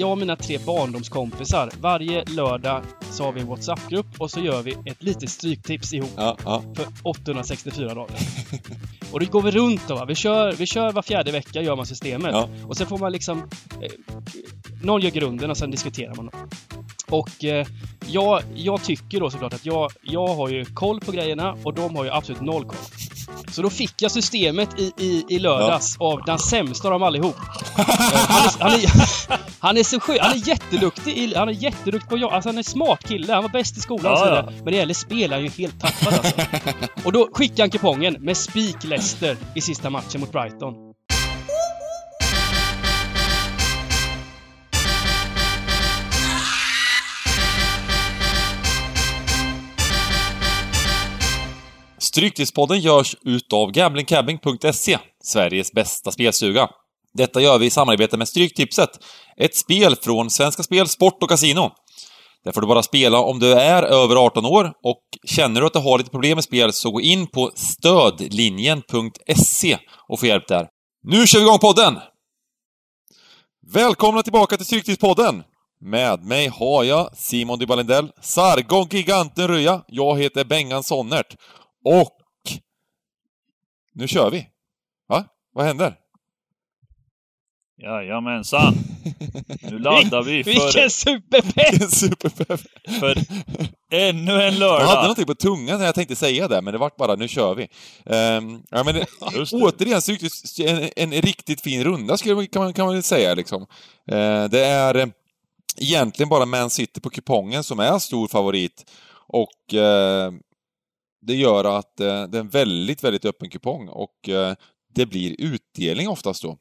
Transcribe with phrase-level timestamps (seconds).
[0.00, 4.62] jag och mina tre barndomskompisar, varje lördag så har vi en WhatsApp-grupp och så gör
[4.62, 6.62] vi ett litet stryktips ihop Ja, ja.
[6.76, 8.16] för 864 dagar.
[9.12, 10.04] och då går vi runt då, va?
[10.04, 12.30] Vi kör, vi kör var fjärde vecka, gör man systemet.
[12.32, 12.48] Ja.
[12.68, 13.38] Och sen får man liksom...
[13.82, 13.90] Eh,
[14.82, 16.30] någon gör grunden och sen diskuterar man.
[17.08, 17.66] Och eh,
[18.06, 21.96] jag, jag tycker då såklart att jag, jag har ju koll på grejerna och de
[21.96, 22.78] har ju absolut noll koll.
[23.52, 27.36] Så då fick jag systemet i, i, i lördags av den sämsta av dem allihop.
[27.78, 27.84] Eh,
[28.28, 28.90] han, är, han, är,
[29.60, 30.18] han är så skön.
[30.20, 31.16] Han är jätteduktig.
[31.18, 32.32] i- Han är jätteduktig på jobb.
[32.32, 33.32] Alltså han är smart kille.
[33.32, 34.52] Han var bäst i skolan Ja, ja.
[34.56, 36.40] Men det gäller spel är han ju helt tappad alltså.
[37.04, 40.74] Och då skickade han kupongen med spik Leicester i sista matchen mot Brighton.
[52.10, 56.68] Stryktipspodden görs utav gamblingcabbing.se, Sveriges bästa spelstuga.
[57.14, 58.90] Detta gör vi i samarbete med Stryktipset,
[59.36, 61.70] ett spel från Svenska Spel, Sport och Casino.
[62.44, 65.72] Där får du bara spela om du är över 18 år och känner du att
[65.72, 70.68] du har lite problem med spel så gå in på stödlinjen.se och få hjälp där.
[71.02, 71.98] Nu kör vi igång podden!
[73.72, 75.42] Välkomna tillbaka till Stryktipspodden!
[75.82, 81.36] Med mig har jag Simon Dybalendell, Sargon Giganten Röja, jag heter Bengan Sonnert
[81.84, 82.16] och...
[83.92, 84.46] Nu kör vi!
[85.08, 85.24] Va?
[85.52, 85.96] Vad händer?
[87.82, 88.74] Jajamensan.
[89.62, 91.72] Nu laddar vi för, Vilken superpepp!
[91.72, 92.60] Vilken superpepp!
[93.00, 93.14] för
[93.92, 95.02] ännu en Jag hade lördag.
[95.02, 97.68] någonting på tungan när jag tänkte säga det, men det vart bara nu kör vi.
[98.06, 99.06] Ehm, ja, men det,
[99.52, 100.00] återigen
[100.96, 103.62] en, en riktigt fin runda skulle kan, man, kan man säga liksom.
[104.10, 105.06] Eh, det är eh,
[105.76, 108.90] egentligen bara Man City på kupongen som är stor favorit
[109.26, 110.32] och eh,
[111.20, 114.54] det gör att eh, det är en väldigt, väldigt öppen kupong och eh,
[114.94, 116.58] det blir utdelning oftast då.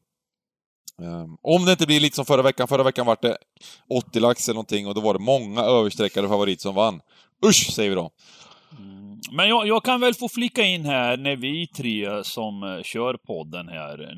[1.01, 2.67] Ehm, om det inte blir lite som förra veckan.
[2.67, 3.37] Förra veckan var det
[3.89, 7.01] 80 lax eller någonting och då var det många överstreckade favoriter som vann.
[7.45, 8.11] Usch, säger vi då.
[8.79, 12.83] Mm, men jag, jag kan väl få flicka in här när vi tre som eh,
[12.83, 14.15] kör podden här,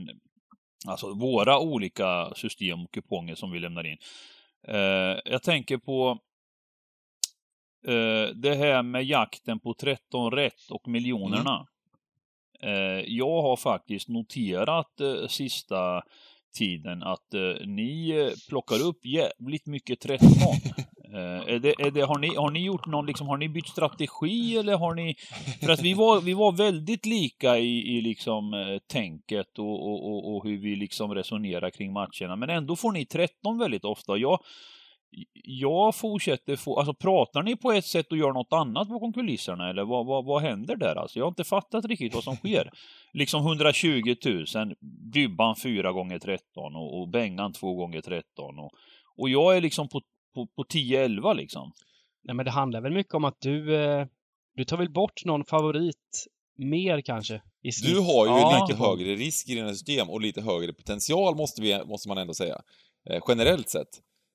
[0.87, 3.97] alltså våra olika system och kuponger som vi lämnar in.
[4.67, 6.17] Eh, jag tänker på
[7.87, 11.67] eh, det här med jakten på 13 rätt och miljonerna.
[12.63, 16.01] Eh, jag har faktiskt noterat eh, sista
[16.57, 20.27] tiden att eh, ni plockar upp jävligt mycket 13.
[21.13, 23.67] Eh, är det, är det, har, ni, har ni gjort någon, liksom, har ni bytt
[23.67, 25.15] strategi eller har ni...
[25.59, 30.35] För att vi var, vi var väldigt lika i, i liksom tänket och, och, och,
[30.35, 32.35] och hur vi liksom resonerar kring matcherna.
[32.35, 34.17] Men ändå får ni 13 väldigt ofta.
[34.17, 34.39] Jag,
[35.43, 39.69] jag fortsätter få, alltså pratar ni på ett sätt och gör något annat bakom kulisserna
[39.69, 41.19] eller vad, vad, vad händer där alltså?
[41.19, 42.69] Jag har inte fattat riktigt vad som sker.
[43.13, 44.45] Liksom 120 000,
[45.13, 48.71] Dybban 4 gånger 13 och, och Bengan 2 gånger 13 och,
[49.17, 50.01] och jag är liksom på,
[50.35, 51.71] på, på 10-11 liksom.
[52.23, 53.75] Nej, men det handlar väl mycket om att du...
[53.75, 54.05] Eh,
[54.55, 57.41] du tar väl bort någon favorit mer kanske?
[57.63, 57.91] I snitt.
[57.93, 58.67] Du har ju Ja.
[58.67, 62.33] lite högre risk i dina system och lite högre potential måste, vi, måste man ändå
[62.33, 62.61] säga.
[63.09, 63.87] Eh, generellt sett.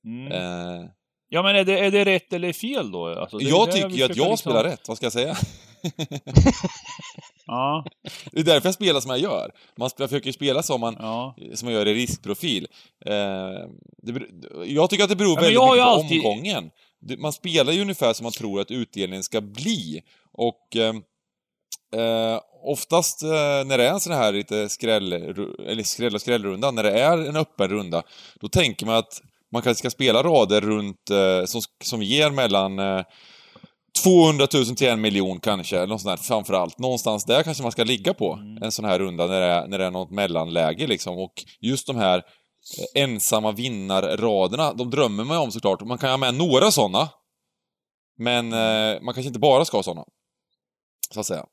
[0.06, 0.32] Mm.
[0.32, 0.86] Eh,
[1.28, 3.06] Ja men är det, är det rätt eller fel då?
[3.06, 5.36] Alltså, jag tycker ju att jag liksom- spelar rätt, vad ska jag säga?
[7.46, 7.84] Ja,
[8.32, 9.50] Det är därför jag spelar som jag gör.
[9.78, 11.36] Man försöker ju spela som man, ja.
[11.54, 12.66] som man gör i riskprofil.
[13.06, 13.12] Eh,
[14.02, 14.20] det,
[14.66, 16.70] jag tycker att det beror men väldigt mycket på alltid- omgången.
[17.18, 20.02] Man spelar ju ungefär som man tror att utdelningen ska bli.
[20.32, 20.94] Och eh,
[22.02, 23.28] eh, oftast eh,
[23.66, 27.18] när det är en sån här lite skräll, eller skräll och skrällrunda, när det är
[27.18, 28.02] en öppen runda,
[28.40, 29.22] då tänker man att
[29.56, 33.02] man kanske ska spela rader runt, eh, som, som ger mellan eh,
[34.04, 36.78] 200 000 till en miljon kanske, eller något sånt där, framförallt.
[36.78, 38.62] Någonstans där kanske man ska ligga på Mm.
[38.62, 41.18] en sån här runda när det är, när det är något mellanläge liksom.
[41.18, 45.80] Och just de här eh, ensamma vinnarraderna, de drömmer man ju om såklart.
[45.82, 47.08] Man kan ha med några såna.
[48.18, 50.04] Men eh, man kanske inte bara ska ha såna.
[51.14, 51.44] Så att säga.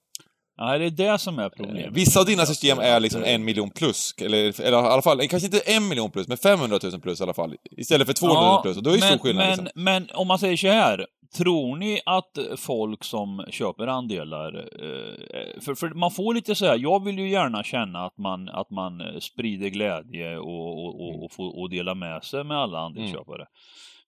[0.72, 1.92] Ja, det är det som är Eh, problemet.
[1.94, 5.02] Vissa av dina system är Att, liksom eh, en miljon plus, eller, eller i alla
[5.02, 7.56] fall, kanske inte en miljon plus, men 500 000 plus i alla fall.
[7.78, 9.84] Istället för 200 000 plus, och då är det stor skillnad men, liksom.
[9.84, 11.06] men om man säger så här,
[11.38, 16.78] tror ni att folk som köper andelar, eh, för, för man får lite så här,
[16.78, 21.24] jag vill ju gärna känna att man, att man eh, sprider glädje och, och, och,
[21.24, 23.46] och, får, och delar med sig med alla andelsköpare.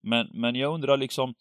[0.03, 1.33] Men, men jag undrar liksom,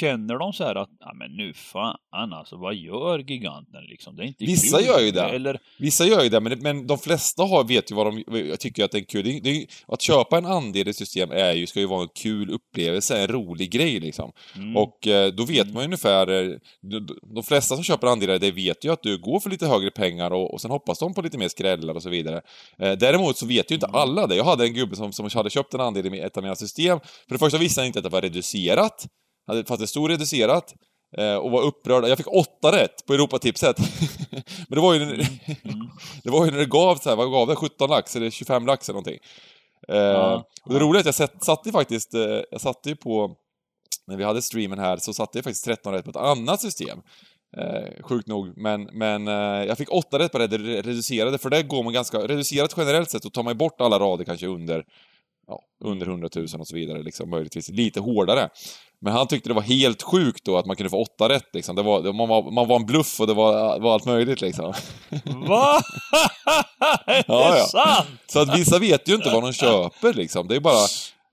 [0.00, 1.96] Känner de så här att, ja men nu fan
[2.32, 4.16] alltså, vad gör giganten liksom?
[4.16, 4.86] Det är inte Vissa kul.
[4.86, 5.22] gör ju det.
[5.22, 8.60] Eller, Vissa gör ju det, men, men de flesta har, vet ju vad de jag
[8.60, 9.24] tycker att det är kul.
[9.24, 12.50] Det, det, att köpa en andel i system är ju, ska ju vara en kul
[12.50, 14.32] upplevelse, en rolig grej liksom.
[14.56, 15.74] mm, Och eh, då vet Mm.
[15.74, 19.18] man ju ungefär, eh, de, de flesta som köper andelar, det vet ju att du
[19.18, 22.02] går för lite högre pengar och, och sen hoppas de på lite mer skrällar och
[22.02, 22.40] så vidare.
[22.78, 24.00] Eh, däremot så vet ju inte Mm.
[24.00, 24.36] alla det.
[24.36, 27.00] Jag hade en gubbe som, som hade köpt en andel i ett av mina system.
[27.00, 29.06] För det första visste han inte att det var reducerat,
[29.66, 30.74] fast det stod reducerat.
[31.18, 32.04] eh, Och var upprörd.
[32.08, 33.76] Jag fick åtta rätt på Europatipset.
[34.68, 35.18] Men det var ju, mm.
[36.24, 37.56] det var ju när det gav så här, vad gav det?
[37.56, 39.18] 17 lax eller 25 lax eller någonting.
[39.88, 42.88] Eh, Ja, och det roliga är att jag satt, satte ju faktiskt, eh, jag satte
[42.88, 43.36] ju på,
[44.06, 46.98] när vi hade streamen här, så satte jag faktiskt 13 rätt på ett annat system.
[47.56, 51.50] Eh, sjukt nog, men, men eh, jag fick 8 rätt på det re- reducerade, för
[51.50, 54.84] det går man ganska, reducerat generellt sett, så tar man bort alla rader kanske under,
[55.46, 58.48] ja, under 100 000 och så vidare, liksom, möjligtvis lite hårdare.
[59.00, 61.76] Men han tyckte det var helt sjukt då att man kunde få 8 rätt liksom.
[61.76, 64.64] Det var, man, var, man var en bluff och det var, var allt möjligt liksom.
[65.24, 65.74] Va?
[67.06, 67.66] är det ja.
[67.70, 68.08] sant?
[68.26, 70.48] Så att vissa vet ju inte vad de köper liksom.
[70.48, 70.86] Det är bara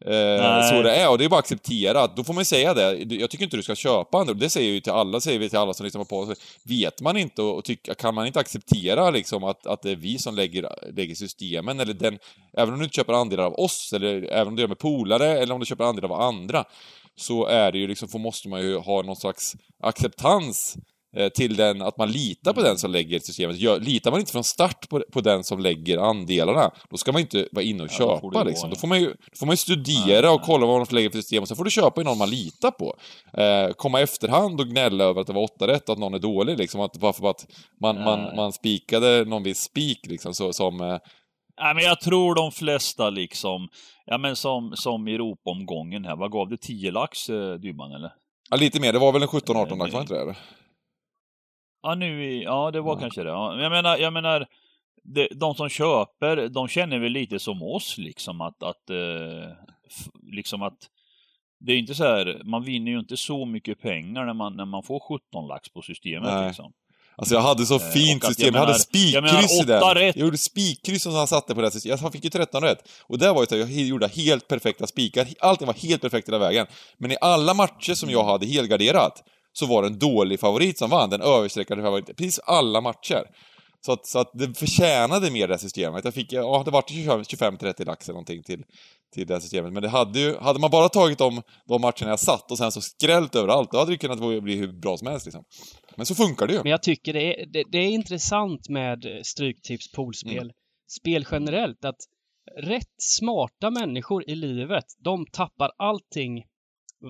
[0.06, 2.08] eh, så det är och det är bara att acceptera.
[2.08, 3.16] Då får man ju säga det.
[3.16, 4.34] Jag tycker inte du ska köpa andra.
[4.34, 6.40] Det säger ju till alla, säger vi till alla som lyssnar på oss.
[6.64, 10.18] Vet man inte och tycker, kan man inte acceptera liksom att, att det är vi
[10.18, 12.20] som lägger, lägger systemen eller den,
[12.58, 15.40] även om du inte köper andelar av oss eller även om du gör med polare
[15.40, 16.66] eller om du köper andelar av andra
[17.16, 20.78] så är det ju liksom, för måste man ju ha någon slags acceptans
[21.36, 23.82] till den, att man litar på den som lägger systemet.
[23.82, 27.48] Litar man inte från start på, på den som lägger andelarna, då ska man inte
[27.52, 28.70] vara inne och Ja, då får köpa det gå, liksom.
[28.70, 31.10] Då får man ju, då får man ju studera Nej, och kolla vad de lägger
[31.10, 32.96] för system, och sen får du köpa i någon man litar på.
[33.34, 36.14] Eh, komma i efterhand och gnälla över att det var åtta rätt och att någon
[36.14, 37.48] är dålig liksom, att, bara för att
[37.82, 38.06] man, Nej.
[38.06, 40.82] man, man spikade någon viss spik liksom, så, som...
[40.82, 40.98] Eh,
[41.62, 43.68] Nej, men jag tror de flesta liksom,
[44.06, 46.58] ja men som, som i Europomgången här, vad gav det?
[46.58, 48.12] 10 lax, eh, Dybban eller?
[48.50, 50.22] ja, lite mer, det var väl en 17-18 Nej, lax, var inte det?
[50.22, 50.38] eller?
[51.82, 53.00] Ja, nu i, ja det var Ja.
[53.00, 53.30] kanske det.
[53.30, 53.62] Ja.
[53.62, 54.48] Jag menar, jag menar
[55.04, 59.50] de, de som köper, de känner väl lite som oss liksom att, att eh,
[60.32, 60.78] liksom att
[61.60, 64.66] det är inte så här, man vinner ju inte så mycket pengar när man, när
[64.66, 66.48] man får 17 lax på systemet Nej.
[66.48, 66.72] liksom.
[67.18, 69.82] Alltså jag hade så Eh, fint system, jag hade menar- jag menar, spikkryss i den.
[69.96, 70.16] rätt.
[70.16, 72.02] Jag gjorde spikkryss som han satte på det här systemet.
[72.02, 72.90] Jag fick ju 13 rätt.
[73.08, 75.28] Och där var ju så jag gjorde helt perfekta spikar.
[75.40, 76.68] Allting var helt perfekt hela vägen.
[76.98, 79.24] Men i alla matcher som jag hade helgarderat
[79.54, 81.10] så var det en dålig favorit som vann.
[81.10, 82.16] Den överstreckade favoriten.
[82.16, 83.24] Precis alla matcher.
[83.86, 86.06] Så att, så att det förtjänade mer det här systemet.
[86.06, 88.64] Jag fick, ja det vart 25-30 lax eller någonting till,
[89.14, 89.74] till det här systemet.
[89.74, 92.72] Men det hade ju, hade man bara tagit de, de matcherna jag satt och sen
[92.72, 95.44] så skrällt överallt, då hade det kunnat bli hur bra som helst liksom.
[95.98, 96.60] Men så funkar det ju.
[96.64, 100.38] Men jag tycker det är, det, det är intressant med Stryktips poolspel.
[100.38, 100.54] Mm.
[101.00, 102.00] Spel generellt, att
[102.62, 106.44] rätt smarta människor i livet, de tappar allting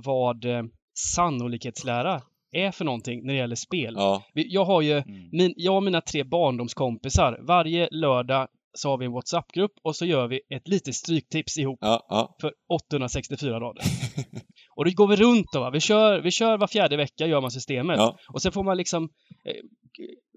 [0.04, 0.64] vad eh,
[0.94, 2.22] sannolikhetslära
[2.52, 3.94] är för någonting när det gäller spel.
[3.98, 4.24] Ja.
[4.34, 5.30] Jag har ju, Mm.
[5.32, 10.06] min, jag och mina tre barndomskompisar, varje lördag så har vi en WhatsApp-grupp och så
[10.06, 12.36] gör vi ett litet stryktips ihop Ja, ja.
[12.42, 13.84] för 864 rader.
[14.76, 15.70] och då går vi runt då, va?
[15.70, 17.98] Vi kör, vi kör var fjärde vecka, gör man systemet.
[17.98, 18.18] Ja.
[18.34, 19.04] Och sen får man liksom,
[19.46, 19.56] eh,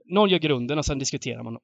[0.06, 1.58] någon gör grunden och sen diskuterar man.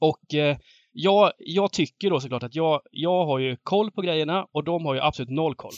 [0.00, 0.56] Och eh,
[0.96, 4.84] jag, jag tycker då såklart att jag, jag har ju koll på grejerna och de
[4.86, 5.72] har ju absolut noll koll.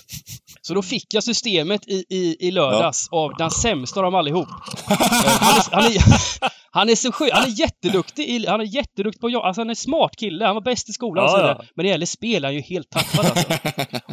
[0.63, 4.49] Så då fick jag systemet i, i, i lördags av den sämsta av dem allihop.
[4.91, 6.03] Eh, han, är, han, är,
[6.71, 9.71] han är så sjuk, han är jätteduktig, i, han är jätteduktig på jobb, alltså han
[9.71, 11.57] är smart kille, han var bäst i skolan och så Ja, vidare.
[11.59, 11.65] ja.
[11.75, 13.49] Men när det gäller spel är han ju helt tappad alltså.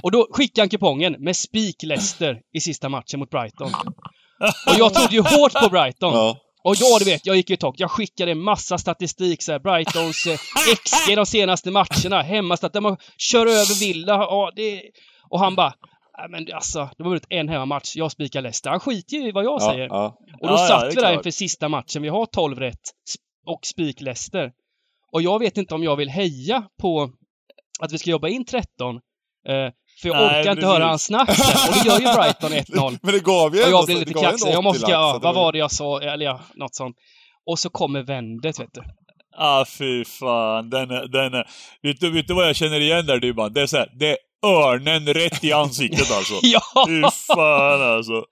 [0.03, 3.71] Och då skickade han kupongen med spik Leicester i sista matchen mot Brighton.
[4.67, 6.13] Och jag trodde ju hårt på Brighton.
[6.13, 6.38] ja.
[6.63, 7.75] Och ja, du vet, jag gick ju ett tag.
[7.77, 10.38] Jag skickade en massa statistik så här, Brightons eh,
[10.83, 14.13] XG de senaste matcherna, hemmastat, där man kör över Villa.
[14.13, 14.81] Ja, det...
[15.30, 15.74] Och han bara,
[16.18, 17.95] nej men alltså, det var väl en hemmamatch.
[17.95, 18.69] Jag spikar Leicester.
[18.69, 19.87] Han skiter ju i vad jag ja, säger.
[19.87, 20.18] ja.
[20.42, 21.14] Och då Ja, satt vi där klart.
[21.14, 22.02] inför sista matchen.
[22.02, 22.81] Vi har 12 rätt
[23.45, 24.52] och spik Leicester.
[25.11, 27.11] Och jag vet inte om jag vill heja på
[27.80, 28.95] att vi ska jobba in 13.
[29.47, 29.71] Eh,
[30.04, 31.30] för jag Nej, orkar inte höra hans snack.
[31.30, 32.52] Och det gör ju Brighton
[32.92, 33.00] 1-0.
[33.02, 34.52] Men det gav ju Och jag blev lite kaxig.
[34.52, 36.02] Jag måste, 80 lax, ja, vad var det jag sa?
[36.02, 36.95] Eller ja, något sånt.
[37.45, 38.81] Och så kommer vändet, vet du.
[39.38, 40.69] Ah, fy fan.
[40.69, 41.31] Den den.
[41.81, 43.54] Vet, du, vet du vad jag känner igen där Dybban?
[43.54, 46.33] Det är så här, det är örnen rätt i ansiktet alltså.
[46.42, 46.86] Ja!
[46.88, 48.24] Fy fan alltså.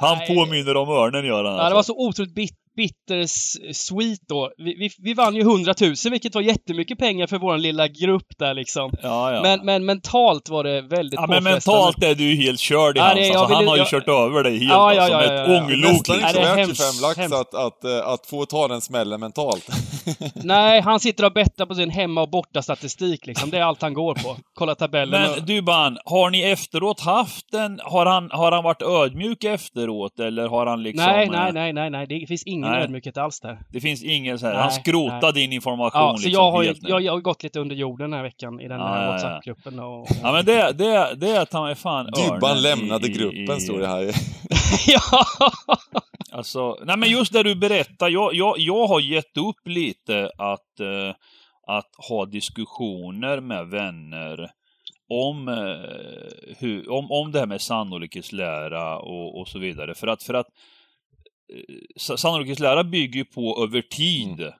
[0.00, 0.26] Han Nej.
[0.36, 1.58] påminner om örnen gör han ja!
[1.58, 1.74] Det alltså.
[1.74, 4.52] var så otroligt bit bittersweet då.
[4.58, 8.26] Vi, vi, vi vann ju 100 000 vilket var jättemycket pengar för vår lilla grupp
[8.38, 8.90] där liksom.
[9.02, 9.42] Ja, ja.
[9.42, 13.00] Men, men mentalt var det väldigt ja, men mentalt är du ju helt körd i
[13.00, 13.18] hans.
[13.18, 15.42] Alltså, han vill- har ju jag- kört över dig helt Ja, ja, alltså, ja, ja,
[15.42, 15.92] ett ånglok.
[15.92, 18.80] Nästan inte det är värt hemskt, 25 lax att, att, eh, att få ta den
[18.80, 19.68] smällen mentalt.
[20.34, 23.50] Nej, han sitter och bettar på sin hemma och borta statistik liksom.
[23.50, 24.36] Det är allt han går på.
[24.54, 25.30] Kolla tabellen.
[25.30, 25.36] och...
[25.36, 27.80] Men du Ban, har ni efteråt haft en...
[27.84, 31.06] Har han, har han varit ödmjuk efteråt eller har han liksom...
[31.06, 32.06] nej, eh, nej, nej, nej, nej.
[32.06, 32.82] Det finns ingen Nej.
[32.82, 33.58] ödmjukhet alls där.
[33.72, 35.32] Det finns ingen så här, Nej, han skrotar nej.
[35.32, 38.10] din information Ja, så liksom jag har, ju, jag, jag har gått lite under jorden
[38.10, 39.06] den här veckan i den Ja, här.
[39.08, 40.06] WhatsApp-gruppen och...
[40.22, 43.78] Ja men det, det, det är ta mig fan örnen lämnade i- gruppen, i- står
[43.78, 44.04] det här.
[44.86, 45.26] ja!
[46.32, 50.80] Alltså, nej men just det du berättar, jag, jag, jag har gett upp lite att,
[50.80, 51.14] eh,
[51.66, 54.50] att ha diskussioner med vänner
[55.08, 59.94] om, eh, hur, om, om det här med sannolikhetslära och, och så vidare.
[59.94, 60.52] För att, för att eh,
[61.96, 64.52] sannolikhetslära bygger ju på över tid.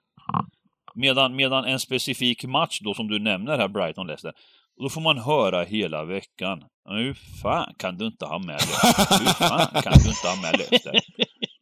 [0.94, 4.32] Medan, medan en specifik match då som du nämner här, Brighton Leicester,
[4.80, 6.64] då får man höra hela veckan.
[6.88, 9.18] Hur fan kan du inte ha med Leicester?
[9.18, 11.00] Hur fan kan du inte ha med Leicester?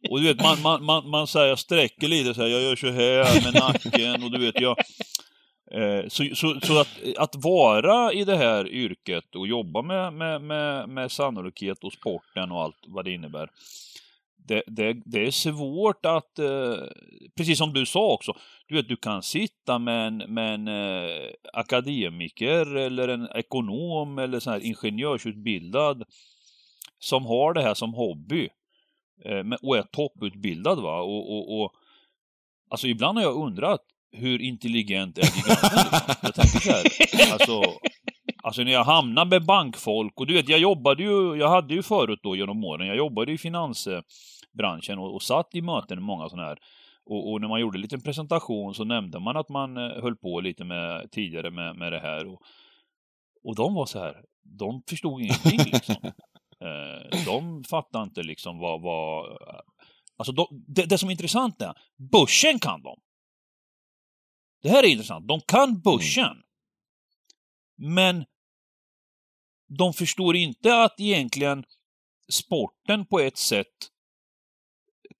[0.09, 2.75] Och du vet, man, man, man, man säger, jag sträcker lite så här, jag gör
[2.75, 4.77] så här med nacken och du vet, jag...
[5.71, 10.41] Eh, så så, så att, att vara i det här yrket och jobba med, med,
[10.41, 13.49] med, med sannolikhet och sporten och allt vad det innebär.
[14.47, 16.75] Det, det, det är svårt att, eh,
[17.37, 18.33] precis som du sa också,
[18.67, 24.39] du vet, du kan sitta med en, med en eh, akademiker eller en ekonom eller
[24.39, 26.03] så här ingenjörsutbildad
[26.99, 28.49] som har det här som hobby
[29.25, 31.71] eh, och är topputbildad va och, och, och
[32.69, 35.57] alltså ibland har jag undrat hur intelligent är giganten?
[36.21, 37.61] Jag tänker så här, alltså
[38.45, 41.83] Alltså när jag hamnade med bankfolk och du vet jag jobbade ju, jag hade ju
[41.83, 46.29] förut då genom åren, jag jobbade i finansbranschen och, och satt i möten med många
[46.29, 46.57] sådana här
[47.05, 50.15] och, och när man gjorde en liten presentation så nämnde man att man eh, höll
[50.15, 52.41] på lite med tidigare med, med det här och,
[53.43, 54.23] och de var så här,
[54.59, 55.95] de förstod ingenting liksom.
[56.61, 59.37] Eh, de fattade inte liksom vad, vad
[60.17, 61.73] alltså de, det, det som är intressant är,
[62.11, 62.99] börsen kan de.
[64.61, 66.37] Det här är intressant, de kan börsen.
[67.77, 68.25] Men
[69.67, 71.63] de förstår inte att egentligen
[72.29, 73.67] sporten på ett sätt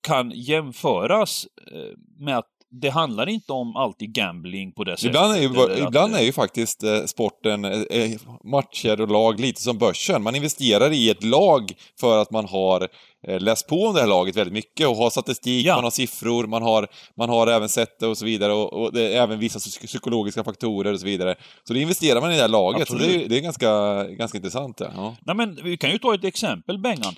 [0.02, 2.50] kan jämföras eh, med att
[2.82, 5.10] det handlar inte om alltid gambling på det sättet.
[5.10, 8.12] Ibland är ju, ibland är ju faktiskt eh, sporten, eh,
[8.44, 10.24] matcher och lag lite som börsen.
[10.24, 12.88] Man investerar i ett lag för att man har
[13.28, 15.76] läst på om det här laget väldigt mycket och har statistik, Ja.
[15.76, 18.94] man har siffror, man har, man har även sett det och så vidare och, och
[18.94, 21.36] det är även vissa psy- psykologiska faktorer och så vidare.
[21.68, 23.26] Så då investerar man i det här laget, så det Absolut.
[23.26, 24.80] är, det är ganska, ganska intressant.
[24.80, 24.92] Ja.
[24.96, 25.16] Ja.
[25.22, 27.16] Nej men vi kan ju ta ett exempel Bengan.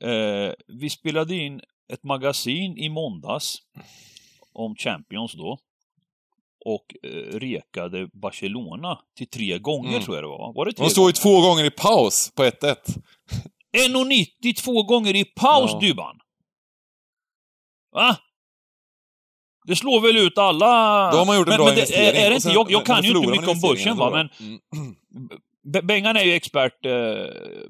[0.00, 1.60] Eh, vi spelade in
[1.92, 3.56] ett magasin i måndags
[4.52, 5.58] om Champions då.
[6.64, 10.02] Och eh, rekade Barcelona till tre gånger Mm.
[10.02, 10.52] tror jag det var.
[10.54, 12.76] Var det tre De står ju två gånger i paus på 1-1.
[13.76, 15.78] 1,90 två gånger i paus Ja.
[15.80, 16.16] Dybban!
[17.94, 18.16] Va?
[19.66, 20.66] Det slår väl ut alla...
[21.12, 22.22] Då har man gjort en men, bra men det, investering.
[22.22, 24.28] är, är inte, jag, jag men kan ju inte mycket om börsen va, men.
[24.40, 24.60] Mm.
[25.72, 26.92] Be- Bengan är ju expert eh,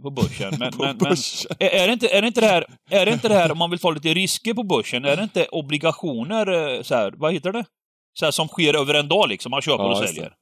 [0.02, 0.54] på börsen.
[0.58, 1.56] Men, På men, men börsen.
[1.58, 3.58] är, är, det inte, är, det inte det här, är det inte det här, om
[3.58, 7.32] man vill ta lite risker på börsen, är det inte obligationer, eh, så här, vad
[7.32, 7.64] heter det?
[8.18, 10.32] Så här, som sker över en dag liksom, man köper Ja, och säljer.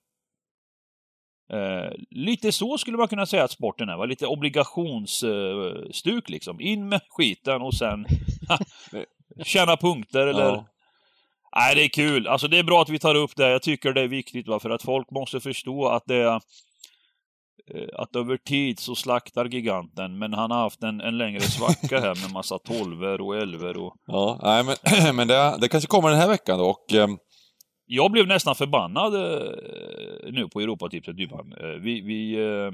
[1.53, 4.05] Eh, lite så skulle man kunna säga att sporten är, va?
[4.05, 6.61] lite obligationsstuk eh, liksom.
[6.61, 8.07] In med skiten och sen
[9.45, 10.45] tjäna punkter eller...
[10.45, 10.67] Ja.
[11.57, 12.29] Nej, det är kul.
[12.29, 13.51] Alltså det är bra att vi tar upp det.
[13.51, 16.41] Jag tycker det är viktigt va, för att folk måste förstå att det är
[17.75, 22.01] eh, att över tid så slaktar giganten, men han har haft en, en längre svacka
[22.01, 23.97] här med massa tolver och elver och...
[24.07, 24.77] Ja, nej men,
[25.17, 26.93] men det, det kanske kommer den här veckan då och
[27.87, 31.55] Jag blev nästan förbannad eh, nu på Europatipset Dybban.
[31.61, 32.71] Eh, vi, vi, eh,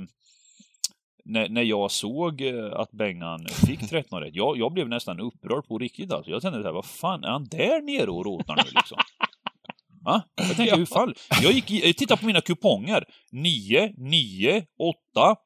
[1.24, 5.66] när, när jag såg eh, att Bengan fick 13 rätt, jag, jag blev nästan upprörd
[5.68, 6.30] på riktigt alltså.
[6.30, 8.98] Jag tänkte så här, vad fan, är han där nere och rotar nu liksom?
[10.04, 10.22] Va?
[10.36, 11.14] Jag tänkte, hur fan?
[11.42, 13.04] Jag gick i, jag tittade på mina kuponger.
[13.32, 15.36] 9, 9, 8.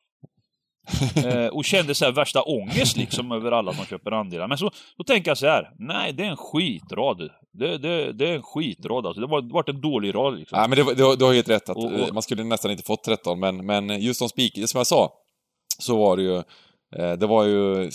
[1.25, 4.49] Eh, och kände så här värsta ångest liksom över alla som köper andelar.
[4.49, 7.30] Men så, då tänker jag så här, nej det är en skitrad.
[7.56, 9.20] Det, det, det är en skitrad alltså.
[9.20, 10.58] Det var, det var en dålig rad liksom.
[10.58, 12.70] Nej, men det, var- du, har- helt rätt att Och- och- eh, man skulle nästan
[12.70, 15.12] inte fått 13, men, men just som spik, som jag sa,
[15.78, 16.42] så var det ju
[16.98, 17.90] det var ju eh,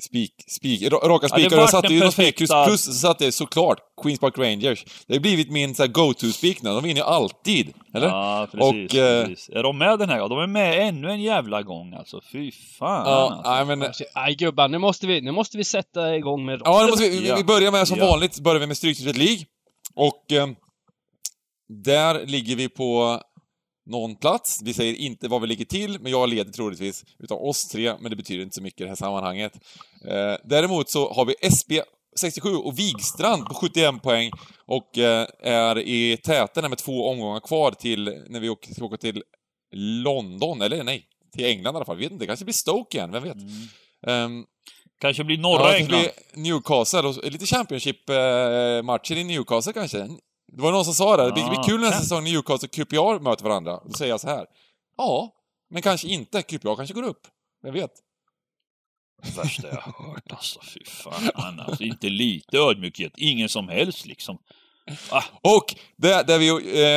[0.00, 1.50] spik, spik, ra- raka Ja, det spikar.
[1.56, 4.84] vart jag satte ju något spik, plus, så satte jag såklart Queens Park Rangers.
[5.06, 6.70] Det har blivit min så här, go-to-spik nu.
[6.70, 7.72] De vinner ju alltid.
[7.94, 8.06] Eller?
[8.08, 9.48] Ja, precis, Och, eh, precis.
[9.48, 10.30] Är de med den här gången?
[10.30, 12.20] De är med ännu en jävla gång alltså.
[12.32, 13.50] Fy fan Ja, alltså.
[13.50, 16.86] nej, men, Nej gubbar, nu måste vi, nu måste vi sätta igång med Ja, det
[16.90, 17.36] måste vi, vi- Ja.
[17.36, 18.06] vi börjar med som Ja.
[18.10, 19.44] vanligt, börjar vi med Stryktipset League.
[19.94, 20.46] Och eh,
[21.84, 23.20] där ligger vi på
[23.86, 24.60] någon plats.
[24.64, 28.10] Vi säger inte vad vi ligger till, men jag leder troligtvis utav oss tre, men
[28.10, 29.52] det betyder inte så mycket i det här sammanhanget.
[30.08, 31.82] Eh, däremot så har vi SB
[32.16, 34.30] 67 och Wigstrand på 71 poäng
[34.66, 38.96] och eh, är i täten med två omgångar kvar till när vi åker, ska åka
[38.96, 39.22] till
[39.74, 41.96] London, eller nej, till England i alla fall.
[41.96, 43.36] Vet inte, det kanske blir Stoke igen, vem vet?
[43.36, 43.68] Mm.
[44.06, 44.44] Ehm,
[45.00, 46.06] Kanske blir norra Ja, England.
[46.34, 50.08] Newcastle och lite Championship-matcher i Newcastle kanske.
[50.56, 52.66] Det var någon som sa det, det blir- det Ah, kul nästa säsong när Newcastle
[52.66, 53.80] och QPR möter varandra.
[53.84, 54.46] Då säger jag så här.
[54.96, 55.34] Ja,
[55.70, 56.42] men kanske inte.
[56.42, 57.26] QPR kanske går upp.
[57.62, 57.90] Vem vet?
[59.36, 60.60] Värsta jag hört alltså.
[60.74, 61.30] Fy fan.
[61.66, 63.12] Alltså, inte lite ödmjukhet.
[63.16, 64.38] Ingen som helst liksom.
[65.42, 66.48] Och det, där vi,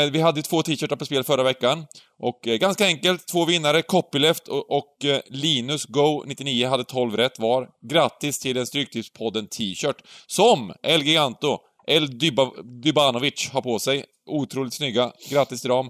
[0.05, 1.85] eh, vi hade två t-shirtar på spel förra veckan.
[2.19, 7.17] Och eh, ganska enkelt, två vinnare, Copyleft och, och eh, Linus Go 99 hade 12
[7.17, 7.69] rätt var.
[7.81, 9.95] Grattis till en Stryktipspodden t-shirt
[10.27, 14.06] som El Giganto, El Dyba, Dybanovic har på sig.
[14.25, 15.12] Otroligt snygga.
[15.30, 15.89] Grattis till dem.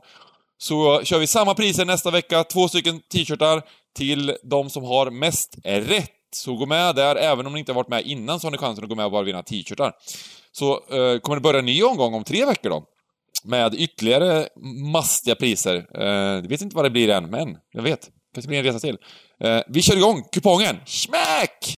[0.58, 3.62] Så kör vi samma priser nästa vecka, två stycken t-shirtar
[3.96, 6.12] till de som har mest rätt.
[6.36, 8.58] Så gå med där, även om ni inte har varit med innan så har ni
[8.58, 9.94] chansen att gå med och bara vinna t-shirtar.
[10.52, 12.84] Så eh, kommer det börja en ny omgång om tre veckor då.
[13.44, 14.48] Med ytterligare
[14.92, 15.86] mastiga priser.
[15.96, 18.10] Eh, jag vet inte vad det blir än, men jag vet.
[18.34, 18.98] Kanske blir en resa till.
[19.44, 20.78] Eh, vi kör igång kupongen!
[20.86, 21.75] Smack!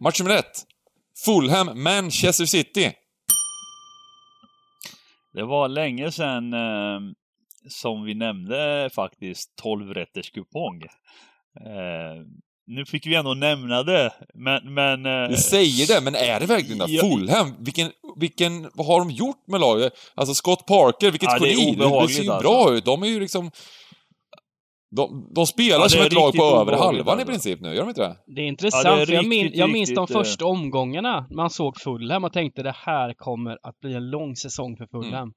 [0.00, 0.64] Match nummer ett.
[1.24, 2.92] Fulham, Manchester City.
[5.34, 7.00] Det var länge sedan eh,
[7.68, 10.82] som vi nämnde faktiskt 12 rätters kupong.
[11.66, 12.24] Eh,
[12.66, 14.74] nu fick vi ändå nämna det, men...
[14.74, 16.86] men eh, Vi säger det, men är det verkligen det?
[16.88, 17.02] Ja.
[17.02, 19.92] Fulham, vilken, vilken, vad har de gjort med laget?
[20.14, 21.74] Alltså Scott Parker, vilket Ja, geni!
[21.74, 22.48] Det, det ser ju alltså.
[22.48, 22.84] bra ut.
[22.84, 23.50] De är ju liksom...
[24.96, 27.26] De, de spelar Ja, som ett lag riktigt på över halvan i alltså.
[27.26, 28.16] princip nu, gör de inte det?
[28.26, 30.22] Det är intressant, Ja, det är för jag, min, riktigt, jag minns de riktigt, eh,
[30.22, 34.76] första omgångarna man såg Fulham och tänkte det här kommer att bli en lång säsong
[34.76, 35.02] för Mm.
[35.02, 35.32] Fulham.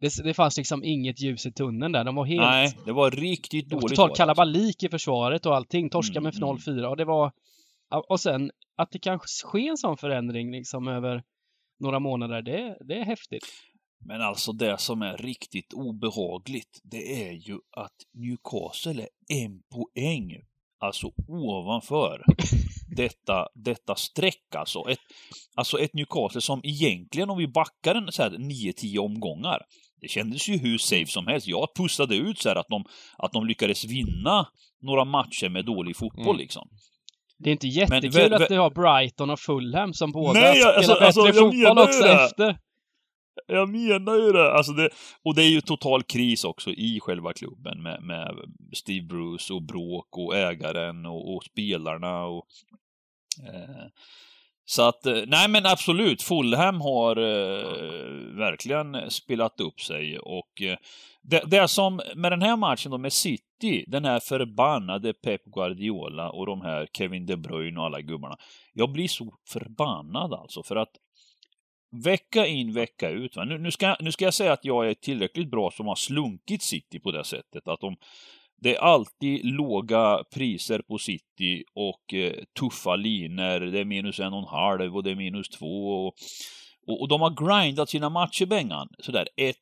[0.00, 2.04] Det, det fanns liksom inget ljus i tunneln där.
[2.04, 2.40] De var helt...
[2.40, 3.88] Nej, det var riktigt dåligt.
[3.88, 5.90] totalt det, kalabalik i försvaret och allting.
[5.90, 6.56] Torska Mm, med mm.
[6.56, 7.32] 0-4 och det var...
[8.08, 11.22] Och sen att det kanske sker en sån förändring liksom över
[11.80, 13.44] några månader, det, det är häftigt.
[14.04, 20.32] Men alltså det som är riktigt obehagligt, det är ju att Newcastle är en poäng,
[20.80, 22.24] alltså ovanför
[22.96, 24.88] detta, detta streck alltså.
[24.88, 24.98] Ett,
[25.56, 29.62] alltså ett Newcastle som egentligen, om vi backar en så här 9-10 omgångar,
[30.00, 31.46] det kändes ju hur safe som helst.
[31.46, 32.84] Jag pustade ut så här att de,
[33.18, 34.46] att de lyckades vinna
[34.82, 36.36] några matcher med dålig fotboll Mm.
[36.38, 36.68] liksom.
[37.38, 40.72] Det är inte jättekul vä- att du har Brighton och Fulham som båda Nej, spelar
[40.74, 42.24] alltså- bättre alltså, fotboll också det.
[42.24, 42.58] efter.
[43.46, 44.52] Jag menar ju det.
[44.52, 44.88] Alltså det.
[45.24, 48.34] Och det är ju total kris också i själva klubben med, med
[48.72, 52.46] Steve Bruce och bråk och ägaren och, och spelarna och...
[53.48, 53.86] Eh,
[54.68, 60.76] så att, eh, nej men absolut, Fulham har eh, verkligen spelat upp sig och eh,
[61.22, 66.30] det, det som med den här matchen då med City, den här förbannade Pep Guardiola
[66.30, 68.36] och de här Kevin De Bruyne och alla gubbarna.
[68.72, 70.92] Jag blir så förbannad alltså för att
[72.02, 73.36] vecka in, vecka ut.
[73.36, 76.62] Nu, nu, ska, nu ska jag säga att jag är tillräckligt bra som har slunkit
[76.62, 77.68] City på det sättet.
[77.68, 77.96] Att de,
[78.60, 83.60] det är alltid låga priser på City och eh, tuffa liner.
[83.60, 86.06] Det är minus en och en halv och det är minus två.
[86.06, 86.14] Och,
[86.86, 88.88] och, och de har grindat sina matcher, Bengan.
[88.98, 89.54] Sådär 1-0,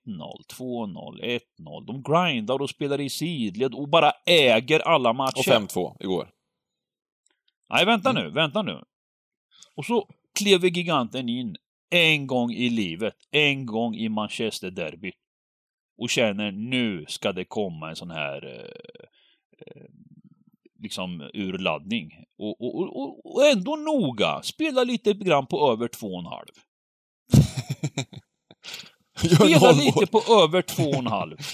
[0.59, 1.87] 2-0, 1-0.
[1.87, 5.39] De grindar och spelar i sidled och bara äger alla matcher.
[5.39, 6.29] Och 5-2 igår.
[7.71, 8.83] Nej, vänta nu, vänta nu.
[9.77, 11.57] Och så klev giganten in
[11.95, 15.13] en gång i livet, en gång i Manchester Derby.
[15.99, 19.07] Och känner nu ska det komma en sån här eh,
[19.67, 19.87] eh,
[20.83, 22.11] liksom urladdning.
[22.39, 26.53] Och, och, och, och ändå noga, spela lite grann på över två och en halv.
[29.35, 31.37] Spela lite på över två och en halv.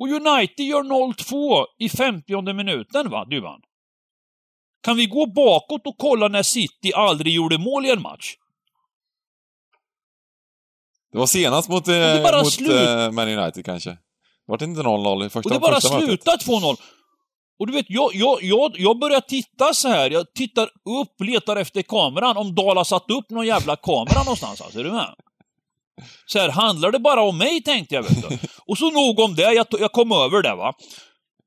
[0.00, 3.60] Och United gör 0-2 i 50 minuten, va, Duvan?
[4.82, 8.36] Kan vi gå bakåt och kolla när City aldrig gjorde mål i en match?
[11.12, 11.94] Det var senast mot, eh,
[12.42, 13.96] mot eh, Man United kanske.
[14.46, 16.76] Var det inte 0-0 i första, Och det bara slutar 2-0.
[17.58, 20.10] Och du vet, jag, jag, jag, jag börjar titta så här.
[20.10, 20.64] Jag tittar
[21.00, 22.36] upp, letar efter kameran.
[22.36, 24.60] Om Dala satt upp någon jävla kamera någonstans.
[24.60, 25.14] Alltså, är du med?
[26.26, 28.02] Så här, handlar det bara om mig, tänkte jag.
[28.02, 28.38] Vet du.
[28.66, 30.72] Och så nog om det, jag, jag kom över det va.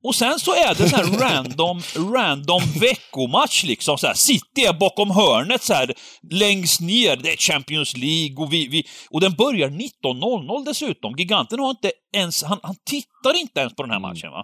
[0.03, 1.81] Och sen så är det så här random,
[2.13, 3.97] random veckomatch liksom.
[3.97, 5.93] Så här, City är bakom hörnet så här,
[6.31, 7.15] längst ner.
[7.15, 8.67] Det är Champions League och vi...
[8.67, 11.15] vi och den börjar 19.00 dessutom.
[11.17, 12.43] Giganten har inte ens...
[12.43, 14.43] Han, han tittar inte ens på den här matchen va.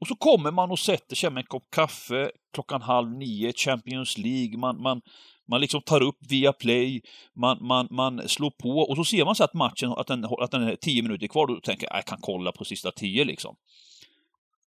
[0.00, 4.18] Och så kommer man och sätter sig med en kopp kaffe klockan halv nio, Champions
[4.18, 5.00] League, man, man,
[5.50, 7.00] man liksom tar upp via play,
[7.40, 10.50] man, man, man slår på och så ser man så att matchen, att den, att
[10.50, 13.56] den är tio minuter kvar, då tänker jag, jag kan kolla på sista tio liksom.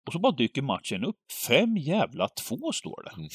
[0.06, 1.16] Och så bara dyker matchen upp.
[1.48, 3.10] Fem jävla två står det.
[3.16, 3.28] Mm.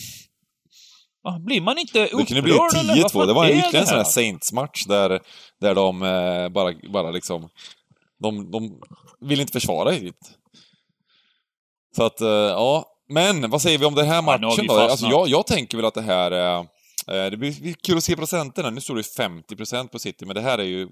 [1.23, 3.25] Ah, blir man inte upprörd Det kunde bli 10-2.
[3.25, 5.19] Det var ytterligare en sån här Saints-match där,
[5.61, 7.49] där de eh, bara, bara liksom...
[8.19, 8.81] De, de
[9.19, 10.31] vill inte försvara riktigt.
[11.95, 12.85] Så att, eh, ja.
[13.09, 14.73] Men vad säger vi om den här Ja, matchen vi då?
[14.73, 16.57] Alltså, jag, jag tänker väl att det här är...
[16.57, 16.65] eh,
[17.07, 18.69] Det blir kul att se procenterna.
[18.69, 20.87] Nu står det 50% på City, men det här är ju...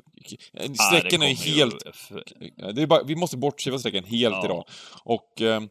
[0.90, 1.76] Strecken är ju helt...
[2.58, 4.46] Är bara, vi måste bortse från strecken helt Ja.
[4.46, 4.66] idag.
[5.04, 5.64] Och eh,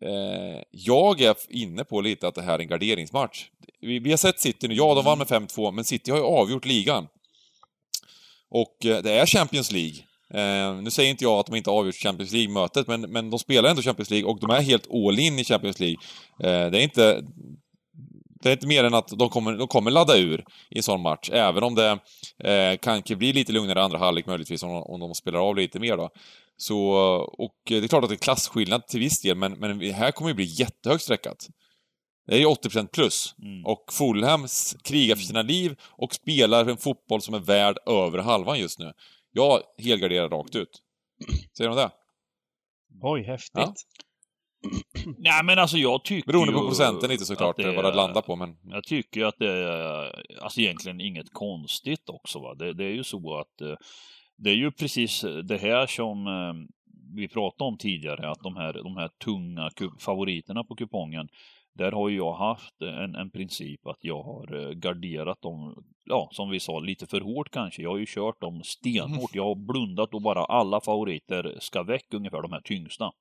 [0.00, 3.46] eh, jag är inne på lite att det här är en garderingsmatch.
[3.80, 6.24] Vi, vi har sett City nu, ja de vann med 5-2, men City har ju
[6.24, 7.06] avgjort ligan.
[8.50, 9.98] Och eh, det är Champions League.
[10.34, 13.38] Eh, nu säger inte jag att de inte har avgjort Champions League-mötet, men, men de
[13.38, 15.96] spelar ändå Champions League och de är helt all in i Champions League.
[16.40, 17.24] Eh, det är inte...
[18.40, 21.02] Det är inte mer än att de kommer, de kommer ladda ur i en sån
[21.02, 21.98] match, även om det
[22.44, 25.96] eh, kanske blir lite lugnare andra halvlek möjligtvis om, om de spelar av lite mer
[25.96, 26.10] då.
[26.56, 26.80] Så,
[27.38, 30.10] och det är klart att det är klasskillnad till viss del, men, men det här
[30.10, 31.48] kommer ju bli jättehögt streckat.
[32.26, 33.34] Det är ju 80% plus.
[33.42, 33.66] Mm.
[33.66, 34.46] Och Fulham
[34.84, 38.92] krigar för sina liv och spelar en fotboll som är värd över halvan just nu.
[39.32, 40.82] Jag helgarderar rakt ut.
[41.56, 41.90] Säger de det?
[43.02, 43.52] Oj, häftigt.
[43.54, 43.74] Ja.
[45.18, 48.36] Nej men alltså jag tycker Beroende på procenten lite såklart, det vad det landar på,
[48.36, 48.56] men...
[48.62, 52.38] Jag tycker att det är alltså egentligen inget konstigt också.
[52.38, 52.54] Va?
[52.54, 53.76] Det, det är ju så att eh,
[54.36, 56.54] det är ju precis det här som eh,
[57.14, 61.28] vi pratade om tidigare, att de här, de här tunga favoriterna på kupongen,
[61.74, 66.28] där har ju jag haft en, en princip att jag har eh, garderat dem, ja
[66.32, 67.82] som vi sa, lite för hårt kanske.
[67.82, 69.34] Jag har ju kört dem stenhårt.
[69.34, 73.12] Jag har blundat och bara alla favoriter ska väck ungefär, de här tyngsta.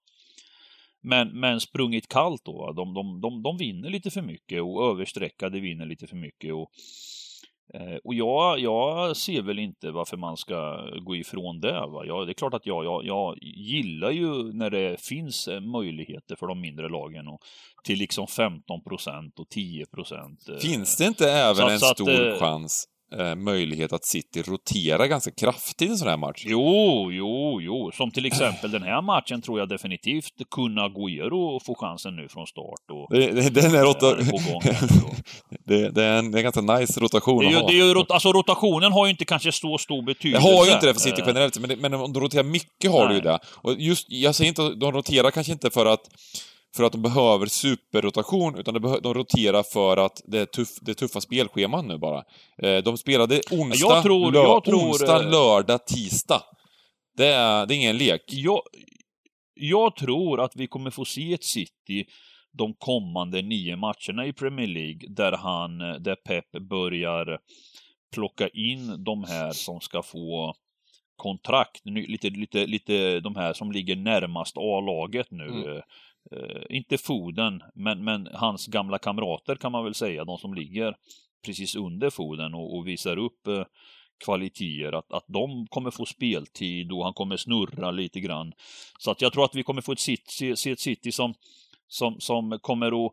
[1.07, 5.59] Men, men sprungit kallt då, de, de, de, de vinner lite för mycket och överstreckade
[5.59, 6.53] vinner lite för mycket.
[6.53, 6.71] Och,
[7.73, 11.87] eh, och jag, jag ser väl inte varför man ska gå ifrån det.
[11.87, 12.05] Va?
[12.05, 16.35] Jag, det är klart att jag, jag, jag gillar ju när det finns eh, möjligheter
[16.35, 17.39] för de mindre lagen och
[17.83, 20.49] till liksom 15 procent och 10 procent.
[20.49, 22.85] eh, Finns det inte även så- en så att, stor eh, chans,
[23.19, 26.43] eh, möjlighet att City roterar ganska kraftigt i en sån här match?
[26.47, 27.91] Jo, jo, jo.
[27.93, 32.47] Som till exempel den här matchen tror jag definitivt kunna Agüero få chansen nu från
[32.47, 32.81] start.
[32.91, 34.05] Och, Det, det, den är rota...
[34.07, 34.77] Ja, det
[35.83, 37.69] det, det, är en, det är en ganska nice rotation Det är ju, att ha.
[37.69, 40.47] det ju, rot- alltså rotationen har ju inte kanske så stor Det betydelse.
[40.55, 42.91] har ju inte det för City Eh, generellt, men, det, men om du roterar mycket
[42.91, 43.31] har du ju Nej.
[43.31, 43.39] det.
[43.47, 46.01] Och just, jag säger inte att de roterar kanske inte för att
[46.77, 50.95] för att de behöver superrotation, utan de, roterar för att det är, tuff, det är
[50.95, 52.23] tuffa spelscheman nu bara.
[52.63, 56.41] Eh, de spelade onsdag, Jag tror- lö, jag tror, onsdag, eh, lördag, tisdag.
[57.17, 58.21] Det är, det är ingen lek.
[58.27, 58.61] Jag,
[59.53, 62.05] jag tror att vi kommer få se ett City
[62.57, 67.39] de kommande nio matcherna i Premier League där han, där Pep börjar
[68.13, 70.53] plocka in de här som ska få
[71.15, 75.47] kontrakt, lite, lite, lite de här som ligger närmast A-laget nu.
[75.47, 75.81] Mm.
[76.31, 80.95] Eh, inte Foden, men, men hans gamla kamrater kan man väl säga, de som ligger
[81.45, 83.63] precis under Foden och, och visar upp eh,
[84.25, 88.53] kvaliteter, att, att de kommer få speltid och han kommer snurra lite grann.
[88.99, 91.33] Så att jag tror att vi kommer få ett City, se, ett City som,
[91.87, 93.11] som, som kommer att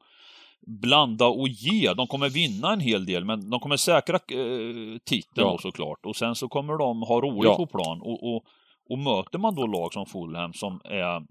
[0.66, 1.92] blanda och ge.
[1.94, 5.58] De kommer vinna en hel del, men de kommer säkra eh, titeln Ja.
[5.62, 6.06] såklart.
[6.06, 7.56] Och sen så kommer de ha roligt Ja.
[7.56, 8.00] på plan.
[8.00, 8.44] Och, och,
[8.88, 11.26] och möter man då lag som Fulham som är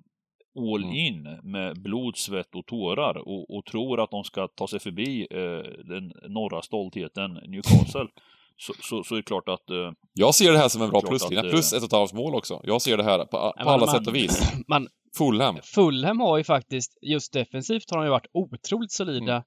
[0.55, 0.95] all Mm.
[0.95, 5.27] in med blod, svett och tårar och, och tror att de ska ta sig förbi
[5.31, 8.07] eh, den norra stoltheten Newcastle,
[8.57, 11.01] så, så, så är det klart att eh, Jag ser det här som en bra
[11.01, 12.61] pluslinje, att, eh, plus ett och ett halvt mål också.
[12.63, 14.53] Jag ser det här på, på men alla man- sätt och vis.
[14.67, 14.87] Man,
[15.17, 15.57] Fulham.
[15.63, 19.43] Fulham har ju faktiskt, just defensivt har de ju varit otroligt solida Mm.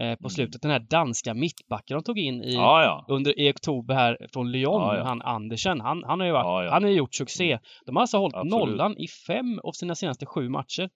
[0.00, 0.62] Eh, på slutet.
[0.62, 3.14] Den här danska mittbacken de tog in i, ja, ja.
[3.14, 6.82] under, i oktober här från Lyon, Ja, han Andersen, han, han har ju varit, han
[6.82, 7.58] har gjort succé.
[7.86, 8.50] De har alltså hållit Absolut.
[8.50, 10.90] nollan i fem av sina senaste sju matcher.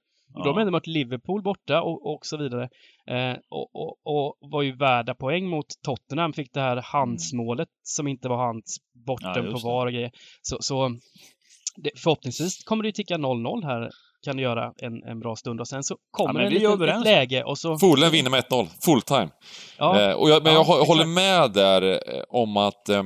[0.44, 2.68] De har ändå mött Liverpool borta och, och så vidare.
[3.06, 8.08] Eh, och, och, och var ju värda poäng mot Tottenham, fick det här handsmålet som
[8.08, 9.58] inte var hands, Ja, bortom på.
[9.68, 10.10] VAR och grejer.
[10.42, 10.88] Så, så
[11.76, 13.90] det, förhoppningsvis kommer det ju ticka 0-0 här,
[14.24, 15.60] kan det göra en, en bra stund.
[15.60, 17.06] Och sen så kommer men en liten, överens.
[17.06, 17.78] ett läge och så...
[17.78, 19.28] Fulham vinner med 1-0, full time.
[19.78, 20.88] Ja, Eh, och jag, men Ja, jag exakt.
[20.88, 23.02] håller med där eh, om att eh,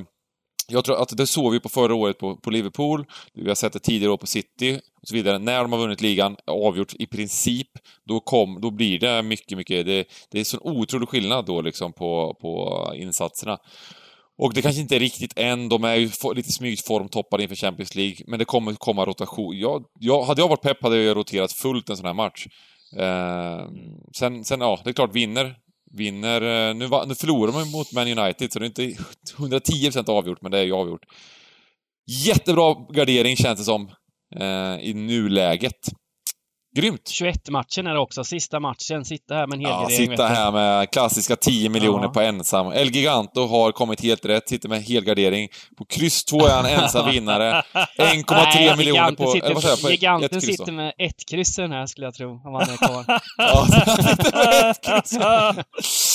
[0.71, 3.73] Jag tror att det såg vi på förra året på, på Liverpool, vi har sett
[3.73, 5.37] det tidigare år på City och så vidare.
[5.39, 7.67] När de har vunnit ligan, avgjort i princip,
[8.05, 9.85] då, kom, då blir det mycket, mycket...
[9.85, 13.57] Det, det är sån otrolig skillnad då liksom på, på insatserna.
[14.39, 17.95] Och det kanske inte är riktigt än, de är ju lite smygt formtoppade inför Champions
[17.95, 19.57] League, men det kommer komma rotation.
[19.57, 22.47] Jag, jag, hade jag varit pepp hade jag roterat fullt en sån här match.
[22.97, 23.69] Eh,
[24.17, 25.55] sen, sen, ja, det är klart, vinner
[25.91, 26.41] vinner...
[26.41, 29.03] Eh, nu, nu förlorar man mot Man United, så det är inte
[29.37, 31.05] 110% avgjort, men det är ju avgjort.
[32.25, 33.91] Jättebra gardering känns det som
[34.35, 35.89] eh, i nuläget.
[36.75, 37.11] Grymt!
[37.21, 39.05] 21-matchen är det också, sista matchen.
[39.05, 40.11] Sitta här med en helgardering.
[40.11, 42.09] Ja, sitta här med klassiska 10 miljoner ja.
[42.09, 42.71] på ensam.
[42.71, 45.49] El Giganto har kommit helt rätt, sitter med helgardering.
[45.77, 47.51] På kryss 2 är han ensam vinnare.
[47.97, 49.31] 1,3 miljoner på...
[49.31, 52.07] Sitter, vad säger jag, på giganten ett kryss, sitter med ett kryss den här, skulle
[52.07, 53.05] jag tro, om han är kvar.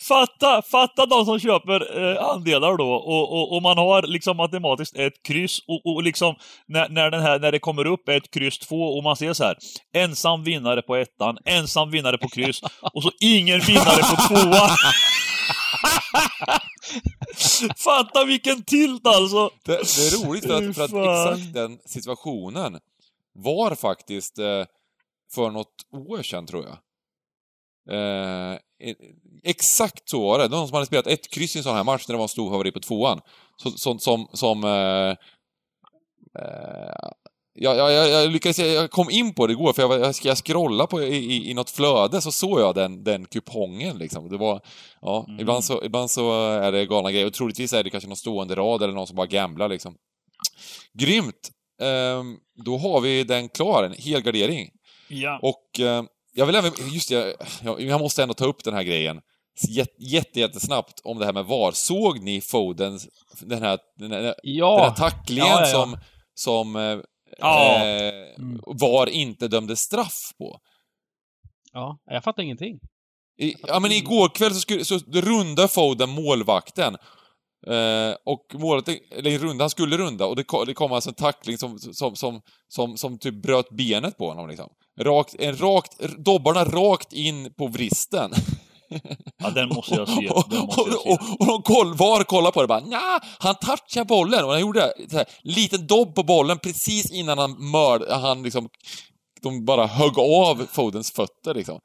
[0.00, 4.96] fatta, fatta de som köper eh, andelar då, och, och, och, man har liksom matematiskt
[4.96, 6.34] ett kryss, och, och liksom
[6.66, 9.44] när, när, den här, när det kommer upp ett kryss 2 och man ser så
[9.44, 9.56] här
[9.92, 12.60] ensam vinnare på ettan, ensam vinnare på kryss
[12.94, 14.70] och så ingen vinnare på tvåan.
[17.76, 19.50] Fatta vilken tilt alltså!
[19.64, 22.78] Det, det är roligt för att, för att exakt den situationen
[23.34, 24.64] var faktiskt eh,
[25.34, 26.78] för något år sedan, tror jag.
[27.90, 28.58] Eh,
[29.42, 30.48] exakt så var det.
[30.48, 32.28] Någon som hade spelat ett kryss i en sån här match när det var en
[32.28, 33.20] stor favorit på tvåan.
[33.56, 35.16] Så, som, som, som eh,
[36.42, 37.10] eh,
[37.54, 40.86] jag, jag, jag lyckades, jag kom in på det igår, för jag, jag, jag scrolla
[40.86, 44.28] på i, i, i något flöde, så såg jag den, den kupongen liksom.
[44.28, 44.60] Det var,
[45.00, 45.40] ja, mm.
[45.40, 48.54] ibland, så, ibland så är det galna grejer, och troligtvis är det kanske någon stående
[48.54, 49.94] rad eller någon som bara gamblar liksom.
[50.92, 51.50] Grymt!
[51.82, 54.70] Ehm, då har vi den klar, en helgardering.
[55.08, 55.40] Ja.
[55.42, 58.82] Och eh, jag vill även, just det, jag, jag måste ändå ta upp den här
[58.82, 59.20] grejen
[59.98, 61.72] jätte, jättesnabbt om det här med VAR.
[61.72, 63.08] Såg ni Fodens,
[63.40, 64.76] den här, den här, ja.
[64.76, 65.96] den här tacklingen ja, ja, som,
[66.34, 66.98] som eh,
[67.42, 68.60] eh, mm.
[68.80, 70.58] VAR inte dömde straff på.
[71.72, 72.78] Ja, jag fattar ingenting.
[73.38, 76.96] I, ja, men igår kväll så, skulle, så rundade Foden målvakten.
[77.66, 81.14] Eh, och målet, eller runda, han skulle runda och det kom, det kom alltså en
[81.14, 84.68] tackling som, som, som, som, som typ bröt benet på honom liksom.
[85.00, 88.32] Rakt, en rakt, dobbarna rakt in på vristen.
[89.38, 90.14] Ja, den måste jag se.
[90.50, 91.08] Den måste jag se.
[91.08, 94.50] och, och, och de koll, var kollar på det bara Nja, han touchade bollen och
[94.50, 98.68] han gjorde så här, liten dobb på bollen precis innan han mörd, han liksom,
[99.42, 101.80] de bara högg av Fodens fötter liksom.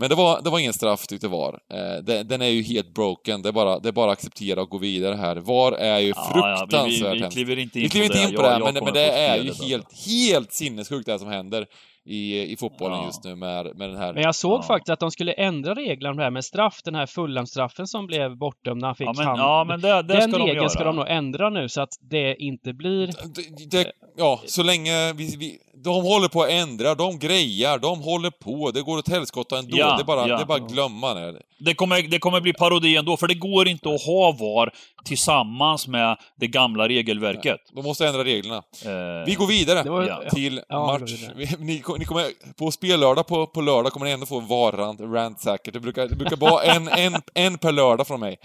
[0.00, 1.58] Men det var, det var ingen straff tyckte VAR.
[1.72, 4.62] Eh, den, den, är ju helt broken, det är, bara, det är bara att acceptera
[4.62, 5.36] och gå vidare här.
[5.36, 8.18] VAR är ju ja, fruktansvärt ja, vi, vi, vi kliver inte in vi kliver inte
[8.18, 11.66] in på det, men, men det är ju helt, helt sinnessjukt det som händer
[12.08, 13.06] i, i fotbollen ja.
[13.06, 14.12] just nu med, med den här...
[14.12, 14.62] Men jag såg ja.
[14.62, 18.06] faktiskt att de skulle ändra reglerna om det här med straff, den här fulhamstraffen som
[18.06, 19.40] blev bortdömd när han fick ja, men, hand.
[19.40, 21.92] Ja, men det, det den ska regeln de ska de nog ändra nu så att
[22.00, 23.06] det inte blir...
[23.06, 28.00] Det, det, ja, så länge vi, vi, de håller på att ändra, de grejar, de
[28.00, 29.76] håller på, det går åt helskotta ändå.
[29.78, 30.36] Ja, det, är bara, ja.
[30.36, 31.42] det är bara att glömma det.
[31.58, 34.72] Det kommer, det kommer bli parodi ändå, för det går inte att ha VAR
[35.04, 37.44] tillsammans med det gamla regelverket.
[37.44, 38.56] Nej, de måste ändra reglerna.
[38.56, 41.12] Eh, vi går vidare var, till match.
[41.58, 45.74] Ni, ni kommer, på spellördag på, på lördag kommer ni ändå få VAR-rant rant säkert.
[45.74, 48.38] Det brukar, det brukar vara en, en, en per lördag från mig.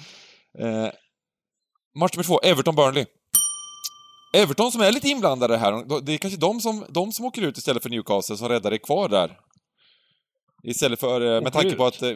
[0.59, 0.87] Eh,
[1.99, 3.05] match nummer två, Everton-Burnley.
[4.35, 7.57] Everton som är lite inblandade här, det är kanske de som, de som åker ut
[7.57, 9.37] istället för Newcastle som räddar det kvar där.
[10.63, 12.01] Istället för, eh, med tanke på att...
[12.01, 12.09] Eh,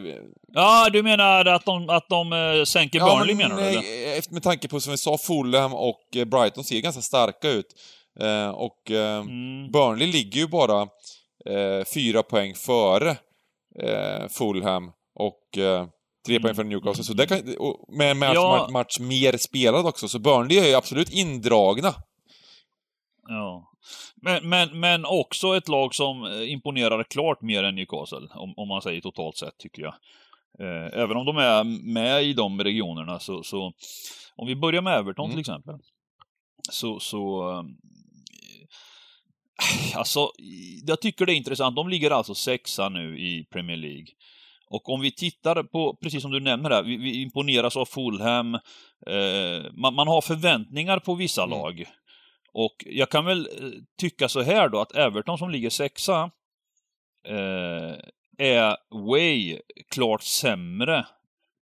[0.52, 3.78] ja, du menar att de, att de uh, sänker ja, Burnley men, menar du?
[3.78, 7.66] Nej, med tanke på som vi sa, Fulham och Brighton ser ganska starka ut.
[8.54, 9.70] Och mm.
[9.72, 10.88] Burnley ligger ju bara
[11.94, 13.16] fyra poäng före
[14.30, 15.40] Fulham och
[16.26, 16.42] tre mm.
[16.42, 17.04] poäng före Newcastle.
[17.04, 17.38] Så det kan,
[17.88, 18.68] med en match, ja.
[18.72, 21.94] match mer spelad också, så Burnley är ju absolut indragna.
[23.28, 23.72] Ja.
[24.22, 28.68] Men, men, men också ett lag som eh, imponerar klart mer än Newcastle, om, om
[28.68, 29.94] man säger totalt sett, tycker jag.
[30.60, 33.72] Eh, även om de är med i de regionerna så, så
[34.36, 35.30] om vi börjar med Everton mm.
[35.30, 35.74] till exempel,
[36.70, 37.62] så, så eh,
[39.94, 40.30] Alltså,
[40.86, 41.76] jag tycker det är intressant.
[41.76, 44.06] De ligger alltså sexa nu i Premier League.
[44.70, 48.54] Och om vi tittar på, precis som du nämner här, vi, vi imponeras av Fulham.
[49.06, 51.58] Eh, man, man, har förväntningar på vissa mm.
[51.58, 51.84] lag.
[52.52, 56.30] Och jag kan väl eh, tycka så här då, att Everton som ligger sexa
[57.26, 57.94] eh,
[58.38, 59.58] är way
[59.90, 61.06] klart sämre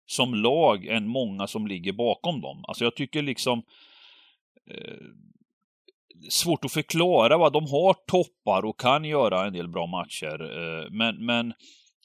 [0.06, 2.64] som lag än många som ligger bakom dem.
[2.68, 3.62] Alltså jag tycker liksom
[4.70, 5.06] eh,
[6.30, 10.40] svårt att förklara vad de har toppar och kan göra en del bra matcher.
[10.42, 11.52] Eh, men, men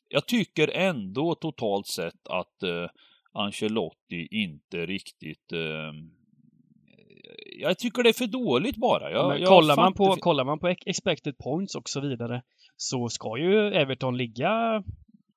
[0.07, 2.89] jag tycker ändå totalt sett att eh,
[3.33, 5.93] Ancelotti inte riktigt eh,
[7.59, 9.11] jag tycker det är för dåligt bara.
[9.11, 12.41] Jag, Men kollar, man på, kollar man på ex- expected points och så vidare
[12.77, 14.83] så ska ju Everton ligga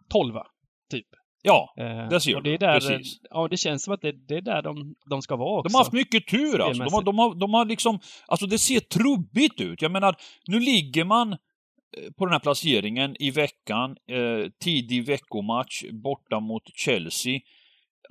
[0.09, 0.35] 12
[0.91, 1.07] typ.
[1.46, 3.18] Ja, Eh, det ser och det är där, Precis.
[3.30, 5.68] Ja, det känns som att det, det är där de, de ska vara också.
[5.68, 6.83] De har haft mycket tur alltså.
[6.85, 9.83] De har, de, har, de har liksom, alltså det ser trubbigt ut.
[9.83, 11.38] Jag menar, nu ligger man eh,
[12.18, 17.40] på den här placeringen i veckan, eh, tidig veckomatch borta mot Chelsea.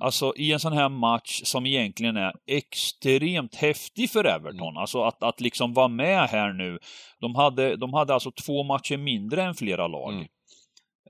[0.00, 4.76] Alltså i en sån här match som egentligen är extremt häftig för Everton.
[4.76, 6.78] Alltså att, att liksom vara med här nu.
[7.20, 10.12] De hade, de hade alltså två matcher mindre än flera lag.
[10.12, 10.26] Mm.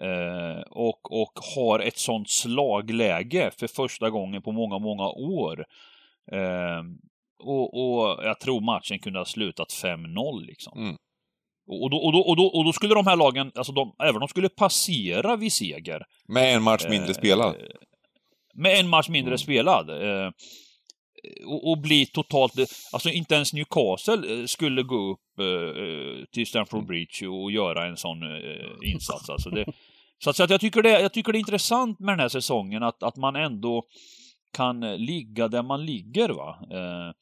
[0.00, 5.64] Eh, och, och har ett sånt slagläge för första gången på många, många år.
[6.33, 6.83] Eh,
[7.42, 10.78] och, och jag tror matchen kunde ha slutat 5-0 liksom.
[10.78, 10.96] Mm.
[11.66, 14.20] Och, då, och, då, och, då, och då skulle de här lagen, alltså de, även
[14.20, 16.02] de skulle passera vid seger.
[16.28, 17.54] Med en match mindre Eh, spelad.
[18.54, 19.38] Med en match mindre Mm.
[19.38, 19.90] spelad.
[19.90, 20.30] Eh,
[21.46, 22.52] och, och bli totalt...
[22.92, 27.96] Alltså inte ens Newcastle eh, skulle gå upp eh, till Stamford Bridge och göra en
[27.96, 29.30] sån eh, insats.
[29.30, 29.64] Alltså det,
[30.18, 32.28] så att, så att jag, tycker det, jag tycker det är intressant med den här
[32.28, 33.84] säsongen att, att man ändå
[34.54, 36.28] kan eh, ligga där man ligger.
[36.28, 36.58] va.
[36.70, 37.12] Eh,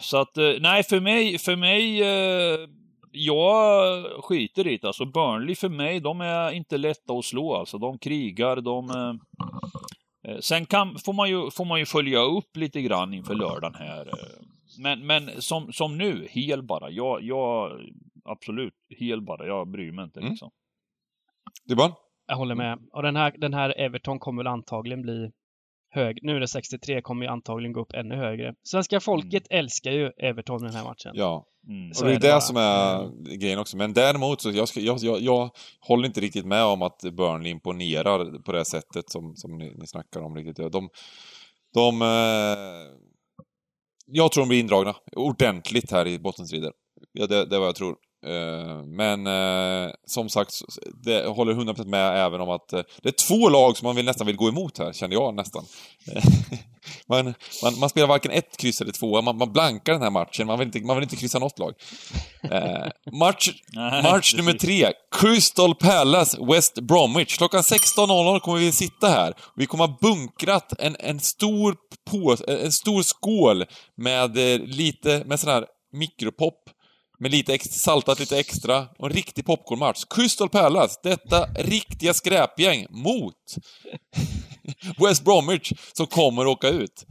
[0.00, 2.68] så att, eh, nej för mig, för mig eh,
[3.12, 4.86] jag skiter i det.
[4.86, 7.78] Alltså Burnley för mig, de är inte lätta att slå alltså.
[7.78, 9.18] De krigar, de...
[10.28, 13.74] eh, Sen kan, får, man ju, får man ju följa upp lite grann inför lördagen
[13.74, 14.06] här.
[14.06, 14.44] eh.
[14.78, 16.90] Men, men som, som nu, hel bara.
[16.90, 17.80] Jag, jag,
[18.24, 19.46] absolut, hel bara.
[19.46, 20.30] Jag bryr mig inte Mm.
[20.30, 20.50] liksom.
[21.68, 21.92] Dybban?
[22.26, 22.78] Jag håller med.
[22.92, 25.30] Och den här, den här Everton kommer väl antagligen bli
[25.92, 26.18] hög.
[26.22, 28.54] Nu är det 63, kommer ju antagligen gå upp ännu högre.
[28.62, 31.12] Svenska folket älskar ju Everton i den här matchen.
[31.14, 31.46] Ja.
[31.68, 31.94] Mm.
[31.94, 33.76] Så och det är är det det som är grejen också.
[33.76, 35.50] Men däremot så jag, jag, jag, jag
[35.80, 39.86] håller inte riktigt med om att Burnley imponerar på det sättet som, som ni, ni
[39.86, 40.72] snackar om riktigt.
[40.72, 40.88] De,
[41.74, 42.92] de eh,
[44.06, 46.72] jag tror de blir indragna ordentligt här i bottenstrider.
[47.12, 47.96] Ja, det, det är vad jag tror.
[48.26, 50.54] Eh, men eh, som sagt,
[51.04, 54.04] det, håller 100% med även om att eh, det är två lag som man vill,
[54.04, 55.64] nästan vill gå emot här, känner jag nästan.
[57.06, 57.24] Man,
[57.62, 60.58] man, man spelar varken ett kryss eller två, man, man blankar den här matchen, man
[60.58, 61.74] vill inte, man vill inte kryssa något lag.
[63.12, 63.50] Match
[64.02, 67.36] Match nummer tre, Crystal Palace, West Bromwich.
[67.36, 69.34] Klockan 16.00 kommer vi sitta här.
[69.56, 71.76] Vi kommer ha bunkrat en, en, stor
[72.10, 73.64] på, en stor skål
[73.96, 74.36] med
[74.68, 76.70] lite, med sån här mikropop,
[77.22, 80.04] med lite ex, saltat lite extra och en riktig popcornmatch.
[80.10, 83.34] Crystal Palace, detta riktiga skräpgäng mot
[85.08, 87.06] West Bromwich som kommer åka ut.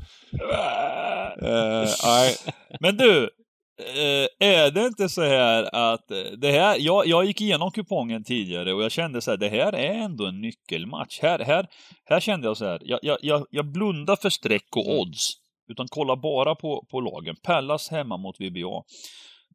[1.41, 2.35] Eh, nej,
[2.79, 3.29] Men du,
[3.79, 8.23] eh, är det inte så här att eh, det här, jag, jag gick igenom kupongen
[8.23, 11.19] tidigare och jag kände så här, det här är ändå en nyckelmatch.
[11.21, 11.67] Här, här,
[12.05, 15.31] här kände jag så här, jag, jag, jag, blundar för streck och odds,
[15.71, 17.35] utan kollar bara på, på lagen.
[17.43, 18.83] Pallas hemma mot VBA.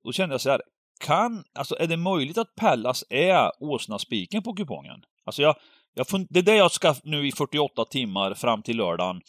[0.06, 0.60] Då kände jag så här,
[1.00, 5.00] kan, alltså är det möjligt att Pallas är åsnaspiken på kupongen?
[5.24, 5.56] Alltså jag,
[5.94, 9.20] jag fun- det är det jag ska nu i 48 timmar fram till lördagen.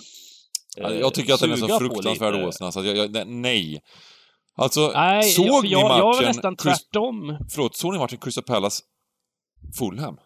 [0.78, 3.82] Eh, Jag tycker att den är så fruktansvärd åsna, så jag, jag, nej- nej.
[4.56, 5.98] Alltså, Nej, såg jag, ni matchen?
[5.98, 7.38] jag var nästan tvärtom.
[7.50, 8.84] Förlåt, såg ni matchen Crystal Palace
[9.80, 10.18] Fulham?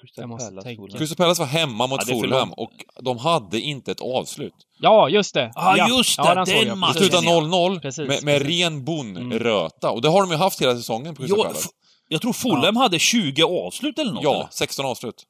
[0.00, 0.98] Crystal Palace.
[0.98, 2.70] Crystal Palace var hemma mot Ja, det Fulham och
[3.02, 4.54] de hade inte ett avslut.
[4.80, 5.52] Ja, just det.
[5.54, 6.66] Ja, just det, ja, såg den jag.
[6.66, 6.92] Det matchen.
[6.94, 7.08] Precis.
[7.18, 8.60] slutade 0-0 Precis, med, med precis.
[8.60, 8.84] ren Mm.
[8.84, 9.90] bonröta.
[9.90, 11.68] Och det har de ju haft hela säsongen på Crystal Jo, Palace.
[12.08, 14.24] jag tror Fulham hade 20 avslut eller något.
[14.24, 14.32] eller?
[14.34, 15.24] Ja, 16 avslut.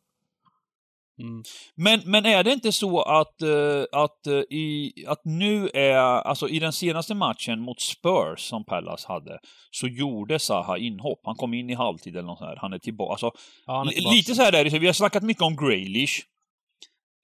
[1.19, 1.43] Mm.
[1.75, 6.49] Men, men är det inte så att, eh, att, eh, i, att nu är, alltså
[6.49, 9.39] i den senaste matchen mot Spurs som Pallas hade,
[9.71, 11.21] så gjorde Zaha inhopp.
[11.25, 12.57] Han kom in i halvtid eller något sånt här.
[12.57, 13.11] Han är tillbaka.
[13.11, 13.31] Alltså,
[13.67, 14.15] Ja, är tillbaka.
[14.15, 16.21] lite så här är det, så vi har snackat mycket om Graylish.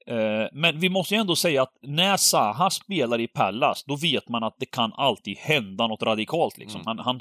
[0.07, 4.29] Eh, men vi måste ju ändå säga att när Zaha spelar i Pallas, då vet
[4.29, 6.59] man att det kan alltid hända något radikalt.
[6.59, 6.81] Liksom.
[6.81, 6.87] Mm.
[6.87, 7.21] Han, han,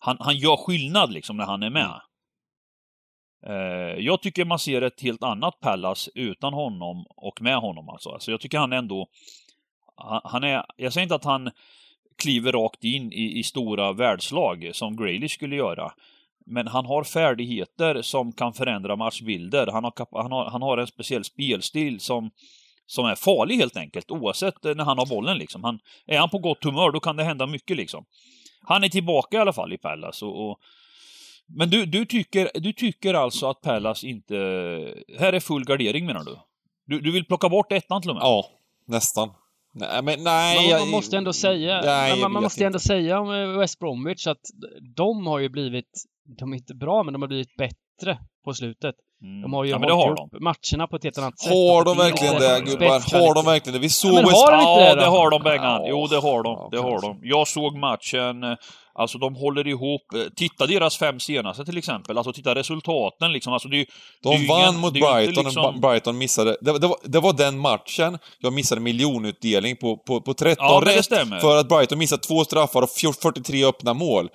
[0.00, 2.00] han, han gör skillnad liksom, när han är med.
[3.46, 7.88] Eh, jag tycker man ser ett helt annat Pallas utan honom och med honom.
[7.88, 8.10] Alltså.
[8.10, 9.06] Alltså, jag tycker han ändå...
[9.96, 11.50] Han, han är, jag säger inte att han
[12.22, 15.92] kliver rakt in i, i stora världslag som Graylish skulle göra.
[16.46, 19.66] Men han har färdigheter som kan förändra matchbilder.
[19.72, 22.30] Han har, han har, han har en speciell spelstil som,
[22.86, 25.38] som är farlig helt enkelt, oavsett eh, när han har bollen.
[25.38, 25.64] Liksom.
[25.64, 27.76] Han, är han på gott humör, då kan det hända mycket.
[27.76, 28.04] Liksom.
[28.62, 30.22] Han är tillbaka i alla fall i Pallas.
[30.22, 30.58] Och, och,
[31.54, 34.34] men du, du, tycker, du tycker alltså att Pallas inte...
[35.18, 36.36] Här är full gardering menar du?
[36.86, 38.22] Du, du vill plocka bort ettan till och med?
[38.22, 38.46] Ja,
[38.86, 39.30] nästan.
[39.74, 40.56] Nej, men nej...
[40.60, 43.78] Men jag- man måste ändå säga, Nej, man, man måste ändå säga om eh, West
[43.78, 44.40] Bromwich att
[44.96, 46.04] de har ju blivit,
[46.38, 48.94] de är inte bra, men de har blivit bättre på slutet.
[49.22, 49.42] Mm.
[49.42, 50.44] De har ju ja, men hållit det har ihop de.
[50.44, 51.52] matcherna på ett helt annat sätt.
[51.52, 52.88] Har de det verkligen det gubbar?
[53.26, 53.78] Har de verkligen det?
[53.78, 55.80] Vi såg men West har de inte ja, det det har de Bengan.
[55.82, 56.52] Ja, Jo, det har de.
[56.52, 57.06] ja, Det har kanske.
[57.08, 57.18] de.
[57.22, 58.56] Jag såg matchen, eh,
[58.94, 60.02] alltså de håller ihop.
[60.14, 62.18] eh, Titta deras fem senaste till exempel.
[62.18, 63.52] Alltså titta resultaten liksom.
[63.52, 63.86] Alltså, det, det
[64.22, 66.56] De ju vann ingen- mot det Brighton liksom- och Brighton missade...
[66.60, 70.80] Det, det, var, det var den matchen jag missade miljonutdelning på, på, på 13 Ja,
[70.84, 71.40] men det rätt.
[71.40, 74.28] För att Brighton missade två straffar och fjor- 43 öppna mål.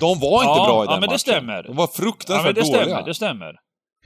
[0.00, 1.18] De var inte Ja, bra i ja, den men det matchen.
[1.18, 1.62] stämmer.
[1.62, 2.82] De var Ja, men fruktansvärt det dåliga.
[2.84, 3.52] stämmer, det stämmer.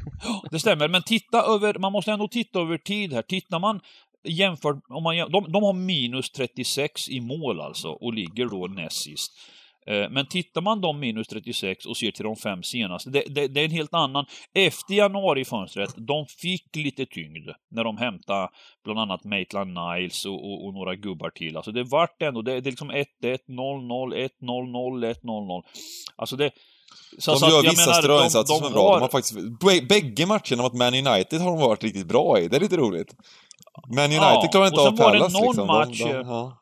[0.50, 3.22] Det stämmer, men titta över, man måste ändå titta över tid här.
[3.22, 3.80] Tittar man
[4.24, 9.02] jämfört, om man, de, de har minus 36 i mål alltså och ligger då näst
[9.02, 9.32] sist.
[9.86, 13.48] Eh, men tittar man de minus 36 och ser till de fem senaste, det, det,
[13.48, 14.26] det är en helt annan...
[14.54, 18.48] Efter januarifönstret, de fick lite tyngd när de hämtade
[18.84, 21.56] bland annat Maitland Niles och, och, och några gubbar till.
[21.56, 25.62] Alltså det vart ändå, det, det är liksom 1-1, 0-0, 1-0, 0-1, 0-0.
[26.16, 26.50] Alltså det...
[27.18, 28.88] Så, De så gör vissa menar, ströinsatser de- som är bra.
[28.88, 32.38] har- De har faktiskt, bä- bägge matcherna mot Man United har de varit riktigt bra
[32.40, 32.48] i.
[32.48, 33.14] Det är lite roligt.
[33.96, 35.66] Man United Ja, klarar inte av Pallas någon liksom.
[35.66, 36.58] match, de, de, ja.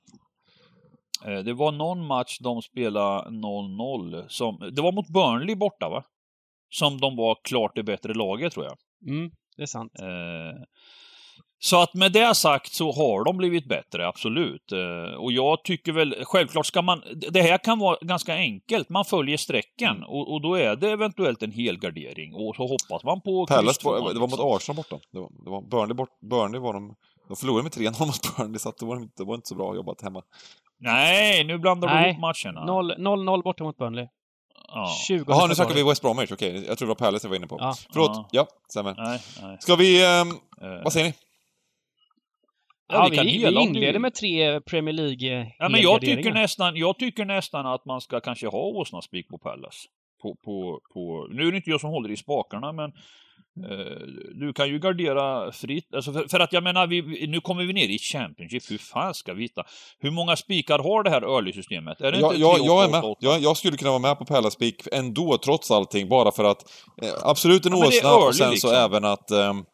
[1.27, 4.25] Eh, Det var någon match de spelade 0-0.
[4.29, 6.03] Som, det var mot Burnley borta, va?
[6.71, 8.77] Som de var klart det bättre laget, tror jag.
[9.15, 9.93] Mm, det är sant.
[9.99, 10.63] Eh,
[11.63, 14.73] Så att med det sagt så har de blivit bättre, absolut.
[14.73, 17.03] Eh, Och jag tycker väl, självklart ska man...
[17.31, 18.89] Det här kan vara ganska enkelt.
[18.89, 20.09] Man följer strecken Mm.
[20.09, 22.35] och, och då är det eventuellt en helgardering.
[22.35, 24.41] Och så hoppas man på kryss två, det var mot.
[24.57, 24.99] Arsenal borta.
[25.13, 26.95] Det var, det var Burnley, bort, Burnley var de...
[27.29, 29.75] De förlorade med 3-0 mot Burnley, så det, var inte, det var inte så bra
[29.75, 30.23] jobbat hemma.
[30.81, 32.65] Nej, nu blandar du ihop matcherna.
[32.67, 34.07] 0 0-0 borta mot Burnley.
[34.69, 34.89] Ja.
[35.09, 36.65] 20 Jaha, nu snackar vi West Bromwich, okej.
[36.69, 37.57] Jag tror det var Palace jag var inne på.
[37.61, 37.75] Ja.
[37.93, 38.29] Förlåt, Ja.
[38.31, 38.95] ja, stämmer.
[38.99, 39.57] Nej, nej.
[39.61, 40.05] Ska vi...
[40.07, 40.29] ehm,
[40.63, 41.15] Eh, vad säger ni?
[42.93, 46.77] Ja, vi vi, kan vi, inleder med tre Premier League Ja, men jag tycker, nästan,
[46.77, 49.85] jag tycker nästan att man ska kanske ha åsnaspik på Pallas.
[50.23, 52.93] På, på, på, nu är det inte jag som håller i spakarna, men
[53.71, 53.97] eh,
[54.35, 55.95] du kan ju gardera fritt.
[55.95, 58.71] Alltså för, för att jag menar, vi, nu kommer vi ner i Championship.
[58.71, 59.65] Hur fan ska vi hitta?
[59.99, 62.01] Hur många spikar har det här early-systemet?
[62.01, 63.17] Är det Jag, inte jag, tre, jag är med.
[63.21, 66.63] Jag, jag skulle kunna vara med på Pallas Peak ändå, trots allting, bara för att...
[67.03, 68.71] Eh, absolut en Ja, åsna, och sen liksom.
[68.71, 69.31] så även att...
[69.31, 69.65] ehm,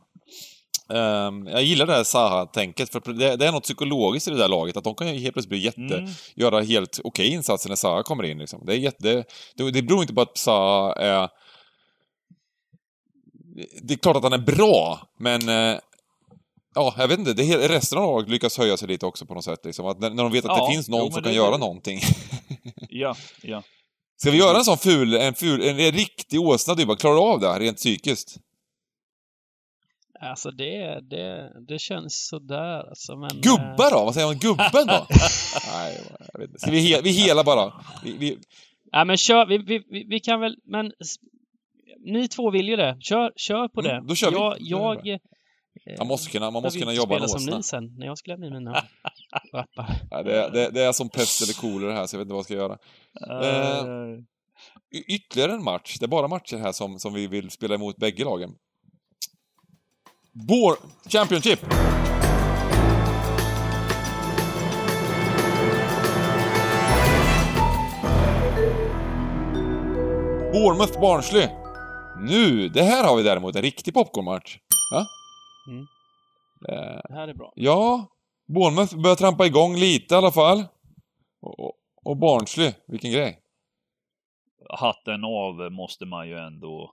[0.95, 4.49] ehm, jag gillar det här Zaha-tänket, för det, det är något psykologiskt i det där
[4.49, 6.11] laget, att de kan helt plötsligt bli jätte, Mm.
[6.35, 8.39] göra helt okej insatser när Zaha kommer in.
[8.39, 8.63] Liksom.
[8.67, 9.25] Det, är jätte,
[9.57, 11.29] det, det beror inte på att Zaha är...
[13.83, 15.49] Det är klart att han är bra, men...
[15.49, 15.79] Eh,
[16.75, 17.33] ja, jag vet inte.
[17.33, 19.61] Det, är- resten av laget lyckas höja sig lite också på något sätt.
[19.65, 19.87] Liksom.
[19.87, 21.51] Att när, när de vet att Ja, det finns någon jo, som det- kan göra
[21.51, 22.01] det- någonting.
[22.89, 23.63] Ja, ja.
[24.21, 27.41] Ska vi göra en sån ful, en, ful, en riktig åsna du bara klarar av
[27.41, 28.37] det här rent psykiskt?
[30.21, 33.31] Alltså det, det, det känns sådär alltså, men...
[33.31, 34.05] eh, Gubbar då?
[34.05, 35.07] Vad säger man om gubben då?
[35.73, 35.99] Nej,
[36.33, 36.61] jag vet inte.
[36.61, 37.73] Ska vi, he, vi hela bara?
[38.05, 38.39] Vi, vi,
[38.93, 40.93] Ja men kör, vi, vi, vi, vi kan väl, men...
[42.05, 42.97] Ni två vill ju det.
[43.01, 43.91] Kör, kör på det.
[43.93, 44.37] Mm, då kör vi.
[44.37, 45.21] Jag, gör jag...
[45.99, 47.57] man måste kunna, man måste jag kunna jobba en spela som åsna.
[47.57, 48.73] ni sen, när jag ska lämna in mina
[49.53, 49.87] rappar.
[50.11, 52.39] Nej, det, det, det är som pest eller kolera här, så jag vet inte vad
[52.39, 52.79] jag ska göra.
[53.45, 53.85] Eh,
[54.95, 55.97] Y- ytterligare en match.
[56.01, 58.51] Det är bara matcher här som, som vi vill spela emot bägge lagen.
[60.37, 60.77] Bor
[61.09, 61.61] Championship!
[70.53, 71.49] Bournemouth Barnsley.
[72.21, 74.59] Nu, det här har vi däremot en riktig popcornmatch.
[74.93, 75.07] Ja?
[75.69, 75.87] Mm.
[76.69, 77.53] Eh, Det här är bra.
[77.57, 78.07] Ja,
[78.49, 80.65] Bournemouth börjar trampa igång lite i alla fall.
[81.43, 81.73] Och, och,
[82.05, 83.39] och Barnsley, vilken grej.
[84.71, 86.93] hatten av måste man ju ändå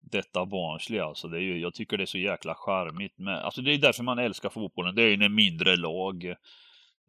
[0.00, 1.28] detta barnsliga alltså.
[1.28, 4.02] Det är ju, jag tycker det är så jäkla charmigt med, alltså det är därför
[4.02, 4.94] man älskar fotbollen.
[4.94, 6.24] Det är ju när mindre lag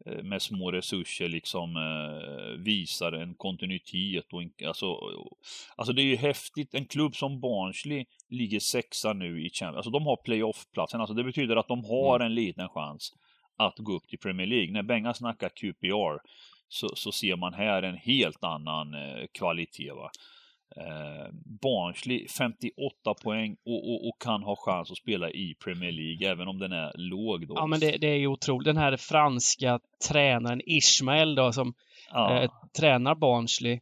[0.06, 4.96] eh, med små resurser liksom eh, visar en kontinuitet och en, alltså,
[5.76, 6.74] alltså det är ju häftigt.
[6.74, 11.24] En klubb som Barnsley ligger sexa nu i Champions, alltså de har playoff-platsen, alltså det
[11.24, 13.12] betyder att de har en liten chans
[13.56, 14.72] att gå upp till Premier League.
[14.72, 16.18] När Benga snackar QPR
[16.68, 19.90] så, så ser man här en helt annan eh, kvalitet.
[19.90, 20.10] Va?
[20.76, 21.28] Eh,
[21.62, 26.48] Barnsley 58 poäng och, och, och kan ha chans att spela i Premier League även
[26.48, 27.54] om den är låg då.
[27.56, 28.64] Ja men det, det är ju otroligt.
[28.66, 31.74] Den här franska tränaren Ismael då som
[32.12, 32.40] Ja.
[32.42, 33.80] eh, tränar Barnsley.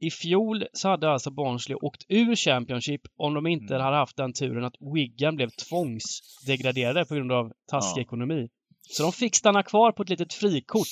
[0.00, 3.84] I fjol så hade alltså Barnsley åkt ur Championship om de inte Mm.
[3.84, 8.02] hade haft den turen att Wigan blev tvångsdegraderade på grund av taskig Ja.
[8.04, 8.48] ekonomi.
[8.88, 10.88] Så de fick stanna kvar på ett litet frikort.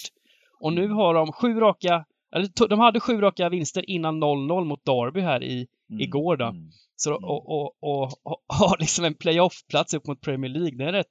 [0.60, 2.04] Och nu har de sju raka,
[2.34, 6.44] eller de hade sju raka vinster innan 0-0 mot Derby här i, Mm, igår då.
[6.44, 6.70] mm.
[6.96, 7.24] så, Mm.
[7.24, 10.76] och, och, och, och har liksom en playoff-plats upp mot Premier League.
[10.78, 11.10] Det är rätt,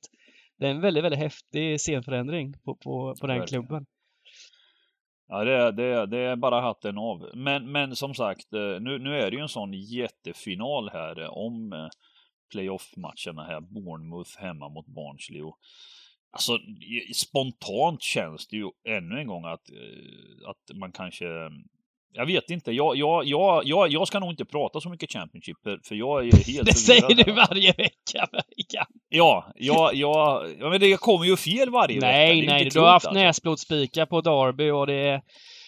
[0.60, 3.64] det är en väldigt, väldigt häftig scenförändring på, på, på den Verkligen.
[3.68, 3.86] klubben.
[5.28, 7.30] Ja, det det, det är bara hatten av.
[7.34, 11.30] Men, men som sagt, eh, nu, nu är det ju en sån jättefinal här eh,
[11.30, 11.88] om eh,
[12.52, 15.42] playoff-matcherna här, Bournemouth hemma mot Barnsley.
[15.42, 15.58] Och,
[16.34, 16.58] alltså,
[17.16, 21.26] spontant känns det ju ännu en gång att, eh, att man kanske
[22.16, 22.72] jag vet inte.
[22.72, 26.32] Jag, jag, jag, jag, jag ska nog inte prata så mycket Championship, för jag är
[26.54, 26.66] helt...
[26.66, 28.88] det säger du varje vecka, vecka.
[29.10, 32.52] Ja, jag, jag, ja, men det kommer ju fel varje nej, vecka.
[32.52, 33.20] Nej, nej, du har haft alltså.
[33.20, 35.22] näsblodspikar på Derby och det...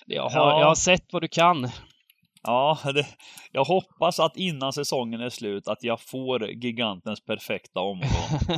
[0.05, 0.59] Jag har, ja.
[0.59, 1.70] jag har sett vad du kan.
[2.46, 3.06] Ja, det,
[3.52, 8.10] jag hoppas att innan säsongen är slut att jag får gigantens perfekta omgång.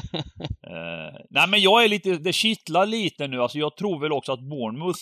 [0.67, 4.31] eh, nej men jag är lite, det kittlar lite nu, alltså jag tror väl också
[4.31, 4.99] att Bournemouth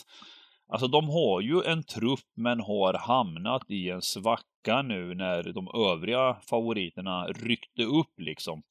[0.68, 5.68] Alltså de har ju en trupp men har hamnat i en svacka nu när de
[5.92, 8.64] övriga favoriterna ryckte upp liksom.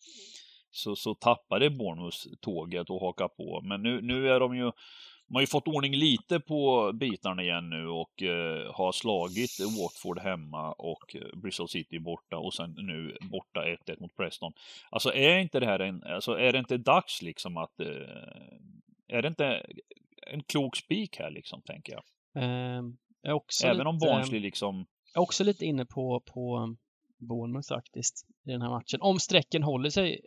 [0.71, 3.61] Så, så tappade Bournemouth tåget och haka på.
[3.65, 4.73] Men nu, nu är de ju
[5.35, 10.19] de har ju fått ordning lite på bitarna igen nu och eh, har slagit Watford
[10.19, 14.53] hemma och eh, Bristol City borta och sen nu borta 1-1 mot Preston.
[14.91, 17.87] Alltså är inte det här en, alltså är det inte dags liksom att, eh,
[19.09, 19.67] är det inte
[20.27, 22.05] en klok spik här liksom, tänker jag.
[22.43, 22.83] Eh,
[23.23, 24.87] jag Även lite, om Barnsley liksom...
[25.15, 26.77] Jag är också lite inne på, på
[27.19, 29.01] Bournemouth faktiskt, i den här matchen.
[29.01, 30.21] Om strecken håller sig.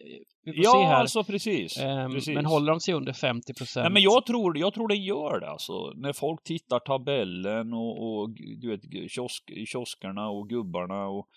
[0.43, 0.95] Vi får ja, se här.
[0.95, 2.35] alltså precis, eh, precis.
[2.35, 3.83] Men håller de sig under 50 procent?
[3.83, 5.93] Nej, men jag tror, jag tror det gör det alltså.
[5.95, 8.29] När folk tittar tabellen och, och
[8.61, 11.27] du vet, kiosk, kioskarna och gubbarna och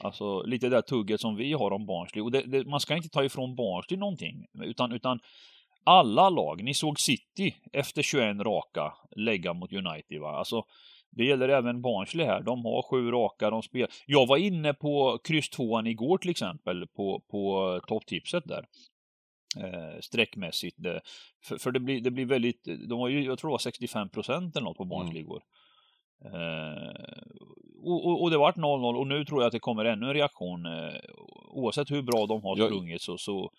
[0.00, 2.22] Alltså lite det där tugget som vi har om Barnsley.
[2.22, 4.46] Och det, det, man ska inte ta ifrån Barnsley någonting.
[4.62, 5.18] Utan, utan
[5.84, 10.38] alla lag, ni såg City efter 21 raka lägga mot United va.
[10.38, 10.64] Alltså
[11.16, 12.42] det gäller även Barnsley här.
[12.42, 13.90] De har sju raka, de spelar.
[14.06, 18.66] Jag var inne på kryss tvåan igår till exempel på, på topptipset där.
[19.60, 20.76] Eh, streckmässigt.
[20.78, 21.00] Det,
[21.44, 24.08] för, för det, blir, det blir väldigt, de var ju, jag tror det var 65
[24.08, 25.26] procent eller något på Barnsley mm.
[25.26, 25.42] igår.
[26.24, 27.12] Eh,
[27.82, 30.14] och, och, och, det vart 0-0 och nu tror jag att det kommer ännu en
[30.14, 30.66] reaktion.
[30.66, 31.00] Eh,
[31.48, 33.50] oavsett hur bra de har sprungit så, så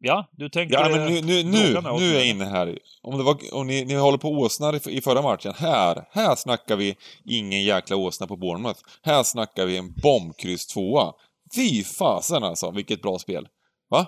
[0.00, 0.74] Ja, du tänker...
[0.74, 2.78] Ja, men nu, nu, nu, nu är jag inne här.
[3.02, 5.52] Om, det var, om ni, ni håller på åsnar i, i förra matchen.
[5.56, 8.80] Här, här snackar vi ingen jäkla åsna på Bournemouth.
[9.02, 11.12] Här snackar vi en bombkryss tvåa.
[11.54, 13.48] Fy fasen alltså, vilket bra spel.
[13.90, 14.06] Va?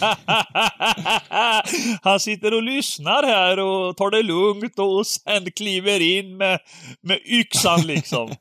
[2.02, 6.58] Han sitter och lyssnar här och tar det lugnt och sen kliver in med,
[7.00, 8.34] med yxan liksom.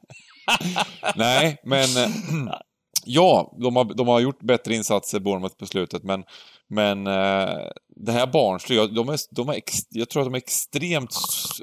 [1.16, 1.88] Nej, men
[3.06, 6.24] Ja, de har, de har gjort bättre insatser, Bournemouth, på slutet, men,
[6.70, 10.38] men eh, det här Barnsley, de är, de är ex, jag tror att de är
[10.38, 11.16] extremt...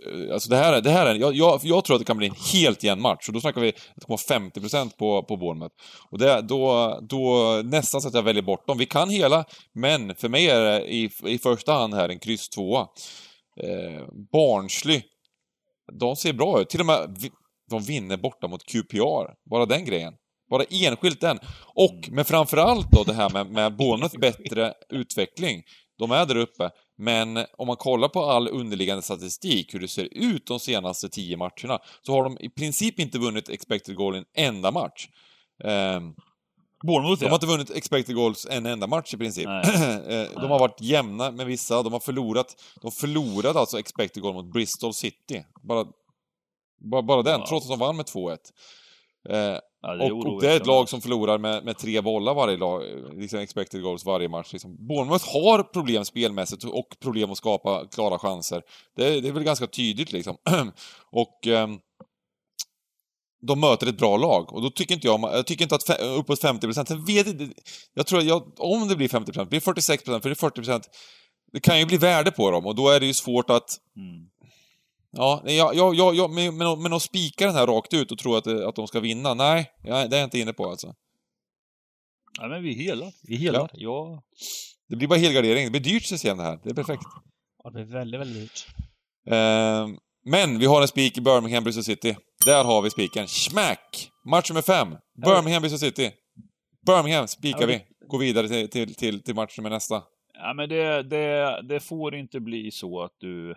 [0.06, 2.16] Eh, alltså det här är, det här är jag, jag, jag tror att det kan
[2.16, 5.36] bli en helt jämn match, och då snackar vi att det kommer 50% på, på
[5.36, 5.74] Bournemouth.
[6.10, 8.78] Och det, då, då nästan så att jag väljer bort dem.
[8.78, 12.48] Vi kan hela, men för mig är det i, i första hand här en kryss
[12.48, 12.86] 2
[13.62, 15.02] Eh, Barnsley,
[15.92, 16.70] de ser bra ut.
[16.70, 17.30] Till och med
[17.70, 19.34] de vinner borta mot QPR.
[19.50, 20.14] Bara den grejen.
[20.50, 21.38] Bara enskilt den.
[21.74, 25.62] Och, men framförallt då det här med, med Bournemouth bättre utveckling.
[25.98, 30.08] De är där uppe, men om man kollar på all underliggande statistik, hur det ser
[30.12, 34.24] ut de senaste tio matcherna, så har de i princip inte vunnit expected goal en
[34.34, 35.08] enda match.
[35.64, 36.14] Um,
[36.86, 39.46] Bournemouth, De har inte vunnit expected goals en enda match i princip.
[40.08, 44.34] Eh, de har varit jämna med vissa, de har förlorat, de förlorade alltså expected goal
[44.34, 45.44] mot Bristol City.
[45.62, 45.86] Bara,
[46.90, 47.46] bara, bara den, wow.
[47.46, 48.38] trots att de vann med 2-1.
[49.30, 52.56] Eh, Ja, och, och, det är ett lag som förlorar med, med tre bollar varje
[52.56, 54.52] lag, liksom expected goals varje match.
[54.52, 54.86] Liksom.
[54.86, 58.62] Bournemouth har problem spelmässigt och problem att skapa klara chanser.
[58.96, 60.36] Det, det är väl ganska tydligt liksom.
[61.10, 61.68] och eh,
[63.46, 66.42] de möter ett bra lag och då tycker inte jag, jag tycker inte att uppåt
[66.42, 67.52] 50%, sen vet jag,
[67.94, 70.82] jag tror jag, om det blir 50%, blir 46% för det är 40%,
[71.52, 74.28] det kan ju bli värde på dem och då är det ju svårt att mm
[75.18, 78.18] Ja, jag, jag, jag, jag, men, men, men att spika den här rakt ut och
[78.18, 80.94] tro att, att de ska vinna, nej, det är jag inte inne på alltså.
[82.40, 83.12] Nej, men vi helar.
[83.22, 83.68] Vi helar, ja.
[83.72, 84.22] ja.
[84.88, 85.64] Det blir bara helgardering.
[85.64, 86.60] Det blir dyrt sen det här.
[86.64, 87.02] Det är perfekt.
[87.64, 88.66] Ja, det är väldigt, väldigt dyrt.
[89.30, 92.16] Uh, men vi har en spik i Birmingham, Bristol City.
[92.44, 93.28] Där har vi spiken.
[93.28, 94.10] Smack!
[94.24, 94.88] Match nummer fem.
[95.26, 96.10] Birmingham, Bristol City.
[96.86, 97.82] Birmingham spikar vi.
[98.08, 100.02] Går vidare till, till, till, till match nummer nästa.
[100.34, 103.54] Ja, men det, det, det får inte bli så att du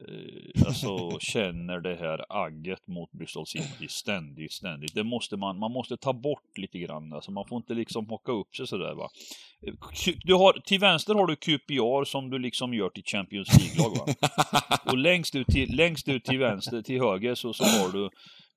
[0.00, 4.94] eh, alltså känner det här agget mot Bristol City ständigt, ständigt.
[4.94, 7.12] Det måste man, man måste ta bort lite grann.
[7.12, 9.08] Alltså man får inte liksom hocka upp sig sådär va.
[10.24, 14.28] Du har, till vänster har du QPR som du liksom gör till Champions League-lag va.
[14.92, 18.10] Och längst ut till, längst ut till vänster, till höger så, så har du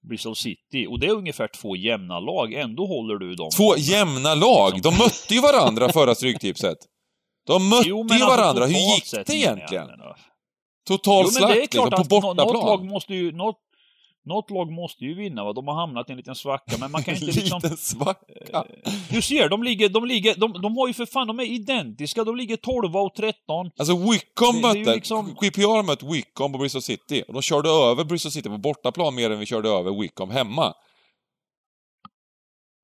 [0.10, 0.88] Bristol City.
[0.90, 2.54] Och det är ungefär två jämna lag.
[2.54, 3.50] Ändå håller du dem.
[3.58, 4.82] Två jämna lag?
[4.82, 6.78] De mötte ju varandra förra Stryktipset.
[7.48, 8.66] De mötte jo, ju alltså varandra.
[8.66, 9.90] Hur gick det egentligen?
[10.88, 12.36] Total slakt liksom, på bortaplan.
[12.48, 13.32] Något lag måste ju...
[13.32, 13.58] Något,
[14.26, 15.54] Något lag måste ju vinna, va?
[15.54, 17.60] de har hamnat i en liten svacka, men man kan inte liksom...
[17.64, 18.66] liten svacka.
[19.10, 22.24] Du ser, de ligger, de ligger, de, de har ju för fan, de är identiska,
[22.24, 23.72] de ligger 12 och 13.
[23.78, 28.32] Alltså Wickham mötte, liksom- QPR mötte Wickham på Bristol City och de körde över Bristol
[28.32, 30.74] City på bortaplan mer än vi körde över Wickham hemma.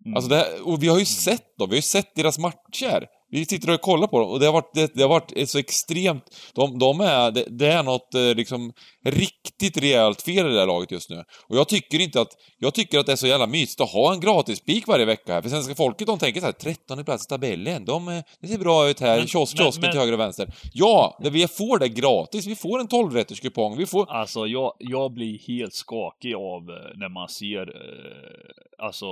[0.06, 0.16] Mm.
[0.16, 3.08] Alltså det, här- och vi har ju sett dem, vi har ju sett deras matcher.
[3.30, 5.58] Vi sitter och kollar på dem och det har varit, det, det har varit så
[5.60, 6.24] extremt...
[6.56, 8.74] De, de är, det, det är något eh, liksom
[9.06, 11.24] riktigt rejält fel i det här laget just nu.
[11.48, 12.28] Och jag tycker inte att...
[12.58, 15.34] Jag tycker att det är så jävla mysigt att ha en gratis spik varje vecka
[15.34, 15.42] här.
[15.42, 18.58] För svenska folket de tänker så här, 13 plats i tabellen, de, eh, det ser
[18.58, 20.54] bra ut här, Men- kiosk, men- kiosken men- till höger och vänster.
[20.74, 24.12] Ja, vi får det gratis, vi får en 12-rätters kupong, vi får...
[24.12, 29.06] Alltså, jag, jag blir helt skakig av eh, när man ser, eh, alltså,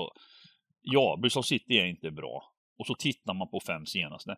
[0.82, 2.51] ja, Bristol City är inte bra.
[2.80, 4.36] Och så tittar man på fem senaste.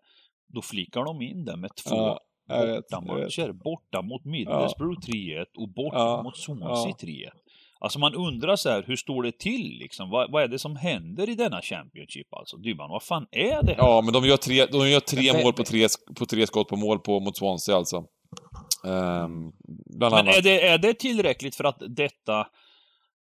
[0.53, 2.19] Då flickar de in det med två Ja,
[2.89, 3.51] bortamatcher.
[3.51, 7.07] Borta mot Middlesbrough 3-1 och borta Ja, mot Swansea ja.
[7.07, 7.29] 3-1.
[7.79, 10.09] Alltså man undrar så här, hur står det till liksom?
[10.09, 12.57] Vad, vad är det som händer i denna Championship alltså?
[12.57, 13.77] Dybban, vad fan är det här?
[13.77, 15.87] Ja, men de gör tre, de gör tre Men- mål på tre,
[16.19, 17.97] på tre skott på mål på, mot Swansea alltså.
[18.85, 19.51] Ehm,
[19.97, 20.35] bland Men annat.
[20.37, 22.47] är det, är det tillräckligt för att detta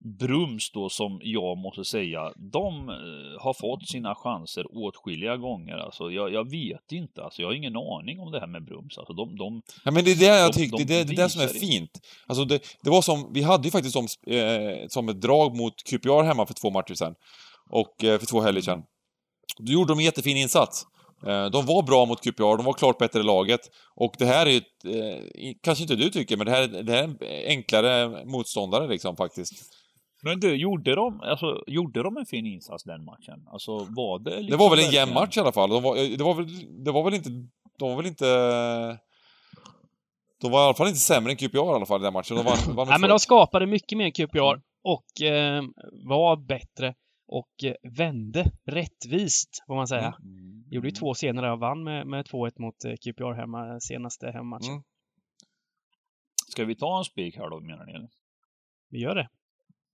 [0.04, 5.76] Brums då, som jag måste säga, de eh, har fått sina chanser åtskilliga gånger.
[5.76, 8.98] Alltså, jag, jag vet inte, alltså, jag har ingen aning om det här med Brums.
[8.98, 11.28] Alltså, de, de, Ja, men det är det jag De- tyckte, de det, är det
[11.28, 11.90] som är fint.
[12.26, 15.74] Alltså det, det var som, vi hade ju faktiskt som, eh, som ett drag mot
[15.90, 17.14] QPR hemma för två matcher sedan.
[17.70, 18.82] Och eh, för två helger sedan.
[19.58, 20.86] Då gjorde de en jättefin insats.
[21.26, 23.60] Eh, de var bra mot QPR, de var klart bättre i laget.
[23.94, 24.56] Och det här är ju,
[25.00, 25.22] eh,
[25.62, 29.52] kanske inte du tycker, men det här, det här är en enklare motståndare liksom faktiskt.
[30.22, 33.48] Men du, gjorde de, alltså, gjorde de en fin insats den matchen?
[33.48, 35.70] Alltså, var det liksom Det var väl en jämn verkligen- match i alla fall.
[35.70, 37.30] De var, eh, det, var väl, det var väl inte...
[37.78, 38.26] De var väl inte...
[40.40, 42.36] De var i alla fall inte sämre än QPR i alla fall i den matchen.
[42.36, 45.62] De var, var Nej, men de skapade mycket mer än QPR och eh,
[46.04, 46.94] var bättre
[47.28, 50.14] och eh, vände rättvist, får man säga.
[50.22, 50.64] Mm.
[50.70, 54.70] Gjorde ju två senare och vann med, med 2-1 mot eh, QPR hemma, senaste hemmamatchen.
[54.72, 54.82] Mm.
[56.48, 57.92] Ska vi ta en spik här då, menar ni?
[57.92, 58.08] eller?
[58.90, 59.28] Vi gör det.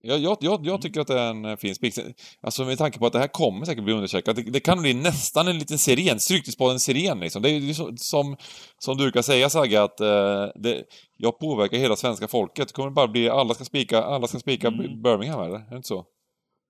[0.05, 0.65] Jag, jag, jag, Mm.
[0.67, 1.93] jag tycker att det är en eh, fin spik.
[2.41, 4.35] Alltså med tanke på att det här kommer säkert bli undersökat.
[4.35, 7.41] Det, det kan bli nästan en liten siren, Stryktipspodden siren liksom.
[7.41, 8.37] Det är ju så, som,
[8.77, 10.83] som du brukar säga Sagge, att eh, det,
[11.17, 12.67] jag påverkar hela svenska folket.
[12.67, 15.01] Det kommer bara bli, alla ska spika, alla ska spika Mm.
[15.01, 15.55] Birmingham eller?
[15.59, 16.05] Är det inte så?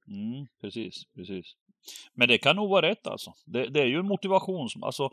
[0.07, 1.45] Mm, precis, precis.
[2.15, 3.33] Men det kan nog vara rätt alltså.
[3.45, 5.09] Det, det är ju en motivation som, alltså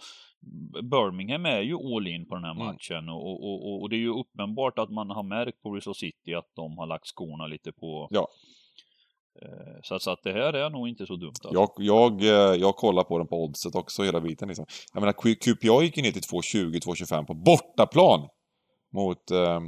[0.90, 2.66] Birmingham är ju all in på den här Mm.
[2.66, 5.94] matchen och, och, och, och det är ju uppenbart att man har märkt på Bristol
[5.94, 8.08] City att de har lagt skorna lite på...
[8.10, 8.28] Ja.
[9.42, 11.32] Eh, Så, att- så att det här är nog inte så dumt.
[11.44, 11.60] Alltså.
[11.60, 14.66] Jag, jag, eh, jag kollar på den på oddset också hela biten liksom.
[14.94, 18.28] Jag menar, Q- QPR gick ju ner till 2,20, 2,25 på bortaplan
[18.94, 19.60] mot eh,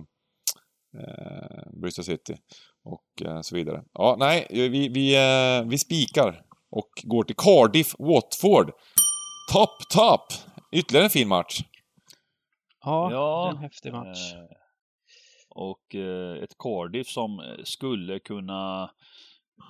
[0.98, 2.36] eh, Bristol City
[2.84, 3.82] och eh, så vidare.
[3.92, 8.70] Ja, nej, vi, vi, eh, vi spikar och går till Cardiff, Watford.
[9.52, 10.20] Top, top!
[10.72, 11.60] Ytterligare en fin match.
[12.84, 14.32] Ja, Ja, en häftig match.
[14.34, 14.56] Eh,
[15.48, 18.90] Och eh, ett Cardiff som eh, skulle kunna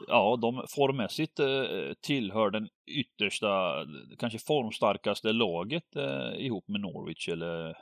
[0.09, 3.85] Ja, de formmässigt eh, tillhör den yttersta,
[4.19, 7.77] kanske formstarkaste laget eh, ihop med Norwich eller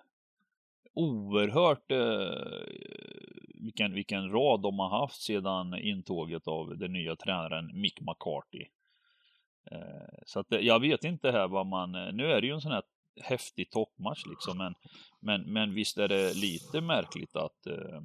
[0.94, 2.64] oerhört eh,
[3.64, 8.66] vilken, vilken rad de har haft sedan intåget av den nya tränaren Mick McCarthy.
[9.70, 12.52] Eh, så att eh, jag vet inte här vad man, eh, nu är det ju
[12.52, 12.82] en sån här
[13.22, 14.74] häftig toppmatch liksom, men,
[15.20, 18.00] men, men visst är det lite märkligt att, eh,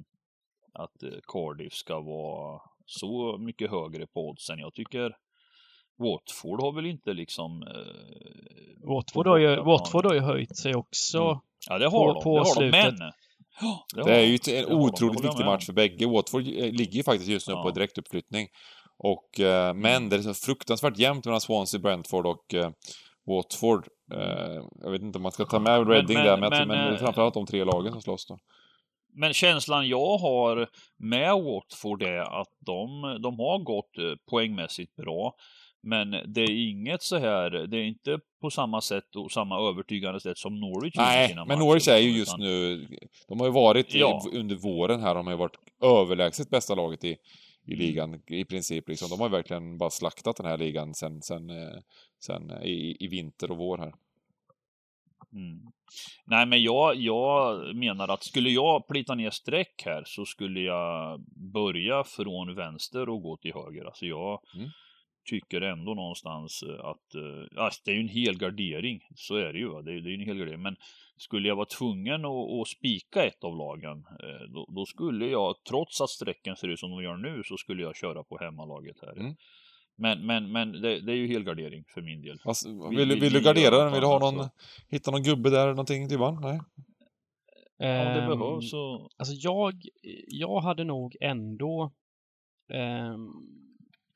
[0.72, 4.58] att eh, Cardiff ska vara så mycket högre på oddsen.
[4.58, 5.16] Jag tycker
[5.98, 7.62] Watford har väl inte liksom...
[7.62, 9.56] Eh, Watford har, ju.
[9.56, 11.18] Watford har ju höjt sig också.
[11.22, 11.38] Mm.
[11.68, 12.22] Ja, det har på- de.
[12.22, 12.98] på det har slutet.
[12.98, 12.98] de.
[12.98, 13.12] Men...
[13.94, 16.06] Det har är ju Det en det otroligt viktig match för bägge.
[16.06, 17.62] Watford eh, ligger ju faktiskt just nu Ja.
[17.62, 18.48] på direktuppflyttning.
[18.98, 22.70] Och, eh, men det är så fruktansvärt jämnt mellan Swansea, Brentford och eh,
[23.26, 23.88] Watford.
[24.12, 26.68] Eh, jag vet inte om man ska ta med Reading men- där, men, men, men,
[26.68, 28.38] men det är eh, framförallt de tre lagen som slåss då.
[29.18, 35.34] Men känslan jag har med Watford är att de, de har gått eh, poängmässigt bra.
[35.82, 40.20] Men det är inget så här, det är inte på samma sätt och samma övertygande
[40.20, 42.86] sätt som Norwich Nej, men matcher, Norwich är ju just nu...
[43.28, 44.22] De har ju varit i- Ja.
[44.32, 47.16] under våren här, de har ju varit överlägset bästa laget i,
[47.66, 48.88] i ligan i princip.
[48.88, 49.08] Liksom.
[49.08, 51.78] De har verkligen bara slaktat den här ligan sen, sen, eh,
[52.18, 53.94] sen eh, i, i vinter och vår här.
[55.32, 55.60] Mm.
[56.24, 61.20] Nej, men jag, jag menar att skulle jag plita ner streck här så skulle jag
[61.52, 63.84] börja från vänster och gå till höger.
[63.84, 64.68] Alltså jag Mm.
[65.30, 67.14] tycker ändå någonstans eh, att,
[67.56, 69.82] alltså det är ju en hel gardering, så är det ju.
[69.82, 70.62] Det är, det är en hel gardering.
[70.62, 70.76] Men
[71.16, 75.54] skulle jag vara tvungen att, att spika ett av lagen, eh, då, då, skulle jag,
[75.68, 78.96] trots att strecken ser ut som de gör nu, så skulle jag köra på hemmalaget
[79.02, 79.12] här.
[79.20, 79.34] Mm.
[79.98, 82.38] Men, men, men det, det är ju helgardering för min del.
[82.44, 83.92] Alltså, vill, Vi- vill, vi- vill du gardera den?
[83.92, 84.52] Vill du ha någon, annat,
[84.88, 86.38] hitta någon gubbe där, någonting, Dybban?
[86.42, 86.60] Nej?
[87.78, 89.10] Ja, det Ehm, behövs så...
[89.16, 89.74] Alltså jag,
[90.28, 91.92] jag hade nog ändå...
[92.72, 93.28] ehm,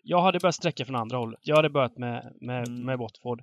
[0.03, 1.41] jag hade börjat sträcka från andra hållet.
[1.43, 2.85] Jag hade börjat med, med, Mm.
[2.85, 3.43] med Watford.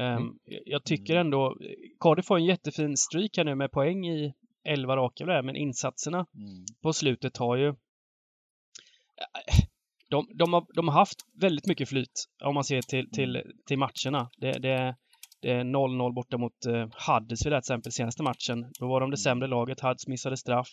[0.00, 0.38] Ehm, Mm.
[0.66, 1.26] Jag tycker Mm.
[1.26, 1.56] ändå...
[2.00, 4.34] Cardiff får en jättefin streak här nu med poäng i
[4.64, 6.64] 11 raka här, men insatserna Mm.
[6.82, 7.74] på slutet har ju...
[10.10, 13.78] De, de, har, de har haft väldigt mycket flyt om man ser till, till, till
[13.78, 14.30] matcherna.
[14.38, 14.96] Det, det,
[15.42, 18.66] det är 0-0 borta mot uh, Huddersfield till exempel senaste matchen.
[18.80, 19.80] Då var de det sämre laget.
[19.80, 20.68] Hudds missade straff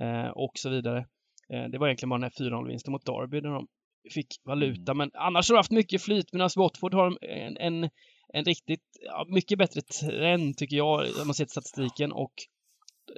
[0.00, 0.98] eh, och så vidare.
[1.52, 3.66] Eh, det var egentligen bara den här 4-0-vinsten mot Derby där de
[4.14, 4.94] fick valuta.
[4.94, 6.32] Men annars har de haft mycket flyt.
[6.32, 7.90] Medan Watford har en, en,
[8.28, 12.12] en riktigt ja, mycket bättre trend tycker jag om man ser till statistiken.
[12.12, 12.32] Och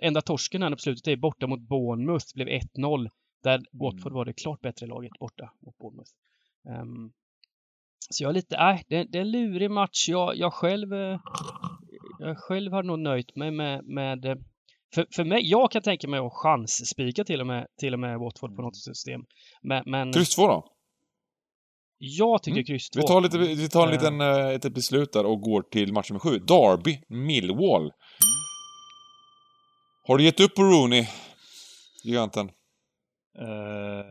[0.03, 2.27] enda torsken här nu på slutet är borta mot Bournemouth.
[2.35, 3.11] Blev 1-0.
[3.43, 6.11] Där Watford var det klart bättre laget borta mot Bournemouth.
[6.69, 7.13] Ehm,
[8.11, 10.09] så jag är lite, nej, det, det är en lurig match.
[10.09, 11.21] Jag, jag själv eh,
[12.19, 14.37] jag själv har nog nöjt mig med, med eh,
[14.95, 18.19] för, för mig, jag kan tänka mig att chansspika till och med, till och med
[18.19, 19.25] Watford på något system.
[19.63, 20.78] Men, men Kryss två då?
[21.99, 22.65] Jag tycker Mm.
[22.65, 23.01] kryss två.
[23.01, 26.11] Vi tar, lite, vi tar en liten, eh, ett beslut där och går till match
[26.11, 26.39] nummer sju.
[26.39, 27.93] Derby, Millwall.
[30.07, 31.07] Har du gett upp på Rooney,
[32.05, 32.47] giganten?
[33.39, 34.05] Eh,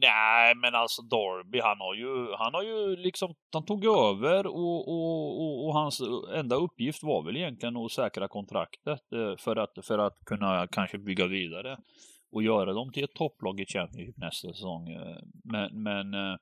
[0.00, 4.88] nej, men alltså Darby, han har ju, han har ju liksom, han tog över och,
[4.88, 6.00] och, och, och hans
[6.34, 10.98] enda uppgift var väl egentligen att säkra kontraktet eh, för att, för att kunna kanske
[10.98, 11.76] bygga vidare
[12.32, 14.88] och göra dem till ett topplag i Championship nästa säsong.
[14.88, 15.16] eh.
[15.44, 16.36] Men, men eh,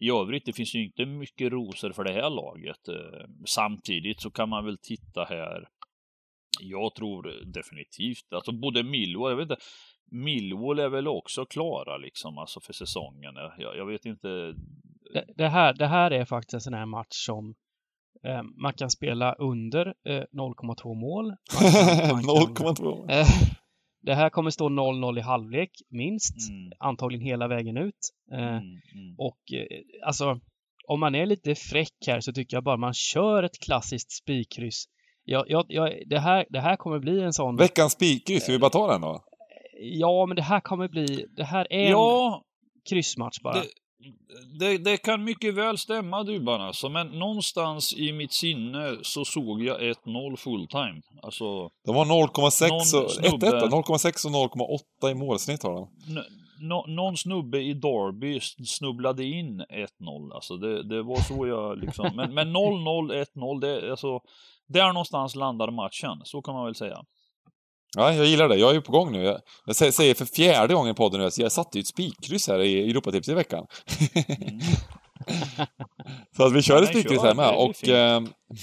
[0.00, 2.88] i övrigt, det finns ju inte mycket rosor för det här laget.
[2.88, 5.68] Eh, Samtidigt så kan man väl titta här.
[6.60, 9.62] Jag tror definitivt, alltså både Millwall, jag vet inte,
[10.10, 13.34] Millwall är väl också klara liksom, alltså för säsongen.
[13.58, 14.28] Jag, jag vet inte.
[15.12, 17.54] Det, det, här, det här är faktiskt en sån här match som
[18.24, 21.26] eh, man kan spela under eh, 0,2 mål.
[21.26, 23.24] Man kan- man kan- 0,2.
[24.08, 26.48] Det här kommer stå 0-0 i halvlek, minst.
[26.50, 27.94] Mm, Antagligen hela vägen ut.
[28.32, 28.56] Eh, mm,
[28.94, 29.14] mm.
[29.18, 30.40] Och eh, alltså,
[30.86, 34.84] om man är lite fräck här så tycker jag bara man kör ett klassiskt spikkryss.
[35.24, 37.56] Jag, jag, jag, det, här, det här kommer bli en sån...
[37.56, 39.24] Veckans spikkryss, ska vi bara ta den då?
[39.80, 41.26] Ja, men det här kommer bli...
[41.36, 42.42] Det här är en Ja,
[42.90, 43.54] kryssmatch bara.
[43.54, 43.66] det,
[44.58, 49.62] det, det kan mycket väl stämma Dybban alltså, men någonstans i mitt sinne så såg
[49.62, 51.02] jag 1-0 fulltime.
[51.22, 53.10] Alltså, De var 0,6 Någon och...
[53.10, 53.66] 1-1 snubbe- då?
[53.82, 55.88] 0,6 och 0,8 i målsnitt har de.
[56.16, 56.24] n-
[56.60, 59.62] nå- någon snubbe i Derby snubblade in
[60.00, 60.34] 1-0.
[60.34, 62.10] Alltså det, det var så jag liksom...
[62.16, 64.20] Men, men 0-0, 1-0, det, alltså,
[64.66, 66.20] där någonstans landar matchen.
[66.24, 67.04] Så kan man väl säga.
[67.96, 68.56] Ja, jag gillar det.
[68.56, 69.22] Jag är ju på gång nu.
[69.22, 71.86] Jag, jag sä- säger för fjärde gången i podden nu, så jag satte ju ett
[71.86, 73.66] spikkryss här i Europatips i veckan.
[74.14, 74.60] Mm.
[76.36, 77.54] Så att vi kör ett spikkryss här med.
[77.54, 78.20] Och eh,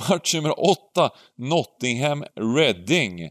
[0.09, 3.29] match nummer åtta, Nottingham-Reading.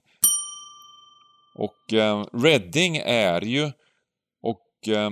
[1.58, 3.72] Och eh, Reading är ju,
[4.42, 5.10] och eh,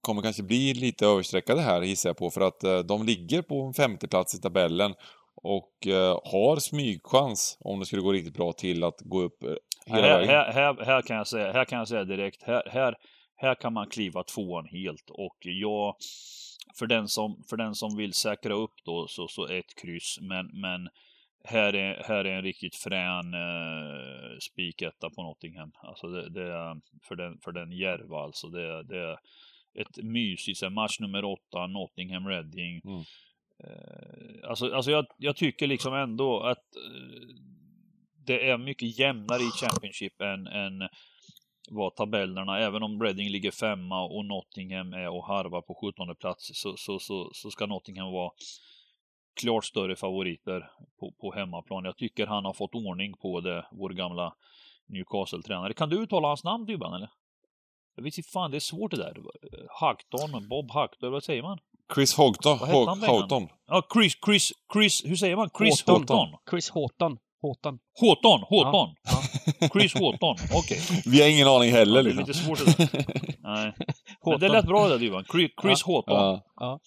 [0.00, 3.62] kommer kanske bli lite överstreckade här gissar jag på, för att eh, de ligger på
[3.66, 4.94] en femte plats i tabellen
[5.46, 9.54] och eh, har smygchans, om det skulle gå riktigt bra, till att gå upp eh,
[9.86, 10.28] hela Här, vägen.
[10.28, 12.94] här, här, här, kan jag säga, här kan jag säga direkt, här, här,
[13.36, 15.96] här kan man kliva tvåan helt och jag,
[16.78, 20.46] för den som, för den som vill säkra upp då, så, så ett kryss, men,
[20.46, 20.88] men
[21.44, 25.72] här är, här är en riktigt frän eh, spiketta på Nottingham.
[25.82, 29.18] Alltså det, det är, för den, för den Järva alltså, det, det är
[29.80, 32.80] ett mysigt, så match nummer åtta, Nottingham Reading.
[32.84, 33.04] Mm.
[33.64, 37.36] Eh, alltså, alltså jag, jag tycker liksom ändå att eh,
[38.26, 40.88] det är mycket jämnare i Championship än, än
[41.70, 46.50] vad tabellerna, även om Reading ligger femma och Nottingham är och harvar på 17 plats
[46.54, 48.30] så, så, så, så ska Nottingham vara
[49.40, 51.84] klart större favoriter på, på hemmaplan.
[51.84, 54.34] Jag tycker han har fått ordning på det, vår gamla
[54.86, 55.72] Newcastle-tränare.
[55.72, 57.10] Kan du uttala hans namn Dybban eller?
[57.96, 59.16] Jag vet inte fan, det är svårt det där.
[59.80, 61.58] Hackton, Bob Hackton, vad säger man?
[61.94, 62.58] Chris Houghton.
[62.58, 63.14] Vad hette han, Bengan?
[63.16, 63.48] Houghton.
[63.68, 65.50] Ja, Chris, Chris, Chris, hur säger man?
[65.58, 66.18] Chris Houghton.
[66.18, 66.38] Houghton.
[66.50, 67.18] Chris Houghton.
[67.42, 67.78] Houghton.
[68.00, 68.94] Houghton, Houghton.
[69.60, 69.68] Ja.
[69.72, 70.80] Chris Houghton, okej.
[71.06, 72.26] Vi har ingen aning heller Det är liksom.
[72.26, 73.36] lite svårt det.
[73.42, 73.72] Nej.
[74.24, 75.24] Men det lät bra det där.
[75.32, 76.40] Chris, Chris Houghton.
[76.56, 76.80] Ja.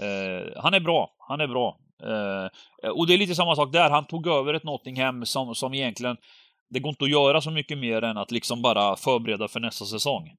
[0.00, 1.10] Eh, han är bra.
[1.28, 1.76] Han är bra.
[2.02, 3.90] Eh, och det är lite samma sak där.
[3.90, 6.16] Han tog över ett Nottingham som, som egentligen
[6.70, 9.84] det går inte att göra så mycket mer än att liksom bara förbereda för nästa
[9.84, 10.30] säsong.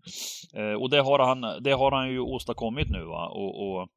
[0.55, 3.28] Eh, och det har, han, det har han ju åstadkommit nu va.
[3.28, 3.88] Och, och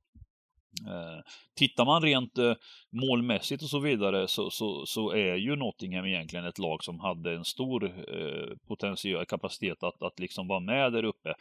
[0.87, 1.21] eh,
[1.55, 2.55] tittar man rent eh,
[2.91, 7.35] målmässigt och så vidare så, så, så, är ju Nottingham egentligen ett lag som hade
[7.35, 11.35] en stor eh, potential, kapacitet att, att liksom vara med där uppe.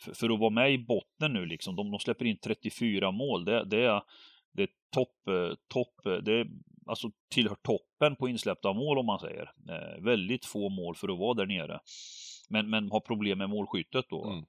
[0.00, 3.44] För, för att vara med i botten nu liksom, de, de släpper in 34 mål,
[3.44, 4.02] det, det är
[4.54, 6.46] det är topp, eh, topp, eh, det är
[6.86, 9.52] alltså tillhör toppen på insläppta mål om man säger.
[9.68, 11.80] Eh, väldigt få mål för att vara där nere.
[12.48, 14.24] Men, men har problem med målskyttet då.
[14.24, 14.44] Mm.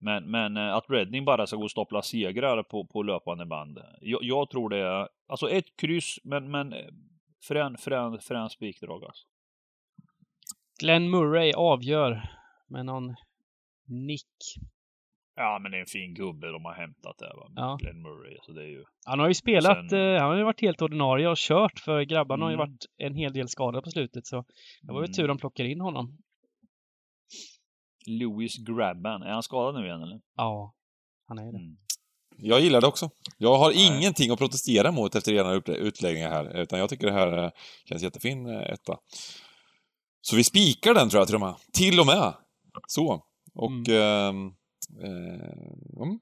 [0.00, 3.78] Men, men eh, att Reading bara ska gå och stapla segrar på, på löpande band.
[4.00, 6.74] Jag, jag tror det är, alltså ett kryss, men, men
[7.48, 9.26] frän, frän, frän spikdrag alltså.
[10.80, 12.22] Glenn Murray avgör
[12.68, 13.14] med någon
[13.86, 14.26] nick.
[15.36, 17.50] Ja, men det är en fin gubbe de har hämtat där va.
[17.56, 17.78] Ja.
[17.80, 18.36] Glenn Murray.
[18.42, 18.84] Så det är ju...
[19.06, 20.14] Han har ju spelat, Sen...
[20.14, 22.44] eh, han har ju varit helt ordinarie och kört för grabbarna mm.
[22.44, 22.68] har ju mm.
[22.68, 24.44] varit en hel del skadade på slutet så
[24.82, 25.12] det var ju mm.
[25.12, 26.18] tur de plockade in honom.
[28.06, 30.20] Louis Grabban, är han skadad nu igen eller?
[30.36, 30.74] Ja,
[31.28, 31.58] han är det.
[31.58, 31.76] Mm.
[32.36, 33.10] Jag gillar det också.
[33.38, 33.86] Jag har Nej.
[33.86, 37.50] ingenting att protestera mot efter era utläggningar här, utan jag tycker det här eh,
[37.84, 38.98] känns jättefin eh, etta.
[40.20, 41.54] Så vi spikar den tror jag till och med.
[41.72, 42.34] Till och med.
[42.86, 43.24] Så.
[43.54, 43.88] Och...
[43.88, 44.46] Mm.
[44.46, 44.52] Eh,
[44.98, 46.18] Eh, mm.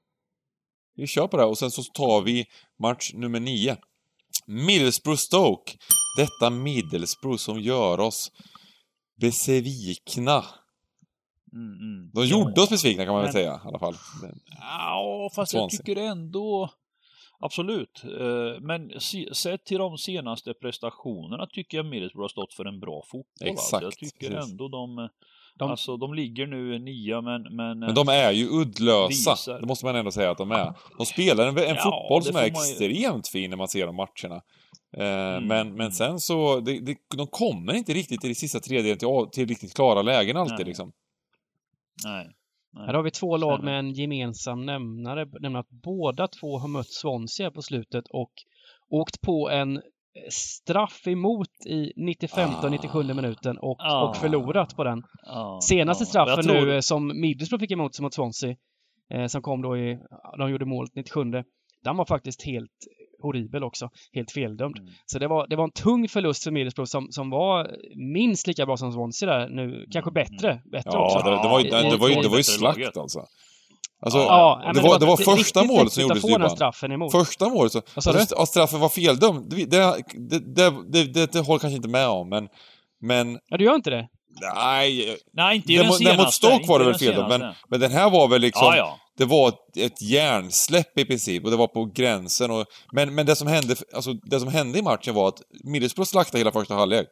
[0.95, 2.45] Vi kör på det och sen så tar vi
[2.79, 3.77] match nummer nio.
[4.47, 5.77] Middlesbrough-Stoke.
[6.17, 8.31] Detta Middlesbrough som gör oss
[9.21, 10.45] besvikna.
[11.53, 12.11] Mm, mm.
[12.13, 13.25] De gjorde ja, oss besvikna kan man men...
[13.25, 13.95] väl säga i alla fall.
[14.59, 16.69] Ja, fast jag tycker ändå...
[17.41, 18.03] Absolut.
[18.03, 18.91] Eh, men
[19.33, 23.47] sett till de senaste prestationerna tycker jag Middlesbrough har stått för en bra fotboll.
[23.47, 23.83] Exakt.
[23.83, 24.51] Jag tycker precis.
[24.51, 25.09] ändå de
[25.59, 25.69] de...
[25.69, 27.41] Alltså de ligger nu nia men...
[27.41, 29.07] Men, men de är ju uddlösa.
[29.07, 29.59] Visar.
[29.59, 30.73] Det måste man ändå säga att de är.
[30.97, 33.31] De spelar en, en ja, fotboll som är extremt ju...
[33.31, 34.41] fin när man ser de matcherna.
[34.97, 35.47] Eh, mm.
[35.47, 39.31] men, men sen så, det, det, de kommer inte riktigt i det sista tredjedelen till,
[39.31, 40.65] till riktigt klara lägen alltid Nej.
[40.65, 40.91] liksom.
[42.05, 42.27] Nej.
[42.73, 42.85] Nej.
[42.85, 46.89] Här har vi två lag med en gemensam nämnare, nämligen att båda två har mött
[46.89, 48.31] Swansea på slutet och
[48.89, 49.81] åkt på en
[50.29, 54.09] straff emot i 95 och 97 minuten och, ah.
[54.09, 55.03] och förlorat på den.
[55.27, 55.61] Ah.
[55.61, 56.65] Senaste straffen tror...
[56.65, 58.55] nu som Middlesbrough fick emot sig mot Swansea,
[59.13, 59.99] eh, som kom då i,
[60.37, 61.23] de gjorde målet 97
[61.83, 62.71] den var faktiskt helt
[63.21, 63.89] horribel också.
[64.13, 64.77] Helt feldömd.
[64.77, 64.91] Mm.
[65.05, 67.71] Så det var, det var en tung förlust för Middlesbrough som, som var
[68.13, 69.85] minst lika bra som Swansea där nu.
[69.91, 70.13] Kanske mm.
[70.13, 70.61] bättre.
[70.71, 71.17] bättre ja, också.
[71.17, 73.25] Det, det, var, det, det, var ju, det var ju slakt alltså.
[74.01, 76.49] Alltså, ja, det, var, det var första målet som gjordes Dybban.
[76.49, 77.11] straffen emot.
[77.11, 77.81] Första målet så...
[77.95, 78.19] Vad sa du?
[78.19, 80.03] Att straffen var feldömd, det, det,
[80.89, 82.47] det, det, det, håller kanske inte med om, men...
[83.01, 83.39] Men...
[83.49, 84.07] Ja, du gör inte det?
[84.55, 85.17] Nej...
[85.33, 88.27] Nej, inte den, den mot Stoke var det väl feldömd, men, men den här var
[88.27, 88.65] väl liksom...
[88.65, 88.97] Ja, ja.
[89.19, 92.65] Det var ett, järnsläpp i princip, och det var på gränsen och...
[92.93, 96.37] Men, men det som hände, alltså det som hände i matchen var att Middlesbrough slaktade
[96.37, 97.07] hela första halvlek.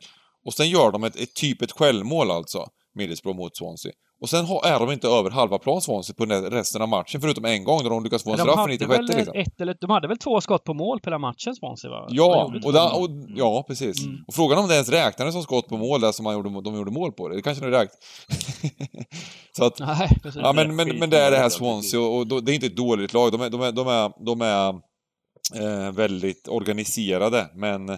[0.46, 3.92] Och sen gör de ett, ett typ ett självmål alltså, Middlesbrough mot Swansea.
[4.22, 7.64] Och sen är de inte över halva plan Swansea på resten av matchen, förutom en
[7.64, 9.34] gång när de lyckas få en straff i 96 liksom.
[9.36, 12.08] Ett eller, de hade väl två skott på mål på hela matchen, Swansea va?
[12.10, 14.06] Ja, och, da, och ja precis.
[14.06, 14.18] Mm.
[14.28, 16.76] Och frågan om det ens räknades som skott på mål, där som man gjorde, de
[16.76, 17.36] gjorde mål på det.
[17.36, 17.98] Det kanske nu räknat.
[19.58, 19.80] Så att...
[19.80, 20.42] Nej, precis.
[20.44, 22.78] Ja, men, men, men det är det här Swansea, och, och, det är inte ett
[22.78, 23.32] dåligt lag.
[23.32, 24.70] De är, de är, de är, de är
[25.56, 27.98] eh, väldigt organiserade, men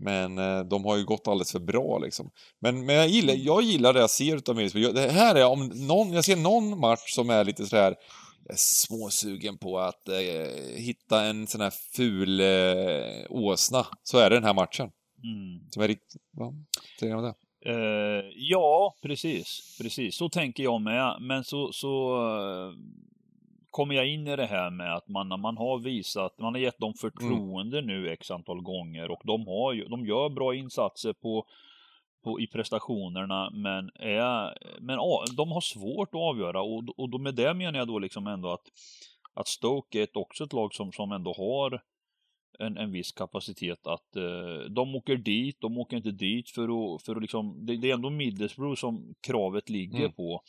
[0.00, 2.30] men eh, de har ju gått alldeles för bra liksom.
[2.60, 4.94] Men, men jag, gillar, jag gillar det jag ser utav Middlesbrough.
[4.94, 7.94] Det här är om någon, jag ser någon match som är lite sådär
[8.54, 14.44] småsugen på att eh, hitta en sån här ful eh, åsna, så är det den
[14.44, 14.90] här matchen.
[15.24, 15.70] Mm.
[15.70, 16.22] Som är riktigt...
[16.32, 16.64] Vad
[17.00, 17.34] säger det?
[17.68, 19.76] Uh, ja, precis.
[19.82, 21.16] Precis, så tänker jag med.
[21.20, 22.74] Men så, så uh,
[23.76, 26.78] kommer jag in i det här med att man, man har visat, man har gett
[26.78, 27.86] dem förtroende mm.
[27.86, 31.46] nu x antal gånger och de, har de gör bra insatser på,
[32.24, 34.98] på, i prestationerna men, är, men
[35.36, 38.52] de har svårt att avgöra och, och då med det menar jag då liksom ändå
[38.52, 38.66] att,
[39.34, 41.82] att Stoke är ett, också ett lag som, som ändå har
[42.58, 47.02] en, en viss kapacitet att eh, de åker dit, de åker inte dit för att,
[47.02, 50.12] för att liksom, det, det är ändå Middlesbrough som kravet ligger mm.
[50.12, 50.42] på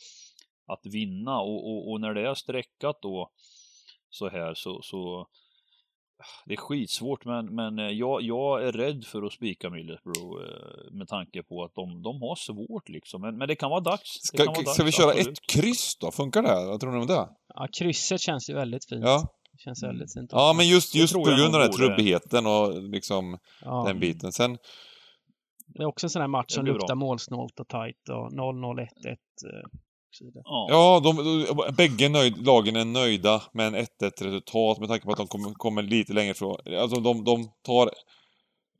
[0.68, 3.30] att vinna och, och, och, när det är streckat då
[4.10, 5.26] så här så, så
[6.46, 10.92] det är skitsvårt men, men eh, jag, jag är rädd för att spika Middlesbrough eh,
[10.92, 13.20] med tanke på att de, de har svårt liksom.
[13.20, 14.10] Men, men det kan vara dags.
[14.22, 15.38] Ska, vara dags, ska vi köra absolut.
[15.38, 16.10] ett kryss då?
[16.10, 16.66] Funkar det?
[16.66, 17.28] Vad tror ni om det?
[17.54, 19.04] Ja, krysset känns ju väldigt fint.
[19.04, 19.28] Ja.
[19.58, 20.30] känns väldigt fint.
[20.32, 23.84] Ja, men just, just på grund av den här trubbigheten och liksom ja.
[23.86, 24.32] den biten.
[24.32, 24.58] Sen...
[25.66, 28.86] Det är också en sån här match som luktar målsnålt och tajt och 0-0,
[30.24, 34.88] 1-1 Ja, ja de, de, bägge nöjd, lagen är nöjda med en 1-1 resultat med
[34.88, 36.56] tanke på att de kommer, kommer lite längre ifrån.
[36.80, 37.86] Alltså de, de tar,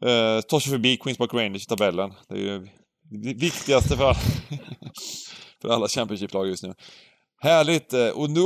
[0.04, 2.12] eh, tar sig förbi Queens Park Rangers i tabellen.
[2.28, 2.68] Det är ju
[3.10, 4.14] Det viktigaste för alla,
[5.62, 6.74] för alla Championship-lag just nu.
[7.40, 7.92] Härligt!
[7.92, 8.40] eh, Och nu,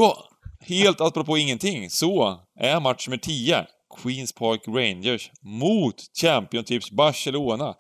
[0.61, 3.67] helt apropå ingenting, så är match nummer 10
[4.03, 7.75] Queens Park Rangers mot Championships Barcelona.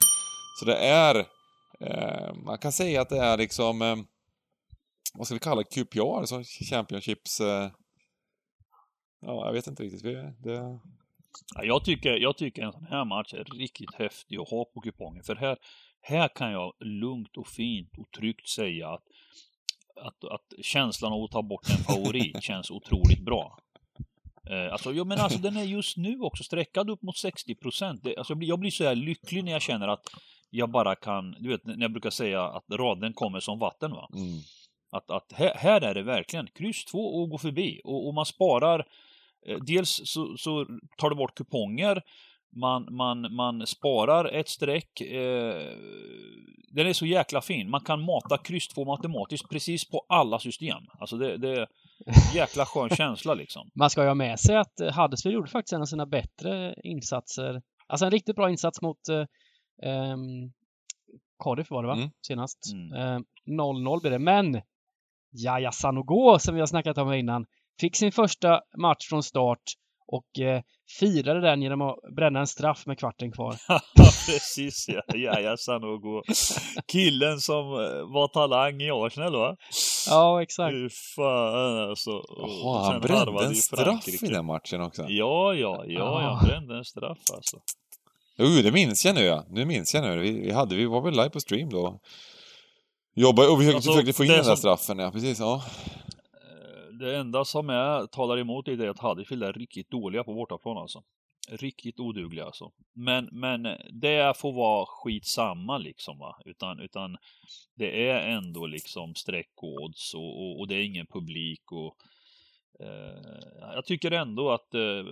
[0.59, 1.15] Så det är,
[1.81, 3.97] eh, man kan säga att det är liksom, eh,
[5.13, 7.41] vad ska vi kalla det, QPR, alltså Championships...
[7.41, 7.71] Eh,
[9.21, 10.05] ja, jag vet inte riktigt.
[10.05, 10.79] Vi, det,
[11.55, 14.81] Ja, jag, tycker, jag tycker en sån här match är riktigt häftig att ha på
[14.81, 15.25] kupongen.
[15.25, 15.57] För här,
[16.01, 19.03] här kan jag lugnt och fint och tryggt säga att,
[19.97, 23.59] att, att känslan av att ta bort en favorit känns otroligt bra.
[24.51, 28.07] Eh, alltså, jag menar, alltså, den är just nu också sträckad upp mot 60 procent.
[28.07, 30.05] Alltså, jag, blir, jag blir så här lycklig när jag känner att
[30.51, 34.09] jag bara kan, du vet, när jag brukar säga att raden kommer som vatten va.
[34.15, 34.41] mm.
[34.93, 37.81] Att, att här, här är det verkligen kryss två och gå förbi.
[37.85, 38.87] Och, och man sparar,
[39.47, 40.67] eh, dels så, så
[40.97, 42.03] tar du bort kuponger,
[42.57, 45.01] man, man, man sparar ett streck.
[45.01, 45.77] Eh,
[46.73, 47.71] den är så jäkla fin.
[47.71, 50.83] Man kan mata kryss 2 matematiskt precis på alla system.
[50.99, 51.67] Alltså det, det är
[52.07, 53.71] en jäkla skön känsla liksom.
[53.75, 56.75] Man ska ju ha med sig att eh, Huddersfield gjorde faktiskt en av sina bättre
[56.85, 57.63] insatser.
[57.87, 59.25] Alltså en riktigt bra insats mot eh,
[59.91, 60.53] ehm,
[61.45, 61.95] Cardiff var det va?
[61.95, 62.11] Mm.
[62.27, 62.59] Senast.
[62.73, 62.93] Mm.
[62.93, 64.19] Eh, 0-0 blev det.
[64.19, 64.63] Men
[65.33, 67.45] Jaja Sanogo som vi har snackat om innan
[67.81, 69.63] fick sin första match från start
[70.07, 70.63] och eh,
[70.99, 73.57] firade den genom att bränna en straff med kvarten kvar.
[74.27, 75.03] precis ja.
[75.15, 76.23] ja, ja Sanogo.
[76.93, 79.57] Killen som eh, var talang i Arsenal va?
[80.09, 80.73] Ja, exakt.
[80.75, 82.11] Fy fan alltså.
[82.39, 85.03] Jaha, han brände en i straff i den matchen också.
[85.09, 86.35] Ja, ja, ja, Ah.
[86.35, 87.57] han brände en straff alltså.
[88.39, 89.45] Jo, det minns jag nu ja.
[89.51, 90.19] Nu minns jag nu.
[90.19, 92.01] Vi, vi, hade, vi var väl live på stream då.
[93.15, 95.41] Jobbade, och försökte, Alltså, försökte få in den där straffen, ja precis.
[95.41, 95.65] Ja.
[96.35, 100.35] Eh, Det enda som är, talar emot det är att Huddersfield är riktigt dåliga på
[100.35, 101.03] bortaplan alltså.
[101.51, 102.71] Riktigt odugliga alltså.
[102.95, 103.63] Men, men
[104.03, 106.37] det får vara skitsamma liksom va.
[106.45, 107.17] Utan, utan
[107.75, 111.97] det är ändå liksom streck och odds och, och, och det är ingen publik och
[112.81, 115.05] eh, jag tycker ändå att eh,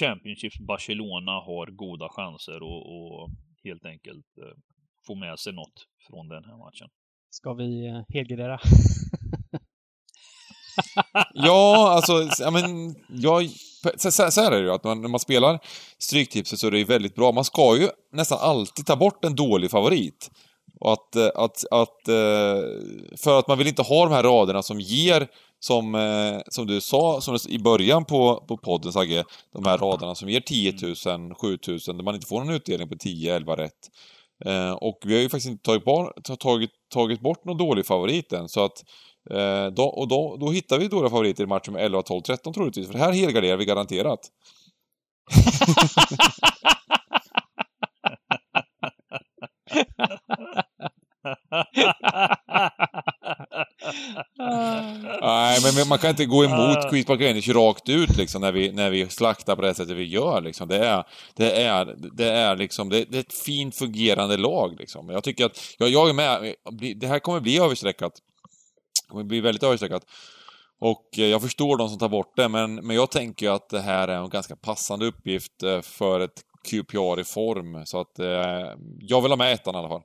[0.00, 3.30] Championships Barcelona har goda chanser och, och
[3.64, 4.58] helt enkelt eh,
[5.06, 6.88] få med sig något från den här matchen.
[7.30, 8.60] Ska vi eh, helgardera?
[11.34, 13.50] Ja, alltså, ja, men, jag,
[13.96, 15.58] så, så, så här är det ju, att man, när man spelar
[15.98, 17.32] Stryktipset så är det ju väldigt bra.
[17.32, 20.30] Man ska ju nästan alltid ta bort en dålig favorit.
[20.80, 22.62] Och att, eh, att, att, eh,
[23.16, 25.28] för att man vill inte ha de här raderna som ger,
[25.60, 30.28] som, som du sa som i början på, på podden Sagge, de här raderna som
[30.28, 30.72] ger 10
[31.06, 33.90] 000, 7 000, där man inte får någon utdelning på 10, 11 rätt.
[34.44, 38.32] Eh, och vi har ju faktiskt inte tagit, bar, tagit, tagit bort någon dålig favorit
[38.32, 38.82] än, så att
[39.30, 42.52] Eh, då, och då, då hittar vi dåliga favoriter i matchen med 11, 12, 13
[42.52, 42.86] troligtvis.
[42.86, 44.20] För det här helgarderar vi garanterat.
[55.20, 56.90] Nej, men- man kan inte gå emot Ah.
[56.90, 60.04] Queens Park Rangers rakt ut liksom när vi, när vi slaktar på det sättet vi
[60.04, 60.68] gör liksom.
[60.68, 61.04] Det är,
[61.36, 65.08] det är, det är liksom, det, det är ett fint fungerande lag liksom.
[65.08, 66.54] Jag tycker att, jag, jag är med,
[66.96, 68.12] det här kommer bli överstreckat.
[69.02, 70.02] Det kommer bli väldigt överstreckat.
[70.80, 73.80] Och eh, jag förstår de som tar bort det, men, men jag tänker att det
[73.80, 77.86] här är en ganska passande uppgift eh, för ett QPR i form.
[77.86, 78.26] Så att eh,
[79.00, 80.02] jag vill ha med ettan i alla fall.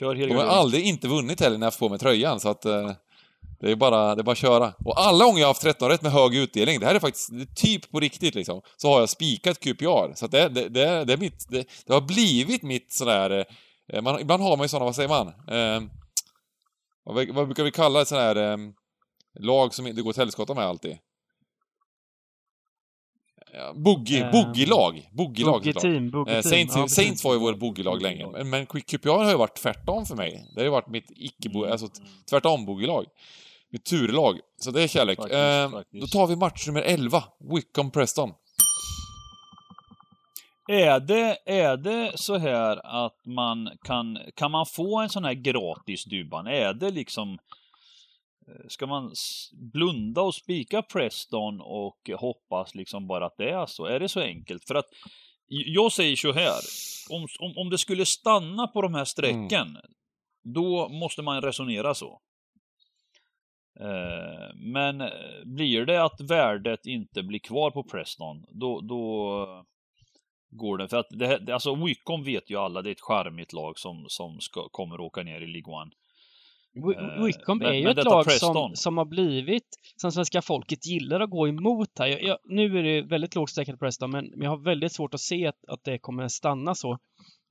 [0.00, 2.92] Kör De har aldrig inte vunnit heller när jag får mig tröjan, så att eh,
[3.60, 4.72] det är bara, det är bara att köra.
[4.84, 7.28] Och alla gånger jag har haft 13 rätt med hög utdelning, det här är faktiskt
[7.32, 10.14] det är typ på riktigt liksom, så har jag spikat QPR.
[10.14, 13.46] Så att det, det, det, det är mitt, det, det har blivit mitt sådär,
[13.92, 15.26] eh, man, ibland har man ju sådana, vad säger man?
[15.26, 15.82] Eh,
[17.04, 18.56] vad, vad brukar vi kalla ett sånt här eh,
[19.40, 20.98] lag som inte går till helskotta med alltid?
[23.74, 25.08] Boogie, Eh, boogielag.
[25.12, 25.82] Boogielag Boogie såklart.
[25.82, 26.50] team, boogie Eh, team.
[26.50, 30.06] Saints, Ja, Saints var ju vår boogielag länge, men, men QPR har ju varit tvärtom
[30.06, 30.44] för mig.
[30.54, 31.72] Det har ju varit mitt icke Mm.
[31.72, 31.88] alltså
[32.30, 33.04] tvärtom boogielag.
[33.72, 34.38] Mitt turlag.
[34.60, 35.16] Så det är kärlek.
[35.18, 36.00] Faktiskt, eh, faktiskt.
[36.12, 37.24] Då tar vi match nummer 11,
[37.54, 38.30] Wickham Preston.
[40.68, 45.34] Är det, är det så här att man kan, kan man få en sån här
[45.34, 46.46] gratis Dybban?
[46.46, 47.38] Är det liksom,
[48.68, 49.12] ska man
[49.72, 53.86] blunda och spika Preston och hoppas liksom bara att det är så?
[53.86, 54.64] Är det så enkelt?
[54.64, 54.86] För att
[55.46, 56.60] jag säger så här,
[57.10, 59.76] om, om, om det skulle stanna på de här strecken,
[60.54, 62.20] då måste man resonera så.
[63.80, 65.08] Eh, Men eh,
[65.44, 69.46] blir det att värdet inte blir kvar på Preston, då, då
[70.50, 70.88] går det.
[70.88, 74.40] För att det, alltså Wycombe vet ju alla, det är ett charmigt lag som, som
[74.40, 75.90] ska, kommer åka ner i League One.
[76.76, 76.82] Eh,
[77.58, 81.48] men- är ju ett lag som, som har blivit, som svenska folket gillar att gå
[81.48, 82.06] emot här.
[82.06, 85.14] Jag, jag, nu är det väldigt lågt streckat Preston, men, men jag har väldigt svårt
[85.14, 86.98] att se att, att det kommer stanna så.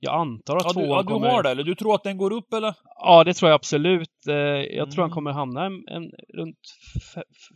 [0.02, 1.28] Jag antar att Ja, du, tvåan ja, du kommer...
[1.28, 2.74] har det, eller du tror att den går upp eller?
[2.98, 4.26] Ja, det tror jag absolut.
[4.28, 5.14] Eh, Jag tror han Mm.
[5.14, 6.58] kommer hamna en, en, runt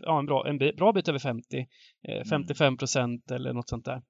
[0.00, 1.56] ja, en, bra, en bra bit över 50.
[1.56, 2.18] Mm.
[2.20, 4.02] Eh, 55 procent eller något sånt där.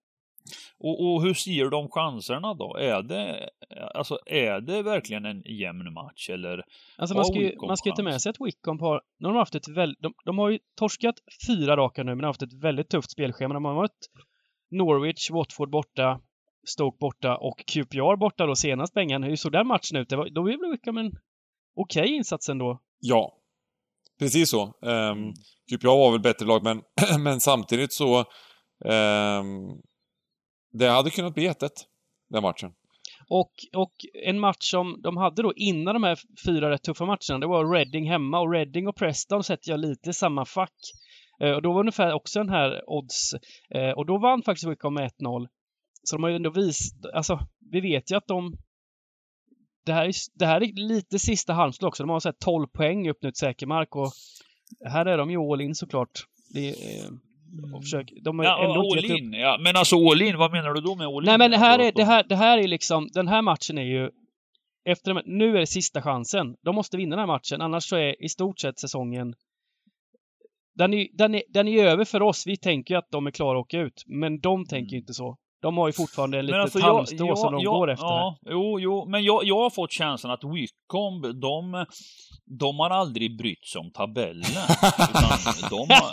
[0.79, 2.77] Och, och hur ser de chanserna då?
[2.77, 3.51] Är det,
[3.95, 6.65] alltså, är det verkligen en jämn match eller?
[6.99, 9.39] Alltså man ska, ju, man ska ju ta med sig att Wickham har, de har
[9.39, 11.15] haft ett väldigt, de, de har ju torskat
[11.47, 13.55] fyra raka nu, men har haft ett väldigt tufft spelschema.
[13.55, 13.99] De har mött
[14.71, 16.21] Norwich, Watford borta,
[16.67, 19.23] Stoke borta och QPR borta då senast Bengan.
[19.23, 20.09] Hur såg den matchen ut?
[20.09, 21.13] Det var, då blev Wickham en
[21.77, 22.81] okej insats ändå.
[23.01, 23.39] Ja,
[24.19, 24.63] precis så.
[24.83, 25.33] Um.
[25.71, 26.83] QPR var väl bättre lag, men,
[27.23, 28.25] men samtidigt så...
[28.85, 29.69] ehm,
[30.75, 31.71] det hade kunnat bli 1-1,
[32.29, 32.73] den matchen.
[33.29, 33.93] Och, och
[34.25, 37.73] en match som de hade då innan de här fyra rätt tuffa matcherna, det var
[37.73, 40.75] Reading hemma och Reading och Preston sätter jag lite i samma fack.
[41.41, 43.35] Eh, och då var ungefär också den här odds.
[43.71, 45.49] Eh, och då vann faktiskt Wickham med 1-0.
[46.03, 48.57] Så de har ju ändå visat, alltså vi vet ju att de
[49.87, 52.03] det här, är, det här är lite sista halmstad också.
[52.03, 54.13] De har så här 12 poäng upp nu till säker mark och
[54.85, 56.27] här är de ju all in såklart.
[56.55, 57.11] Det, eh,
[57.75, 59.33] och försök, de har Ja, ändå all in.
[59.33, 61.27] Ja, men alltså all in, vad menar du då med all in?
[61.27, 63.79] Nej men det här, är, Alltså, det, här, det här är liksom, den här matchen
[63.79, 64.11] är ju
[64.89, 66.55] efter, nu är det sista chansen.
[66.65, 69.35] De måste vinna den här matchen, annars så är i stort sett säsongen
[70.79, 72.47] den är, den, är, den är över för oss.
[72.47, 74.03] Vi tänker ju att de är klara att åka ut.
[74.07, 75.37] Men de tänker ju inte så.
[75.63, 78.05] De har ju fortfarande en Men litet alltså, halmstrå jag- som de jag- går efter
[78.07, 78.13] här.
[78.13, 81.87] Ja, jo, jo, men jag, jag har fått känslan att Wickham, de,
[82.59, 84.45] de har aldrig brytt sig om tabellen.
[84.99, 86.11] utan de har,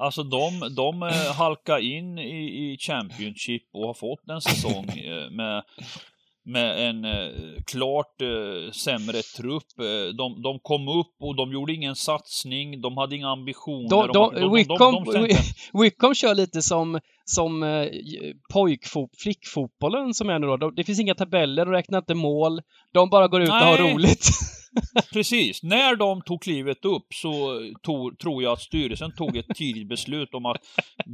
[0.00, 5.30] Alltså de, de eh, halkar in i, i Championship och har fått en säsong eh,
[5.30, 5.62] med,
[6.44, 7.28] med en eh,
[7.66, 9.66] klart eh, sämre trupp.
[10.18, 13.88] De, de kom upp och de gjorde ingen satsning, de hade inga ambitioner.
[13.88, 15.42] De, de, de, Wickham, tänkte-
[15.72, 17.00] Wickham kör lite som,
[17.34, 17.86] som eh,
[18.52, 20.56] pojkfot, flickfotbollen som är nu då.
[20.56, 22.60] De, det finns inga tabeller, de räknar inte mål.
[22.92, 23.94] De bara går ut och har Nej.
[23.94, 24.28] roligt.
[25.12, 25.62] Precis.
[25.62, 30.34] När de tog klivet upp så tog, tror jag att styrelsen tog ett tidigt beslut
[30.34, 30.56] om att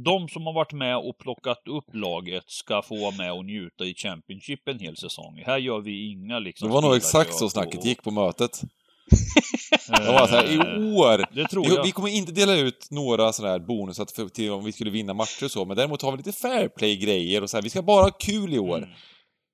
[0.05, 3.85] de som har varit med och plockat upp laget ska få vara med och njuta
[3.85, 5.43] i Championship en hel säsong.
[5.45, 6.67] Här gör vi inga liksom...
[6.67, 8.61] Det var nog exakt så snacket och- gick på mötet.
[9.71, 10.57] Eh, Det var så här, i
[10.95, 11.35] år!
[11.35, 11.83] Det tror Vi, jag.
[11.83, 15.13] vi kommer inte dela ut några sådana här bonusar för- till om vi skulle vinna
[15.13, 17.61] matcher och så, men däremot har vi lite fair play-grejer och så här.
[17.61, 18.77] Vi ska bara ha kul i år.
[18.77, 18.89] Mm.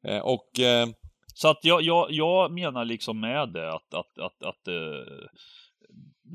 [0.07, 0.59] Eh, och...
[0.59, 0.87] Eh,
[1.35, 5.27] Så att jag, jag, jag menar liksom med det att, att, att, att eh,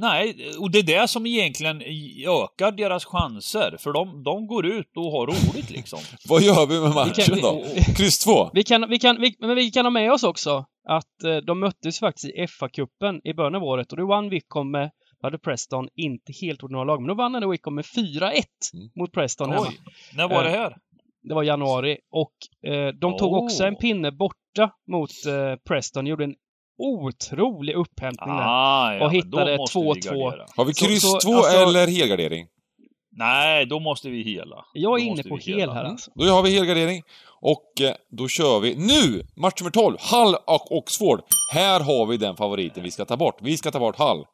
[0.00, 1.82] Nej, och det är det som egentligen
[2.26, 3.76] ökar deras chanser.
[3.78, 5.98] För de, de går ut och har roligt liksom.
[6.28, 7.62] vad gör vi med matchen kan- vi- då?
[7.96, 8.50] Kryss 2?
[8.52, 11.60] Vi kan, vi, kan, vi, men vi kan ha med oss också att eh, de
[11.60, 14.90] möttes faktiskt i FA-cupen i början av året och då vann Wickham med,
[15.22, 18.32] hade Preston inte helt ordinarie lag, men då vann ändå Wickham med 4-1
[18.74, 18.88] Mm.
[18.96, 19.66] mot Preston hemma.
[19.68, 19.78] Oj,
[20.16, 20.76] när var det här?
[21.22, 23.44] Det var januari och eh, de tog Oh.
[23.44, 26.34] också en pinne borta mot eh, Preston, gjorde en
[26.78, 28.34] otrolig upphämtning.
[28.34, 29.94] Ah, ja, och hittade måste vi 2-2.
[30.00, 30.46] gardera.
[30.56, 32.46] Har vi kryss så, 2 alltså- eller helgardering?
[33.10, 34.64] Nej, då måste vi hela.
[34.72, 36.10] Jag är Då inne på hel här alltså.
[36.14, 37.02] Då har vi helgardering.
[37.40, 39.26] Och eh, då kör vi nu!
[39.36, 41.20] Match nummer 12, Hull och Oxford.
[41.52, 43.38] Här har vi den favoriten vi ska ta bort.
[43.40, 44.24] Vi ska ta bort Hull.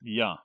[0.00, 0.38] Ja.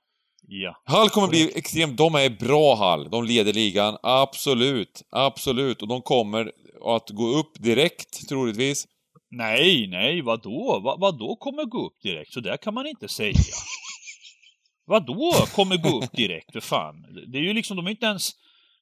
[0.48, 0.76] Ja.
[0.98, 1.96] Hull kommer bli extremt...
[1.96, 3.10] De är bra Hull.
[3.10, 3.96] De leder ligan.
[4.02, 5.02] Absolut.
[5.10, 5.82] Absolut.
[5.82, 6.52] Och de kommer
[6.84, 8.86] att gå upp direkt, troligtvis.
[9.30, 10.80] Nej, nej, vadå?
[10.84, 12.32] Va, vadå kommer gå upp direkt?
[12.32, 13.34] Så där kan man inte säga.
[14.86, 17.06] vadå kommer gå upp direkt, för fan?
[17.32, 18.30] Det är ju liksom, de är inte ens...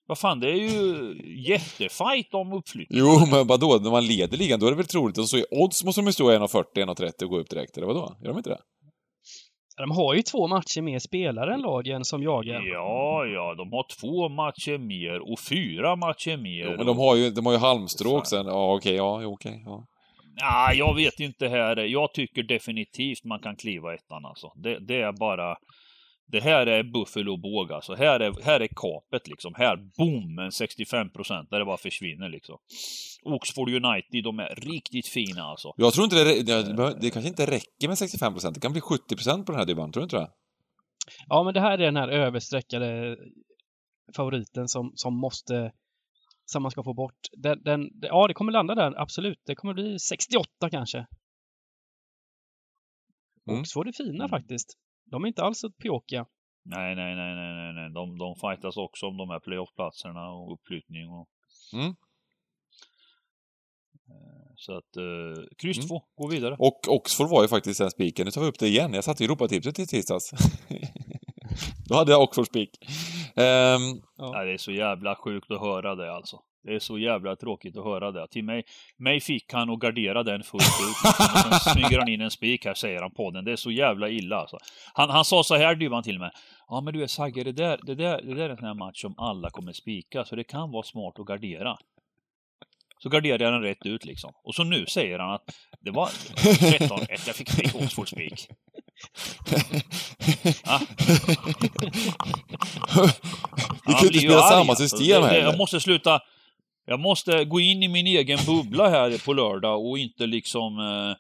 [0.07, 1.15] Vad fan, det är ju
[1.49, 2.99] jättefight om uppflyttning.
[2.99, 3.79] Jo, men vadå?
[3.83, 6.07] När man leder ligan, då är det väl troligt att så i odds måste de
[6.07, 8.17] ju stå 1,40, 1,30 och gå upp direkt, eller vadå?
[8.23, 8.61] Gör de inte det?
[9.77, 12.63] De har ju två matcher mer spelare än lagen som jagar.
[12.63, 16.65] Ja, ja, de har två matcher mer och fyra matcher mer.
[16.71, 18.19] Jo, men de har ju, de har ju halmstrå Fan.
[18.19, 18.37] också.
[18.37, 19.87] Ja, okej, ja, okej, ja.
[20.41, 21.77] Ja, jag vet inte här.
[21.77, 24.53] Jag tycker definitivt man kan kliva ettan alltså.
[24.57, 25.57] Det, det är bara...
[26.31, 27.95] Det här är Buffalo båg alltså.
[27.95, 29.55] Här är, här är kapet liksom.
[29.57, 32.57] Här, boom, en 65 procent där det bara försvinner liksom.
[33.23, 35.73] Oxford United, de är riktigt fina alltså.
[35.77, 38.55] Jag tror inte det, det, det, kanske inte räcker med 65%.
[38.55, 40.31] Det kan bli 70% på den här dubban, tror du inte det?
[41.29, 43.17] Ja, men det här är den här överstreckade
[44.17, 45.73] favoriten som, som måste
[46.53, 47.19] som man ska få bort.
[47.33, 49.41] Den, den, ja, det kommer landa där, absolut.
[49.47, 51.07] Det kommer bli 68 kanske.
[53.49, 53.61] Mm.
[53.61, 54.29] Oxford är fina Mm.
[54.29, 54.75] faktiskt.
[55.11, 56.27] De är inte alls så pjåkiga.
[56.65, 57.91] Nej, nej, nej, nej, nej, nej.
[57.95, 61.29] De, de fightas också om de här playoffplatserna och uppflyttning och...
[61.73, 61.87] Mm.
[64.09, 65.89] Eh, Så att, eh, kryss Mm.
[65.89, 66.57] två, gå vidare.
[66.59, 68.25] Och Oxford var ju faktiskt den spiken.
[68.25, 68.95] Nu tar vi upp det igen.
[68.95, 70.31] Jag satte ju Europatipset i tisdags.
[71.89, 72.71] Då hade jag Oxford spik.
[73.37, 73.81] Ehm,
[74.33, 76.41] Nej, det är så jävla sjukt att höra det alltså.
[76.65, 78.29] Det är så jävla tråkigt att höra det.
[78.29, 78.65] Till mig,
[78.97, 80.97] mig fick han att gardera den fullt ut.
[81.35, 83.45] Och sen smyger han in en spik här, säger han på den.
[83.45, 84.59] Det är så jävla illa alltså.
[84.95, 86.31] Han, han sa så här, Dyvan till mig.
[86.69, 88.75] Ja men du är Sagge, det där, det, där, det där är en sån här
[88.75, 91.77] match som alla kommer spika, så det kan vara smart att gardera.
[92.99, 94.33] Så garderade jag den rätt ut liksom.
[94.45, 98.49] Och så nu säger han att det var 13-1, jag fick Oxford spik.
[103.87, 105.45] Vi kan inte spela samma system heller.
[105.45, 106.21] Jag måste sluta.
[106.87, 111.17] Jag måste gå in i min egen bubbla här på lördag och inte liksom eh,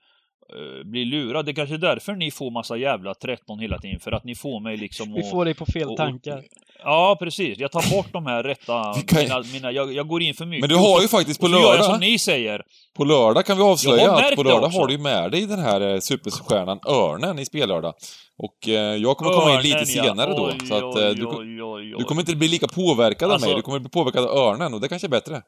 [0.54, 1.44] eh, bli lurad.
[1.46, 4.00] Det är kanske är därför ni får massa jävla 13 hela tiden.
[4.00, 6.42] För att ni får mig liksom Vi får dig på fel och- tankar.
[6.84, 7.58] Ja, precis.
[7.58, 8.92] Jag tar bort de här rätta...
[8.96, 10.60] Vi kan Mina, mina, jag, jag går in för mycket.
[10.60, 12.62] Men du har ju faktiskt på Och lördag, som ni säger.
[12.96, 15.58] på lördag kan vi avslöja har att på lördag har du ju med dig den
[15.58, 17.94] här eh, superstjärnan Örnen i spellördag.
[18.38, 20.04] Och eh, jag kommer komma in lite Örnen, ja.
[20.04, 20.46] senare då.
[20.46, 22.04] Oj, Så att eh, oj, du, oj, oj, du oj.
[22.04, 24.80] kommer inte bli lika påverkad av Alltså- mig, du kommer bli påverkad av Örnen och
[24.80, 25.42] det kanske är bättre.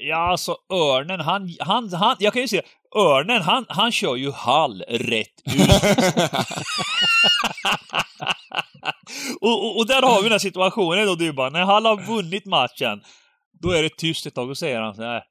[0.00, 2.62] Ja, alltså örnen, han, han, han, jag kan ju säga,
[2.96, 5.60] örnen, han, han kör ju hall rätt ut.
[9.40, 12.06] och, och, och där har vi den här situationen då, du bara, när Hall har
[12.06, 13.02] vunnit matchen,
[13.62, 15.22] då är det tyst ett tag och säger han så här.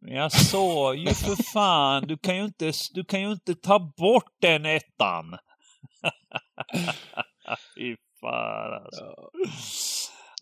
[0.00, 3.78] Men jag sa ju för fan, du kan ju inte, du kan ju inte ta
[3.78, 5.34] bort den ettan.
[7.76, 9.04] Fy fan alltså.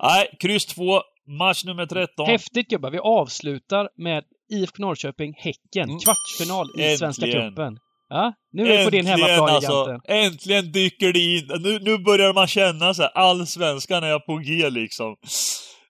[0.03, 2.27] Nej, kryss två, match nummer 13.
[2.27, 2.91] Häftigt gubbar.
[2.91, 5.89] Vi avslutar med IFK Norrköping-Häcken.
[5.89, 5.99] Mm.
[5.99, 6.99] Kvartsfinal i Äntligen.
[6.99, 7.79] Svenska cupen.
[8.09, 10.01] Ja, nu är vi på din hemmaplan, giganten.
[10.09, 11.63] äntligen dyker det in.
[11.63, 15.17] Nu, nu börjar man känna så här, allsvenskan är på G liksom.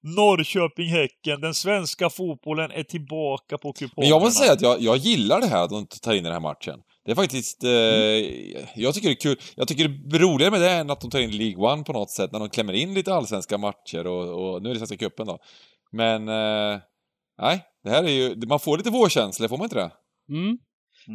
[0.02, 3.92] Norrköping-Häcken, den svenska fotbollen är tillbaka på kupongerna.
[3.96, 6.32] Men jag måste säga att jag, jag gillar det här att de tar in den
[6.32, 6.78] här matchen.
[7.08, 7.64] Det är faktiskt...
[7.64, 7.70] Eh,
[8.74, 9.36] Jag tycker det är kul.
[9.56, 12.10] Jag tycker det roligare med det än att de tar in League One på något
[12.10, 15.26] sätt, när de klämmer in lite allsvenska matcher och, och nu är det Svenska cupen
[15.26, 15.38] då.
[15.92, 16.28] Men...
[16.28, 16.80] Eh,
[17.38, 18.46] nej, det här är ju...
[18.46, 19.90] Man får lite vårkänsla, får man inte det?
[20.28, 20.44] Mm.
[20.46, 20.58] Mm.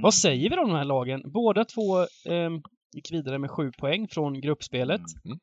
[0.02, 1.22] Vad säger vi då om de här lagen?
[1.34, 2.00] Båda två
[2.30, 2.62] ehm,
[2.96, 5.02] gick vidare med sju poäng från gruppspelet.
[5.26, 5.40] Mm.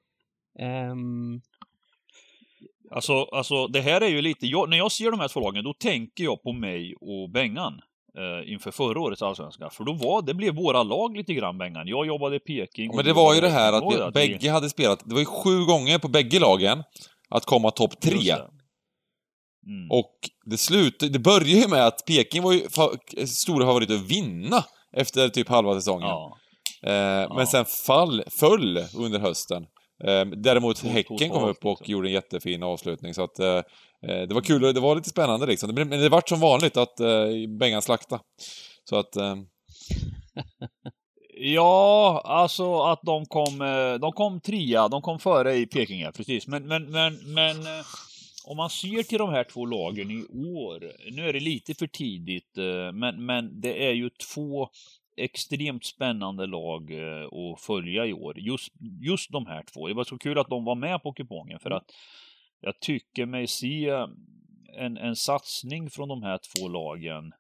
[0.61, 1.41] Ehm,
[2.91, 4.47] Alltså, alltså, det här är ju lite...
[4.47, 7.81] Jag, när jag ser de här två lagen, då tänker jag på mig och Bengan.
[8.19, 9.71] Eh, inför förra årets allsvenska.
[9.71, 11.89] För då var, det blev våra lag lite grann, Bengan.
[11.89, 12.87] Jag jobbade i Peking.
[12.91, 15.27] Ja, men det var ju det här att vi, bägge hade spelat, det var ju
[15.27, 16.83] sju gånger på bägge lagen
[17.29, 18.19] att komma topp tre.
[18.19, 18.33] det.
[19.67, 19.91] Mm.
[19.91, 20.15] Och
[20.45, 24.65] det slutade, det började ju med att Peking var ju fa- stora favorit att vinna
[24.97, 26.09] efter typ halva säsongen.
[26.09, 26.37] Ja.
[26.83, 29.67] Eh, Men sen fall, föll under hösten.
[30.05, 31.93] Eh, däremot Häcken kom upp och liksom.
[31.93, 33.57] gjorde en jättefin avslutning, så att eh,
[34.07, 35.75] eh, det var kul och det var lite spännande liksom.
[35.75, 37.27] Men det vart som vanligt att eh,
[37.59, 38.21] Bengan slakta.
[38.85, 39.17] Så att...
[41.43, 43.59] Ja, alltså att de kom,
[44.01, 46.47] de kom trea, de kom före i Peking, precis.
[46.47, 47.57] Men, men, men, men
[48.45, 50.25] om man ser till de här två lagen i
[50.57, 52.57] år, nu är det lite för tidigt,
[52.95, 54.69] men, men det är ju två
[55.17, 58.39] extremt spännande lag eh, att följa i år.
[58.39, 59.89] Just, just de här två.
[59.89, 61.85] Det var så kul att de var med på kupongen för att
[62.61, 63.89] jag tycker mig se
[64.79, 67.33] en, en satsning från de här två lagen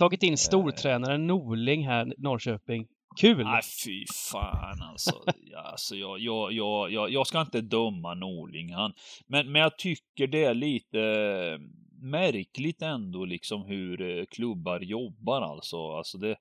[0.00, 2.86] tagit in stortränaren Norling här, Norrköping.
[3.20, 3.44] Kul!
[3.44, 5.22] Nej, fy fan alltså.
[5.56, 8.72] Alltså jag, jag, jag, jag, jag ska inte döma Norling.
[8.72, 8.92] Han,
[9.26, 11.58] men, men jag tycker det är lite eh,
[12.02, 15.90] märkligt ändå liksom hur eh, klubbar jobbar alltså.
[15.90, 16.36] alltså det, eh,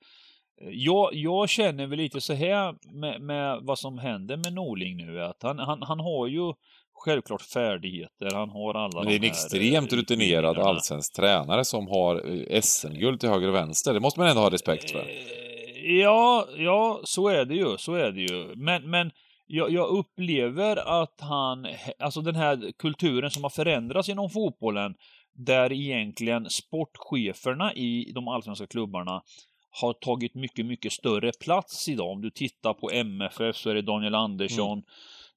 [0.61, 5.23] jag, jag känner väl lite så här med, med vad som händer med Norling nu.
[5.23, 6.53] Att han, han, han har ju
[6.93, 8.31] självklart färdigheter.
[8.33, 12.15] Han har alla men det är en här, extremt eh, rutinerad allsvensk tränare som har
[12.51, 13.93] eh, SM-guld till höger och vänster.
[13.93, 14.99] Det måste man ändå ha respekt för.
[14.99, 15.49] Eh,
[15.83, 18.55] Ja, ja, så är det ju, så är det ju.
[18.55, 19.11] Men, men
[19.47, 21.67] jag, jag upplever att han,
[21.99, 24.95] alltså den här kulturen som har förändrats inom fotbollen,
[25.33, 29.21] där egentligen sportcheferna i de allsvenska klubbarna
[29.69, 32.11] har tagit mycket, mycket större plats idag.
[32.11, 34.83] Om du tittar på MFF så är det Daniel Andersson,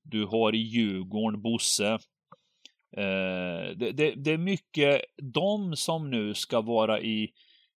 [0.03, 1.99] du har i Djurgården Bosse.
[2.97, 5.03] Eh, det, det, det är mycket
[5.35, 7.31] de som nu ska vara i,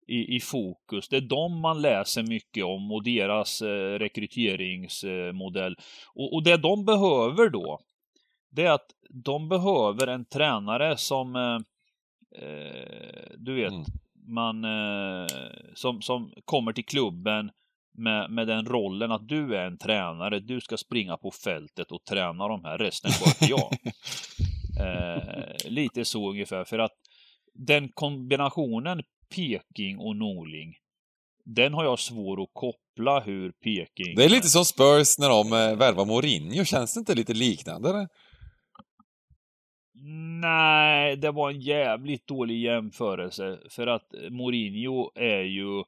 [0.06, 1.08] i, i fokus.
[1.08, 5.76] Det är de man läser mycket om och deras eh, rekryteringsmodell.
[6.14, 7.80] Och, och det de behöver då,
[8.50, 11.58] det är att de behöver en tränare som, eh,
[12.42, 13.84] eh, du vet, Mm.
[14.24, 15.26] Man, eh,
[15.74, 17.50] som, som kommer till klubben
[17.98, 22.04] med, med den rollen att du är en tränare, du ska springa på fältet och
[22.04, 23.72] träna de här, resten sköter jag.
[24.86, 26.92] eh, lite så ungefär, för att
[27.54, 29.02] den kombinationen
[29.34, 30.74] Peking och Norling,
[31.44, 34.16] den har jag svår att koppla hur Peking...
[34.16, 37.90] Det är lite som Spurs när de eh, värvar Mourinho, känns det inte lite liknande
[37.90, 38.08] eller?
[40.40, 43.58] Nej, det var en jävligt dålig jämförelse.
[43.70, 45.84] För att Mourinho är ju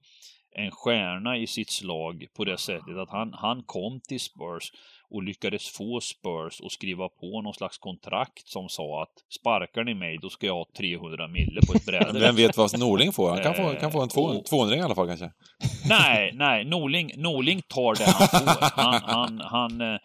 [0.59, 4.73] en stjärna i sitt slag på det sättet att han, han kom till Spurs
[5.11, 9.95] och lyckades få Spurs att skriva på någon slags kontrakt som sa att sparkar ni
[9.95, 12.21] mig då ska jag ha 300 mille på ett bräde.
[12.21, 13.31] Vem vet vad Norling får?
[13.31, 15.31] Han kan få, kan få en två, Eh, och- 200 i alla fall kanske.
[15.89, 18.83] Nej, nej, Norling, Norling tar det han får.
[18.83, 19.99] Han, han, han, eh,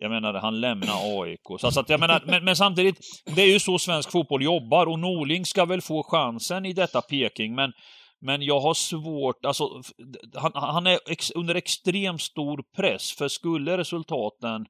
[0.00, 1.60] jag menar, han lämnar AIK.
[1.60, 2.98] Så att jag menar, men, men samtidigt,
[3.36, 7.02] det är ju så svensk fotboll jobbar och Norling ska väl få chansen i detta
[7.02, 7.72] Peking, men
[8.20, 9.82] men jag har svårt, alltså,
[10.34, 14.66] han, han är ex, under extremt stor press, för skulle resultaten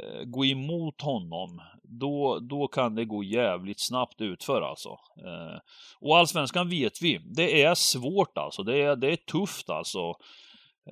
[0.00, 4.88] eh, gå emot honom, då, då kan det gå jävligt snabbt utför alltså.
[5.26, 5.58] Eh,
[6.00, 10.14] och allsvenskan vet vi, det är svårt alltså, det är, det är tufft alltså.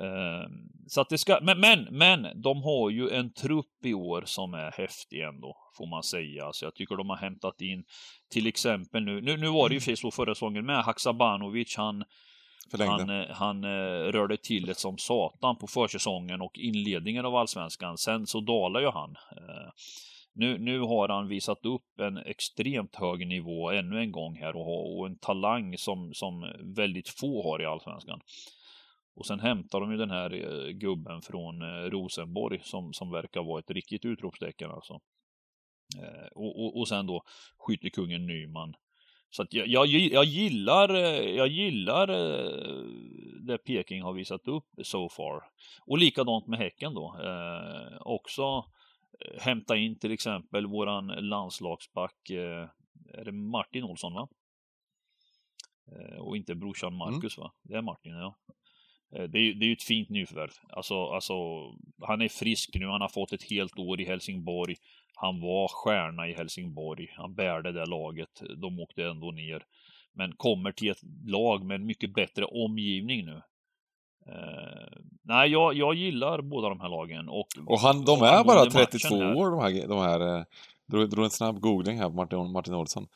[0.01, 0.49] Eh,
[0.89, 4.55] så att det ska, men, men, men, de har ju en trupp i år som
[4.55, 6.53] är häftig ändå, får man säga.
[6.53, 7.85] Så jag tycker de har hämtat in,
[8.33, 12.05] till exempel nu, nu, nu var det ju sig så förra säsongen med, Haksabanovic, han,
[12.71, 12.93] Förlängde.
[12.93, 17.99] han, eh, han eh, rörde till det som satan på försäsongen och inledningen av allsvenskan.
[17.99, 19.11] Sen så dalar ju han.
[19.11, 19.71] Eh,
[20.37, 24.99] Nu, nu har han visat upp en extremt hög nivå ännu en gång här och,
[24.99, 28.21] och en talang som, som väldigt få har i allsvenskan.
[29.15, 33.43] Och sen hämtar de ju den här eh, gubben från eh, Rosenborg som, som verkar
[33.43, 35.01] vara ett riktigt utropstecken alltså.
[35.99, 37.23] Eh, och, och, och sen då
[37.59, 38.75] skyttekungen Nyman.
[39.31, 42.07] Så att jag, jag, jag gillar, jag gillar
[43.47, 45.45] det Peking har visat upp so far.
[45.87, 47.17] Och likadant med Häcken då.
[47.25, 48.65] Eh, också
[49.39, 52.69] hämta in till exempel våran landslagsback, eh,
[53.13, 54.29] är det Martin Olsson va?
[55.93, 57.53] Eh, och inte brorsan Marcus va?
[57.63, 58.37] Det är Martin ja.
[59.17, 60.51] Eh, Det är, ju- det är ju ett fint nyförvärv.
[60.71, 61.35] Alltså, alltså,
[62.03, 64.77] han är frisk nu, han har fått ett helt år i Helsingborg.
[65.17, 67.09] Han var stjärna i Helsingborg.
[67.17, 68.43] Han bär det laget.
[68.57, 69.63] De åkte ändå ner.
[70.13, 73.43] Men kommer till ett lag med en mycket bättre omgivning nu.
[74.27, 77.29] Eh, nej, jag, jag gillar båda de här lagen.
[77.29, 79.99] Och, Och han, de och är bara angående 32 matchen här- år de här, de
[79.99, 80.45] här eh,
[80.87, 83.07] drog, drog en snabb googling här på Martin, Martin Olsson.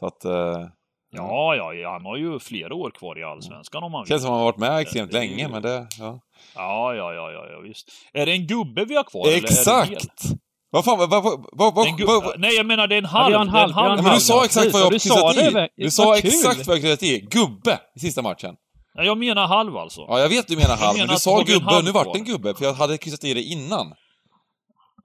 [0.00, 0.66] Så att, eh,
[1.10, 4.08] Ja, ja, ja, han har ju flera år kvar i Allsvenskan om han vill.
[4.08, 6.20] känns som han har varit med extremt Det är ju- länge, men det, ja.
[6.54, 7.88] Ja, ja, ja, ja, ja, visst.
[8.12, 9.26] Är det en gubbe vi har kvar?
[9.26, 9.44] är det en?
[9.44, 10.22] Exakt!
[10.70, 11.22] Vad fan, vad, vad,
[11.52, 13.34] vad, vad, En vad, Nej, jag menar det är en Ja, halv.
[13.34, 14.14] en det är halv, vi har en Nej, men halv.
[14.18, 15.84] du sa exakt vad jag Du sa kryssat det, i!
[15.84, 17.20] Du sa exakt vad jag kryssat i!
[17.30, 17.78] Gubbe!
[17.96, 18.54] I sista matchen.
[18.94, 20.00] Ja, jag menar halv alltså.
[20.08, 22.18] Ja, jag vet du menar halv, men du sa en gubbe, halv nu vart det
[22.18, 23.86] en gubbe, för jag hade kryssat i det innan.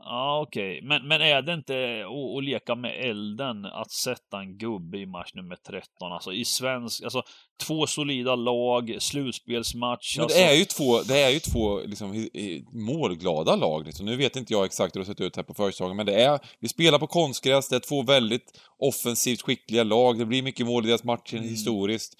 [0.04, 0.82] Ja, okej.
[0.84, 2.06] Men, men är det inte
[2.38, 6.12] att, leka med elden att sätta en gubbe i match nummer 13?
[6.12, 7.24] Alltså i svensk, alltså
[7.68, 10.18] två solida lag, slutspelsmatch.
[10.18, 12.28] Men alltså, det är ju två, det är ju två liksom,
[12.74, 13.86] målglada lag.
[13.86, 14.06] Liksom.
[14.06, 16.24] Nu vet inte jag exakt hur det har sett ut här på försäsongen, men det
[16.24, 20.66] är, vi spelar på konstgräs, det är två väldigt offensivt skickliga lag, det blir mycket
[20.66, 21.50] mål i deras matcher Mm.
[21.50, 22.14] historiskt.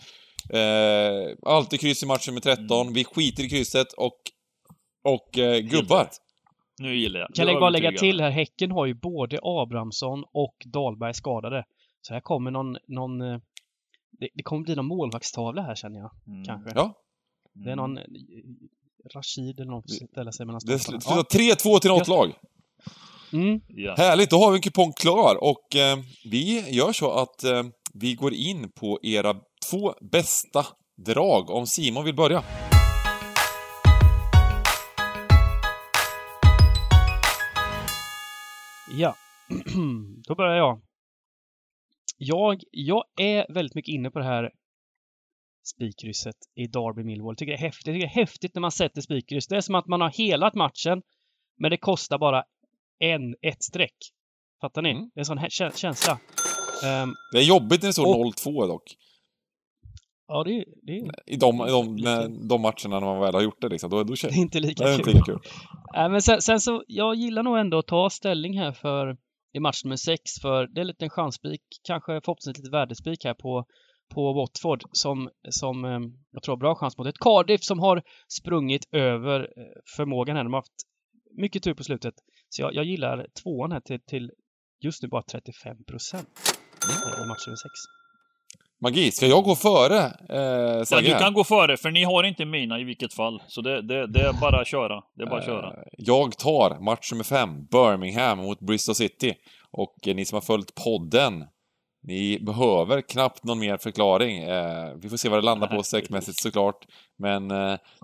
[0.54, 2.94] Eh, alltid kryss i matchen med 13, Mm.
[2.94, 4.18] vi skiter i krysset och,
[5.04, 6.10] och eh, gubbar.
[6.82, 7.30] Nu gillar jag.
[7.34, 11.64] Kan jag bara lägga till här, Häcken har ju både Abrahamsson och Dahlberg skadade.
[12.02, 13.38] Så här kommer någon, någon eh,
[14.20, 16.44] det, det kommer bli någon målvaktstavla här känner jag, Mm.
[16.46, 16.72] kanske.
[16.76, 16.94] Ja,
[17.54, 18.04] Det är någon eh,
[19.16, 21.24] Rashid eller någon som ställer sig mellan det stolparna.
[21.30, 22.34] slutar 3-2 till något lag.
[23.34, 23.62] Mm.
[23.68, 23.96] Ja.
[23.98, 25.98] Härligt, då har vi en kupong klar och eh,
[26.32, 27.64] vi gör så att eh,
[27.94, 29.36] vi går in på era
[29.70, 30.66] två bästa
[31.06, 31.50] drag.
[31.50, 32.44] Om Simon vill börja.
[38.98, 39.16] Ja,
[40.28, 40.82] då börjar jag.
[42.18, 42.64] jag.
[42.72, 44.52] Jag är väldigt mycket inne på det här
[45.64, 47.36] spikkrysset i Derby Millwall.
[47.36, 47.88] Tycker det är häftigt.
[47.88, 49.48] Jag tycker det är häftigt när man sätter spikkryss.
[49.48, 51.02] Det är som att man har helat matchen,
[51.58, 52.44] men det kostar bara
[53.00, 53.96] en, ett streck.
[54.62, 54.92] Fattar ni?
[54.92, 55.10] Mm.
[55.14, 56.20] Det är en sån här kä- känsla.
[56.86, 58.84] Ehm, Det är jobbigt när det står Och- 0-2 dock.
[60.34, 63.42] Ja, det, det, är- I de, i de, när, de matcherna när man väl har
[63.42, 63.90] gjort det liksom.
[63.90, 65.40] Då, då det känns är inte lika det är inte lika kul.
[65.94, 69.18] Nej, men sen, sen så, jag gillar nog ändå att ta ställning här för
[69.54, 73.34] i match nummer sex, för det är lite en chansspik, kanske förhoppningsvis lite värdespik här
[73.34, 73.66] på,
[74.14, 76.00] på Watford som, som eh,
[76.32, 79.48] jag tror har bra chans mot ett Cardiff som har sprungit över eh,
[79.96, 80.44] förmågan här.
[80.44, 80.74] De har haft
[81.38, 82.14] mycket tur på slutet.
[82.50, 84.32] Så jag, jag gillar tvåan här till, till
[84.84, 86.30] just nu bara 35 procent
[86.86, 87.74] i match nummer sex.
[88.84, 90.00] Magi, ska jag gå före
[90.30, 93.42] eh, Ja, du kan gå före, för ni har inte mina i vilket fall.
[93.48, 95.02] Så det, det, det är bara att köra.
[95.16, 95.68] Det är bara att köra.
[95.68, 99.34] Eh, Jag tar match nummer fem, Birmingham mot Bristol City.
[99.72, 101.46] Och eh, ni som har följt podden
[102.04, 104.38] Ni behöver knappt någon mer förklaring.
[104.44, 106.86] Eh, vi får se vad det landar på Nej, säckmässigt såklart.
[107.20, 107.50] Men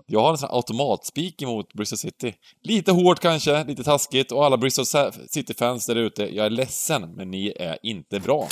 [0.06, 2.34] jag har en sån automatspik emot Bristol City.
[2.62, 4.84] Lite hårt kanske, lite taskigt och alla Bristol
[5.28, 8.48] City-fans där ute, jag är ledsen, men ni är inte bra.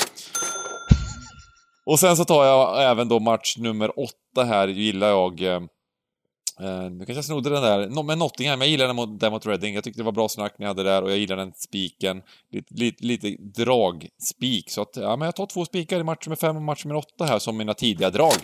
[1.86, 5.42] Och sen så tar jag även då match nummer åtta här, gillar jag.
[5.42, 5.54] Eh,
[6.60, 9.74] eh nu kanske jag snodde den där, men Nottingham, jag gillar den mot, mot Reading.
[9.74, 12.22] Jag tyckte det var bra snack ni hade där och jag gillar den spiken.
[12.52, 14.70] Lite, lite, lite dragspik.
[14.70, 16.98] Så att, ja men jag tar två spikar i match nummer fem och match nummer
[16.98, 18.36] åtta här som mina tidiga drag.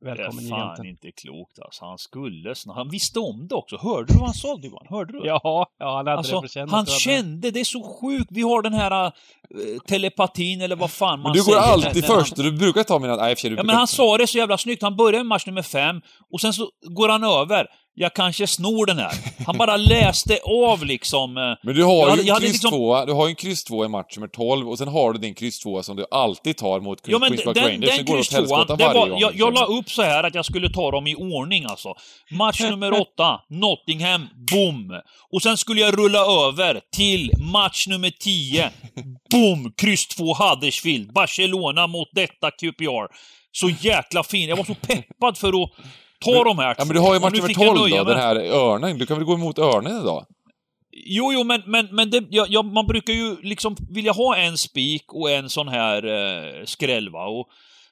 [0.00, 0.90] Det Välkommen är fan egentligen.
[0.90, 1.84] inte klokt alltså.
[1.84, 2.76] Han skulle snart...
[2.76, 3.76] Han visste om det också.
[3.76, 4.86] Hörde du vad han sa Johan?
[4.88, 5.26] Hörde du?
[5.26, 5.40] Ja,
[5.78, 8.26] ja, han hade Alltså, det han kände, det är så sjukt.
[8.30, 9.10] Vi har den här äh,
[9.88, 11.72] telepatin eller vad fan man Men du går säger.
[11.72, 13.16] alltid först och du brukar ta mina...
[13.16, 14.82] Nej, du Ja, men han sa det så jävla snyggt.
[14.82, 16.00] Han börjar med match nummer fem
[16.32, 17.66] och sen så går han över.
[18.00, 19.12] Jag kanske snor den här.
[19.46, 21.36] Han bara läste av liksom.
[21.36, 23.34] eh, Men du har Jag ju hade- en jag hade kryss liksom- du har en
[23.34, 26.80] kryss i match nummer 12 och sen har du din kryss som du alltid tar
[26.80, 27.96] mot Ja men Queens den, Rangers.
[27.96, 28.04] den
[28.78, 31.14] det varje var, jag, jag la upp så här att jag skulle ta dem i
[31.14, 31.94] ordning alltså.
[32.30, 34.92] Match nummer åtta, Nottingham, boom!
[35.32, 36.18] Och sen skulle jag rulla
[36.48, 38.70] över till match nummer 10,
[39.30, 39.72] boom!
[39.76, 43.06] Kryss 2 Huddersfield, Barcelona mot detta QPR.
[43.52, 44.48] Så jäkla fin.
[44.48, 45.70] Jag var så peppad för att
[46.24, 48.04] ta de här Ja men du har ju match nu nummer fick jag 12 nöja
[48.04, 48.98] då, den här Örnen.
[48.98, 50.26] Du kan väl gå emot Örnen idag?
[50.90, 54.58] Jo, jo, men, men, men det, ja, ja, man brukar ju liksom vilja ha en
[54.58, 57.26] spik och en sån här eh, skräll, va?
[57.26, 57.48] Och,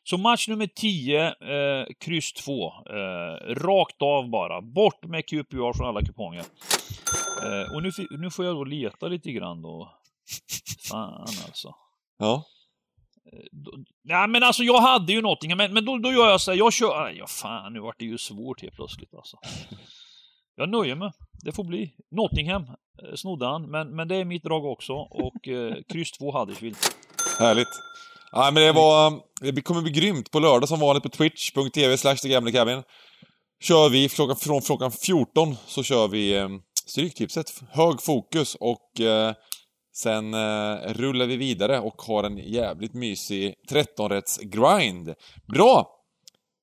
[0.09, 2.67] så match nummer 10, eh, kryss 2.
[2.67, 4.61] Eh, rakt av bara.
[4.61, 6.45] Bort med QPR från alla kuponger.
[7.45, 9.93] Eh, och nu, nu får jag då leta lite grann då.
[10.89, 11.75] Fan alltså.
[12.19, 12.45] Ja.
[14.05, 16.59] Nej men alltså jag hade ju någonting, men, men då, då gör jag så här,
[16.59, 17.05] jag kör...
[17.07, 19.37] aj, Ja fan, nu vart det ju svårt helt plötsligt alltså.
[20.57, 21.11] Jag nöjer mig.
[21.45, 21.91] Det får bli.
[22.11, 24.93] Nottingham eh, snodde han, men, men det är mitt drag också.
[24.93, 26.77] Och eh, kryss 2 Huddersfield.
[27.39, 27.69] Härligt.
[28.33, 29.07] Ja, men det var...
[29.07, 32.83] Eh, det kommer bli grymt på lördag som vanligt på twitch.tv slash TheGambleCabin.
[33.63, 36.49] Kör vi klockan, från klockan 14 så kör vi eh,
[36.87, 37.63] Stryktipset.
[37.71, 39.35] Hög fokus och eh,
[39.97, 45.15] sen eh, rullar vi vidare och har en jävligt mysig 13-rätts grind.
[45.53, 45.93] Bra!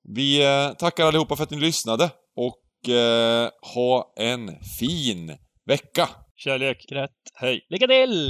[0.03, 6.09] Vi eh, tackar allihopa för att ni lyssnade och eh, ha en fin vecka!
[6.35, 6.85] Kärlek.
[6.91, 7.11] Rätt.
[7.33, 7.65] Hej.
[7.69, 8.29] Lycka till!